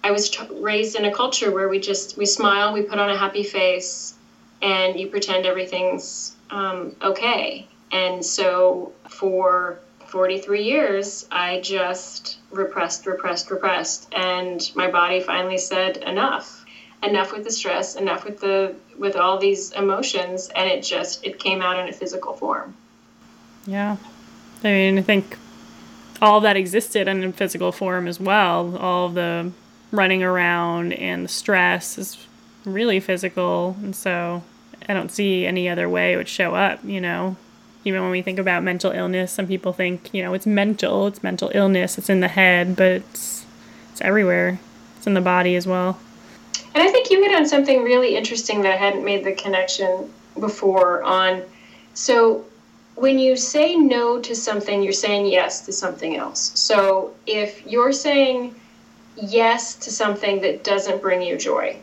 i 0.03 0.11
was 0.11 0.29
t- 0.29 0.43
raised 0.51 0.95
in 0.97 1.05
a 1.05 1.11
culture 1.11 1.51
where 1.51 1.69
we 1.69 1.79
just 1.79 2.17
we 2.17 2.27
smile 2.27 2.73
we 2.73 2.83
put 2.83 2.99
on 2.99 3.09
a 3.11 3.15
happy 3.15 3.43
face 3.45 4.15
and 4.63 4.99
you 4.99 5.07
pretend 5.07 5.47
everything's 5.47 6.33
um, 6.51 6.93
okay 7.03 7.67
and 7.93 8.25
so 8.25 8.91
for 9.09 9.77
43 10.15 10.63
years 10.63 11.27
i 11.31 11.61
just 11.61 12.39
repressed 12.51 13.05
repressed 13.05 13.51
repressed 13.51 14.09
and 14.15 14.71
my 14.75 14.89
body 14.91 15.21
finally 15.21 15.59
said 15.59 15.97
enough 15.99 16.65
enough 17.03 17.33
with 17.33 17.45
the 17.45 17.51
stress 17.51 17.97
enough 17.97 18.25
with 18.25 18.39
the 18.41 18.75
with 18.97 19.17
all 19.17 19.39
these 19.39 19.73
emotions 19.73 20.51
and 20.55 20.71
it 20.71 20.83
just 20.83 21.25
it 21.27 21.39
came 21.39 21.61
out 21.61 21.79
in 21.79 21.89
a 21.89 21.93
physical 21.93 22.33
form 22.33 22.75
yeah 23.67 23.97
i 24.63 24.69
mean 24.69 24.99
i 24.99 25.03
think 25.03 25.37
all 26.25 26.41
that 26.41 26.57
existed 26.57 27.09
in 27.09 27.23
a 27.23 27.33
physical 27.33 27.73
form 27.73 28.09
as 28.09 28.19
well. 28.19 28.77
All 28.79 29.09
the 29.09 29.53
running 29.91 30.23
around 30.23 30.93
and 30.95 31.25
the 31.25 31.29
stress 31.29 31.99
is 31.99 32.27
really 32.65 33.01
physical. 33.01 33.77
And 33.83 33.95
so 33.95 34.43
I 34.89 34.95
don't 34.95 35.11
see 35.11 35.47
any 35.47 35.69
other 35.69 35.89
way 35.89 36.13
it 36.13 36.17
would 36.17 36.29
show 36.29 36.55
up, 36.55 36.85
you 36.85 37.01
know. 37.01 37.37
Even 37.85 38.03
when 38.03 38.11
we 38.11 38.23
think 38.23 38.39
about 38.39 38.63
mental 38.63 38.93
illness, 38.93 39.33
some 39.33 39.47
people 39.47 39.73
think, 39.73 40.13
you 40.13 40.23
know, 40.23 40.35
it's 40.35 40.47
mental, 40.47 41.07
it's 41.07 41.23
mental 41.23 41.51
illness, 41.55 41.99
it's 41.99 42.09
in 42.09 42.21
the 42.21 42.29
head, 42.29 42.77
but 42.77 42.87
it's 42.87 43.45
it's 43.93 44.01
everywhere. 44.01 44.59
It's 44.97 45.07
in 45.07 45.15
the 45.15 45.21
body 45.21 45.55
as 45.55 45.67
well. 45.67 45.99
And 46.75 46.83
I 46.83 46.91
think 46.91 47.11
you 47.11 47.23
hit 47.23 47.35
on 47.37 47.47
something 47.47 47.85
really 47.85 48.17
interesting 48.17 48.63
that 48.63 48.73
I 48.73 48.77
hadn't 48.77 49.05
made 49.05 49.25
the 49.25 49.33
connection 49.33 50.11
before 50.41 51.03
on 51.05 51.43
so 51.95 52.45
when 52.97 53.19
you 53.19 53.37
say 53.37 53.77
no 53.77 54.21
to 54.21 54.35
something, 54.35 54.83
you're 54.83 54.93
saying 54.93 55.27
yes 55.27 55.65
to 55.67 55.73
something 55.73 56.17
else. 56.17 56.53
So 56.55 57.15
if 57.27 57.67
you're 57.67 57.93
saying 57.93 58.55
yes 59.17 59.75
to 59.77 59.91
something 59.91 60.41
that 60.43 60.65
doesn't 60.65 61.01
bring 61.01 61.23
you 61.23 61.39
joy, 61.39 61.77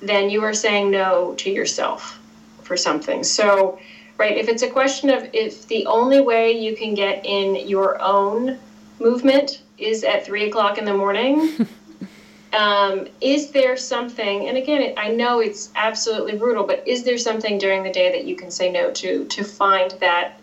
then 0.00 0.28
you 0.28 0.42
are 0.42 0.54
saying 0.54 0.90
no 0.90 1.34
to 1.38 1.50
yourself 1.50 2.18
for 2.62 2.76
something. 2.76 3.24
So, 3.24 3.78
right, 4.18 4.36
if 4.36 4.48
it's 4.48 4.62
a 4.62 4.70
question 4.70 5.10
of 5.10 5.28
if 5.32 5.66
the 5.68 5.86
only 5.86 6.20
way 6.20 6.52
you 6.52 6.76
can 6.76 6.94
get 6.94 7.24
in 7.24 7.68
your 7.68 8.00
own 8.00 8.58
movement 8.98 9.62
is 9.78 10.04
at 10.04 10.24
three 10.24 10.48
o'clock 10.48 10.78
in 10.78 10.84
the 10.84 10.94
morning, 10.94 11.66
um, 12.52 13.06
is 13.20 13.50
there 13.50 13.76
something, 13.76 14.48
and 14.48 14.56
again, 14.56 14.94
I 14.96 15.08
know 15.08 15.40
it's 15.40 15.70
absolutely 15.76 16.36
brutal, 16.36 16.64
but 16.64 16.86
is 16.86 17.04
there 17.04 17.18
something 17.18 17.58
during 17.58 17.82
the 17.82 17.92
day 17.92 18.10
that 18.12 18.24
you 18.24 18.36
can 18.36 18.50
say 18.50 18.70
no 18.70 18.90
to 18.92 19.24
to 19.24 19.44
find 19.44 19.90
that 20.00 20.40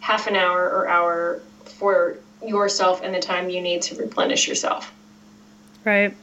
half 0.00 0.26
an 0.26 0.36
hour 0.36 0.62
or 0.68 0.88
hour 0.88 1.40
for 1.64 2.18
yourself 2.44 3.00
and 3.02 3.14
the 3.14 3.20
time 3.20 3.48
you 3.48 3.60
need 3.60 3.80
to 3.82 3.96
replenish 3.96 4.46
yourself? 4.46 4.92
Right. 5.84 6.14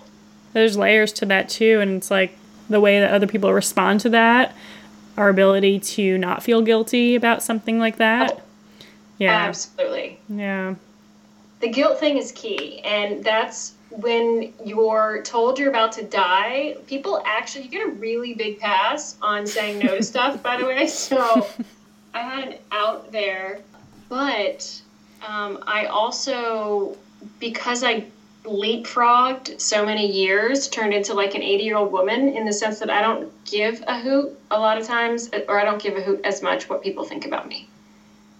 There's 0.54 0.78
layers 0.78 1.14
to 1.14 1.26
that 1.28 1.50
too, 1.50 1.80
and 1.82 1.98
it's 1.98 2.12
like 2.12 2.38
the 2.70 2.80
way 2.80 3.00
that 3.00 3.12
other 3.12 3.28
people 3.28 3.52
respond 3.54 4.00
to 4.02 4.10
that, 4.10 4.56
our 5.22 5.30
ability 5.30 5.80
to 5.80 6.18
not 6.18 6.42
feel 6.42 6.64
guilty 6.64 7.14
about 7.14 7.44
something 7.44 7.78
like 7.78 7.98
that. 7.98 8.32
Oh, 8.34 8.42
yeah. 9.20 9.36
Absolutely. 9.48 10.20
Yeah. 10.28 10.74
The 11.60 11.70
guilt 11.70 12.00
thing 12.00 12.18
is 12.18 12.32
key, 12.32 12.80
and 12.80 13.24
that's 13.24 13.76
when 13.92 14.52
you're 14.66 15.22
told 15.24 15.60
you're 15.60 15.70
about 15.70 15.92
to 15.92 16.04
die, 16.04 16.76
people 16.88 17.22
actually 17.24 17.66
you 17.66 17.70
get 17.70 17.86
a 17.86 17.92
really 17.92 18.34
big 18.34 18.60
pass 18.60 19.16
on 19.22 19.46
saying 19.46 19.78
no 19.78 19.96
to 19.96 20.02
stuff. 20.02 20.42
By 20.42 20.58
the 20.58 20.66
way, 20.66 20.88
so 20.88 21.48
I 22.16 22.22
had 22.22 22.48
an 22.48 22.58
out 22.72 23.12
there, 23.12 23.60
but 24.10 24.82
um, 25.28 25.64
I 25.68 25.86
also 25.86 26.98
because 27.40 27.84
I 27.84 28.06
leapfrogged 28.44 29.60
so 29.60 29.84
many 29.84 30.08
years, 30.08 30.68
turned 30.68 30.94
into 30.94 31.14
like 31.14 31.34
an 31.34 31.44
80 31.44 31.64
year 31.64 31.76
old 31.76 31.92
woman 31.92 32.30
in 32.30 32.46
the 32.46 32.54
sense 32.54 32.80
that 32.80 32.90
I 32.90 33.02
don't 33.02 33.30
give 33.46 33.82
a 33.88 33.98
hoot 33.98 34.32
a 34.50 34.58
lot 34.58 34.78
of 34.78 34.86
times, 34.86 35.30
or 35.48 35.60
I 35.60 35.64
don't 35.64 35.82
give 35.82 35.96
a 35.96 36.02
hoot 36.02 36.20
as 36.24 36.42
much 36.42 36.68
what 36.68 36.82
people 36.82 37.04
think 37.04 37.26
about 37.26 37.48
me. 37.48 37.66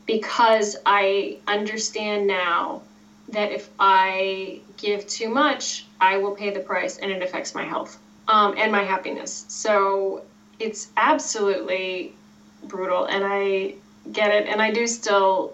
Because 0.06 0.76
I 0.86 1.36
understand 1.48 2.28
now 2.28 2.82
that 3.28 3.52
if 3.52 3.70
I 3.80 4.60
give 4.78 5.06
too 5.08 5.30
much, 5.30 5.86
I 6.00 6.18
will 6.18 6.32
pay 6.32 6.50
the 6.50 6.60
price 6.60 6.98
and 6.98 7.12
it 7.12 7.22
affects 7.22 7.54
my 7.54 7.64
health 7.64 7.98
um, 8.28 8.54
and 8.58 8.72
my 8.72 8.82
happiness. 8.82 9.46
So 9.48 10.22
it's 10.60 10.88
absolutely 10.98 12.12
brutal 12.64 13.06
and 13.06 13.24
I 13.26 13.74
get 14.12 14.32
it. 14.32 14.46
And 14.48 14.62
I 14.62 14.70
do 14.70 14.88
still 14.88 15.52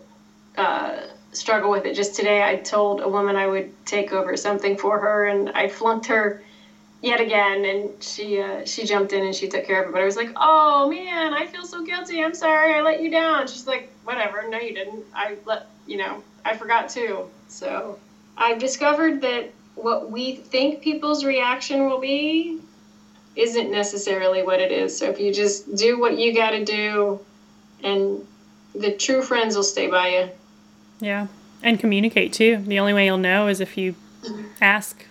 uh, 0.57 1.01
struggle 1.33 1.69
with 1.69 1.85
it. 1.85 1.95
Just 1.95 2.15
today, 2.15 2.43
I 2.43 2.55
told 2.55 3.01
a 3.01 3.07
woman 3.07 3.35
I 3.35 3.47
would 3.47 3.69
take 3.85 4.11
over 4.11 4.35
something 4.37 4.77
for 4.77 4.97
her 4.99 5.25
and 5.25 5.49
I 5.53 5.67
flunked 5.67 6.07
her 6.07 6.41
yet 7.01 7.19
again 7.19 7.65
and 7.65 7.91
she 8.01 8.39
uh, 8.39 8.65
she 8.65 8.83
jumped 8.83 9.13
in 9.13 9.23
and 9.23 9.35
she 9.35 9.47
took 9.47 9.63
care 9.65 9.79
of 9.79 9.87
it. 9.87 9.91
But 9.91 10.01
i 10.01 10.05
was 10.05 10.15
like 10.15 10.31
oh 10.35 10.87
man 10.87 11.33
i 11.33 11.45
feel 11.45 11.65
so 11.65 11.81
guilty. 11.81 12.21
I'm 12.21 12.33
sorry. 12.33 12.73
I 12.73 12.81
let 12.81 12.99
you 12.99 13.09
down. 13.09 13.47
She's 13.47 13.67
like 13.67 13.87
whatever. 14.03 14.43
No 14.43 14.57
you 14.57 14.73
didn't. 14.73 15.03
I 15.13 15.35
let 15.45 15.63
you 15.85 15.97
know 15.97 16.21
i 16.45 16.53
forgot 16.53 16.89
too. 16.89 17.27
So 17.47 17.97
I've 18.37 18.57
discovered 18.57 19.21
that 19.21 19.47
what 19.75 20.09
we 20.09 20.33
think 20.33 20.81
people's 20.81 21.23
reaction 21.23 21.85
will 21.85 21.97
be 21.99 22.57
isn't 23.35 23.69
necessarily 23.69 24.41
what 24.41 24.59
it 24.59 24.71
is. 24.71 24.95
So 24.95 25.05
if 25.07 25.19
you 25.19 25.31
just 25.31 25.75
do 25.75 25.99
what 25.99 26.15
you 26.15 26.33
got 26.33 26.51
to 26.51 26.59
do, 26.59 27.19
and 27.83 28.23
the 28.73 28.91
true 28.91 29.21
friends 29.21 29.55
will 29.55 29.63
stay 29.63 29.87
by 29.87 30.07
you. 30.07 30.29
Yeah. 30.99 31.27
And 31.63 31.79
communicate 31.79 32.33
too. 32.33 32.57
The 32.57 32.79
only 32.79 32.93
way 32.93 33.05
you'll 33.05 33.17
know 33.17 33.47
is 33.47 33.59
if 33.59 33.77
you 33.77 33.95
ask. 34.61 35.05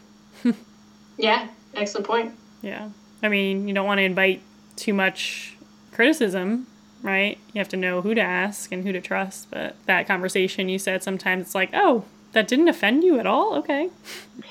yeah, 1.18 1.48
excellent 1.74 2.06
point. 2.06 2.34
Yeah. 2.62 2.90
I 3.22 3.28
mean, 3.28 3.66
you 3.66 3.74
don't 3.74 3.86
want 3.86 3.98
to 3.98 4.04
invite 4.04 4.42
too 4.76 4.94
much 4.94 5.56
criticism, 5.92 6.66
right? 7.02 7.38
You 7.52 7.58
have 7.58 7.68
to 7.70 7.76
know 7.76 8.02
who 8.02 8.14
to 8.14 8.20
ask 8.20 8.70
and 8.72 8.84
who 8.84 8.92
to 8.92 9.00
trust. 9.00 9.50
But 9.50 9.76
that 9.86 10.06
conversation 10.06 10.68
you 10.68 10.78
said 10.78 11.02
sometimes 11.02 11.46
it's 11.46 11.54
like, 11.54 11.70
oh, 11.72 12.04
that 12.32 12.48
didn't 12.48 12.68
offend 12.68 13.02
you 13.02 13.18
at 13.18 13.26
all? 13.26 13.54
Okay. 13.56 13.90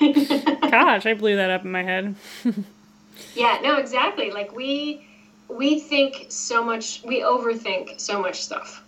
Gosh, 0.00 1.06
I 1.06 1.14
blew 1.14 1.36
that 1.36 1.50
up 1.50 1.64
in 1.64 1.70
my 1.70 1.82
head. 1.82 2.16
yeah, 3.34 3.60
no, 3.62 3.76
exactly. 3.76 4.30
Like 4.30 4.54
we 4.54 5.06
we 5.48 5.78
think 5.78 6.26
so 6.28 6.64
much, 6.64 7.02
we 7.04 7.20
overthink 7.20 8.00
so 8.00 8.20
much 8.20 8.42
stuff. 8.42 8.82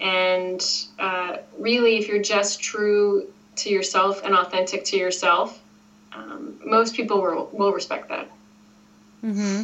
And 0.00 0.64
uh, 0.98 1.38
really, 1.58 1.96
if 1.96 2.08
you're 2.08 2.22
just 2.22 2.60
true 2.60 3.26
to 3.56 3.70
yourself 3.70 4.24
and 4.24 4.34
authentic 4.34 4.84
to 4.86 4.96
yourself, 4.96 5.60
um, 6.12 6.58
most 6.64 6.94
people 6.94 7.20
will, 7.20 7.50
will 7.52 7.72
respect 7.72 8.08
that. 8.08 8.28
Mm-hmm. 9.24 9.62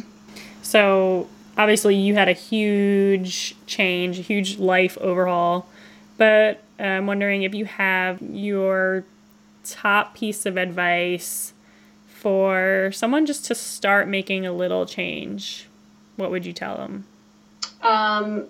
So, 0.61 1.27
obviously, 1.57 1.95
you 1.95 2.15
had 2.15 2.27
a 2.27 2.33
huge 2.33 3.55
change, 3.65 4.19
a 4.19 4.21
huge 4.21 4.57
life 4.57 4.97
overhaul. 4.99 5.67
But 6.17 6.61
I'm 6.79 7.07
wondering 7.07 7.43
if 7.43 7.53
you 7.53 7.65
have 7.65 8.21
your 8.21 9.05
top 9.63 10.15
piece 10.15 10.45
of 10.45 10.57
advice 10.57 11.53
for 12.07 12.91
someone 12.93 13.25
just 13.25 13.45
to 13.45 13.55
start 13.55 14.07
making 14.07 14.45
a 14.45 14.51
little 14.51 14.85
change. 14.85 15.67
What 16.15 16.31
would 16.31 16.45
you 16.45 16.53
tell 16.53 16.77
them? 16.77 17.05
Um, 17.81 18.45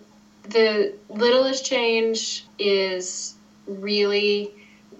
the 0.49 0.93
littlest 1.09 1.65
change 1.65 2.45
is 2.59 3.35
really 3.67 4.51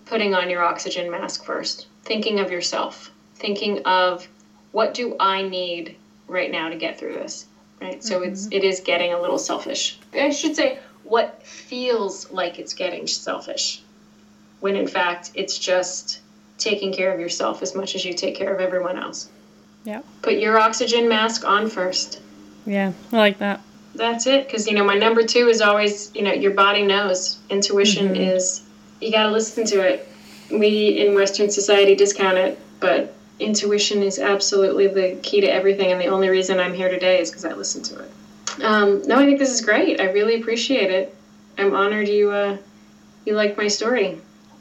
putting 0.06 0.34
on 0.34 0.50
your 0.50 0.64
oxygen 0.64 1.10
mask 1.10 1.46
first, 1.46 1.88
thinking 2.04 2.40
of 2.40 2.52
yourself, 2.52 3.12
thinking 3.36 3.84
of 3.86 4.28
what 4.72 4.94
do 4.94 5.16
I 5.20 5.44
need 5.44 5.96
right 6.28 6.52
now 6.52 6.70
to 6.70 6.76
get 6.76 7.00
through 7.00 7.14
this, 7.14 7.46
right? 7.82 8.04
So 8.04 8.22
mm-hmm. 8.22 8.32
it's 8.32 8.48
it 8.52 8.64
is 8.64 8.80
getting 8.80 9.14
a 9.14 9.22
little 9.22 9.38
selfish. 9.38 10.00
I 10.14 10.30
should 10.30 10.56
say 10.56 10.80
what 11.04 11.46
feels 11.46 12.32
like 12.32 12.60
it's 12.60 12.74
getting 12.74 13.08
selfish 13.08 13.82
when 14.60 14.76
in 14.76 14.88
fact 14.88 15.32
it's 15.36 15.60
just 15.60 16.20
taking 16.58 16.92
care 16.92 17.14
of 17.14 17.20
yourself 17.20 17.62
as 17.62 17.76
much 17.76 17.96
as 17.96 18.04
you 18.04 18.14
take 18.14 18.36
care 18.36 18.54
of 18.54 18.60
everyone 18.60 18.98
else. 18.98 19.30
Yeah. 19.84 20.02
Put 20.22 20.34
your 20.34 20.58
oxygen 20.58 21.08
mask 21.08 21.46
on 21.46 21.70
first. 21.70 22.20
Yeah, 22.66 22.94
I 23.12 23.18
like 23.18 23.38
that. 23.38 23.62
That's 23.96 24.28
it. 24.28 24.46
Because, 24.46 24.68
you 24.68 24.74
know, 24.74 24.84
my 24.84 24.96
number 24.96 25.24
two 25.24 25.48
is 25.48 25.62
always, 25.62 26.14
you 26.16 26.22
know, 26.22 26.34
your 26.34 26.52
body 26.52 26.84
knows. 26.84 27.40
Intuition 27.50 28.08
mm-hmm. 28.10 28.22
is, 28.22 28.64
you 29.02 29.12
got 29.12 29.24
to 29.24 29.32
listen 29.32 29.66
to 29.68 29.82
it. 29.82 30.08
We 30.52 31.00
in 31.06 31.16
Western 31.16 31.50
society 31.50 31.96
discount 31.96 32.38
it, 32.38 32.60
but 32.80 33.16
intuition 33.40 34.04
is 34.04 34.20
absolutely 34.20 34.88
the 34.88 35.20
key 35.22 35.42
to 35.42 35.48
everything. 35.48 35.92
And 35.92 36.00
the 36.00 36.08
only 36.08 36.30
reason 36.30 36.60
I'm 36.60 36.74
here 36.74 36.90
today 36.90 37.20
is 37.20 37.32
because 37.32 37.46
I 37.46 37.54
listened 37.54 37.86
to 37.86 38.00
it. 38.00 38.12
Um, 38.64 39.02
no, 39.08 39.20
I 39.20 39.26
think 39.26 39.40
this 39.40 39.50
is 39.50 39.62
great. 39.62 40.00
I 40.00 40.12
really 40.12 40.40
appreciate 40.40 40.92
it. 40.92 41.16
I'm 41.58 41.74
honored 41.74 42.08
you 42.08 42.32
uh, 42.32 42.58
you 43.26 43.34
liked 43.34 43.58
my 43.58 43.68
story. 43.68 44.20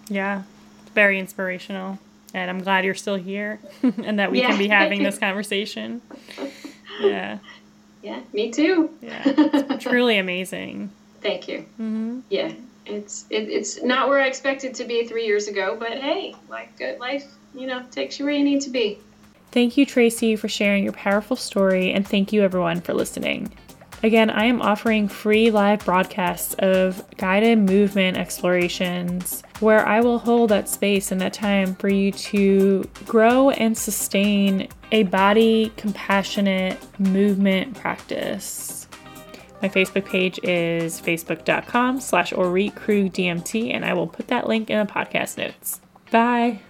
Yeah, 0.09 0.43
It's 0.83 0.91
very 0.91 1.19
inspirational, 1.19 1.99
and 2.33 2.51
I'm 2.51 2.61
glad 2.61 2.85
you're 2.85 2.95
still 2.95 3.17
here 3.17 3.61
and 3.83 4.19
that 4.19 4.31
we 4.31 4.41
yeah. 4.41 4.49
can 4.49 4.59
be 4.59 4.69
having 4.69 5.03
this 5.03 5.19
conversation. 5.27 6.03
Yeah. 7.01 7.39
Yeah, 8.05 8.21
me 8.35 8.51
too. 8.51 8.91
yeah, 9.01 9.77
truly 9.81 10.19
amazing. 10.19 10.91
Thank 11.23 11.49
you. 11.49 11.61
Mm-hmm. 11.81 12.21
Yeah, 12.29 12.53
it's 12.85 13.25
it, 13.31 13.49
it's 13.49 13.83
not 13.83 14.11
where 14.11 14.21
I 14.21 14.27
expected 14.27 14.75
to 14.75 14.85
be 14.85 15.07
three 15.09 15.25
years 15.25 15.49
ago, 15.49 15.75
but 15.79 15.93
hey, 15.93 16.35
like 16.51 16.77
good 16.77 17.01
life, 17.01 17.25
you 17.55 17.67
know, 17.67 17.83
takes 17.91 18.19
you 18.19 18.27
where 18.27 18.35
you 18.35 18.45
need 18.45 18.61
to 18.61 18.71
be. 18.71 18.99
Thank 19.53 19.79
you, 19.79 19.87
Tracy, 19.87 20.37
for 20.37 20.49
sharing 20.49 20.85
your 20.85 20.93
powerful 20.93 21.37
story, 21.37 21.93
and 21.93 22.07
thank 22.07 22.31
you, 22.31 22.43
everyone, 22.43 22.83
for 22.83 22.93
listening. 22.93 23.51
Again, 24.05 24.29
I 24.29 24.45
am 24.45 24.61
offering 24.61 25.09
free 25.09 25.51
live 25.51 25.83
broadcasts 25.83 26.53
of 26.59 27.03
guided 27.17 27.59
movement 27.59 28.19
explorations 28.19 29.43
where 29.61 29.89
I 29.89 30.01
will 30.01 30.19
hold 30.19 30.51
that 30.51 30.69
space 30.69 31.11
and 31.11 31.19
that 31.23 31.33
time 31.33 31.75
for 31.75 31.89
you 31.89 32.13
to 32.13 32.85
grow 33.07 33.49
and 33.49 33.79
sustain 33.79 34.69
a 34.93 35.05
body 35.05 35.73
compassionate 35.79 36.79
movement 37.01 37.79
practice. 37.79 38.87
My 39.63 39.71
Facebook 39.71 40.05
page 40.05 40.39
is 40.43 41.01
facebook.com 41.01 41.99
slash 42.03 42.35
DMT, 43.11 43.73
and 43.73 43.87
I 43.87 43.95
will 43.95 44.07
put 44.07 44.29
that 44.29 44.47
link 44.47 44.69
in 44.69 44.87
the 44.87 44.93
podcast 44.93 45.39
notes. 45.39 45.81
Bye. 46.11 46.61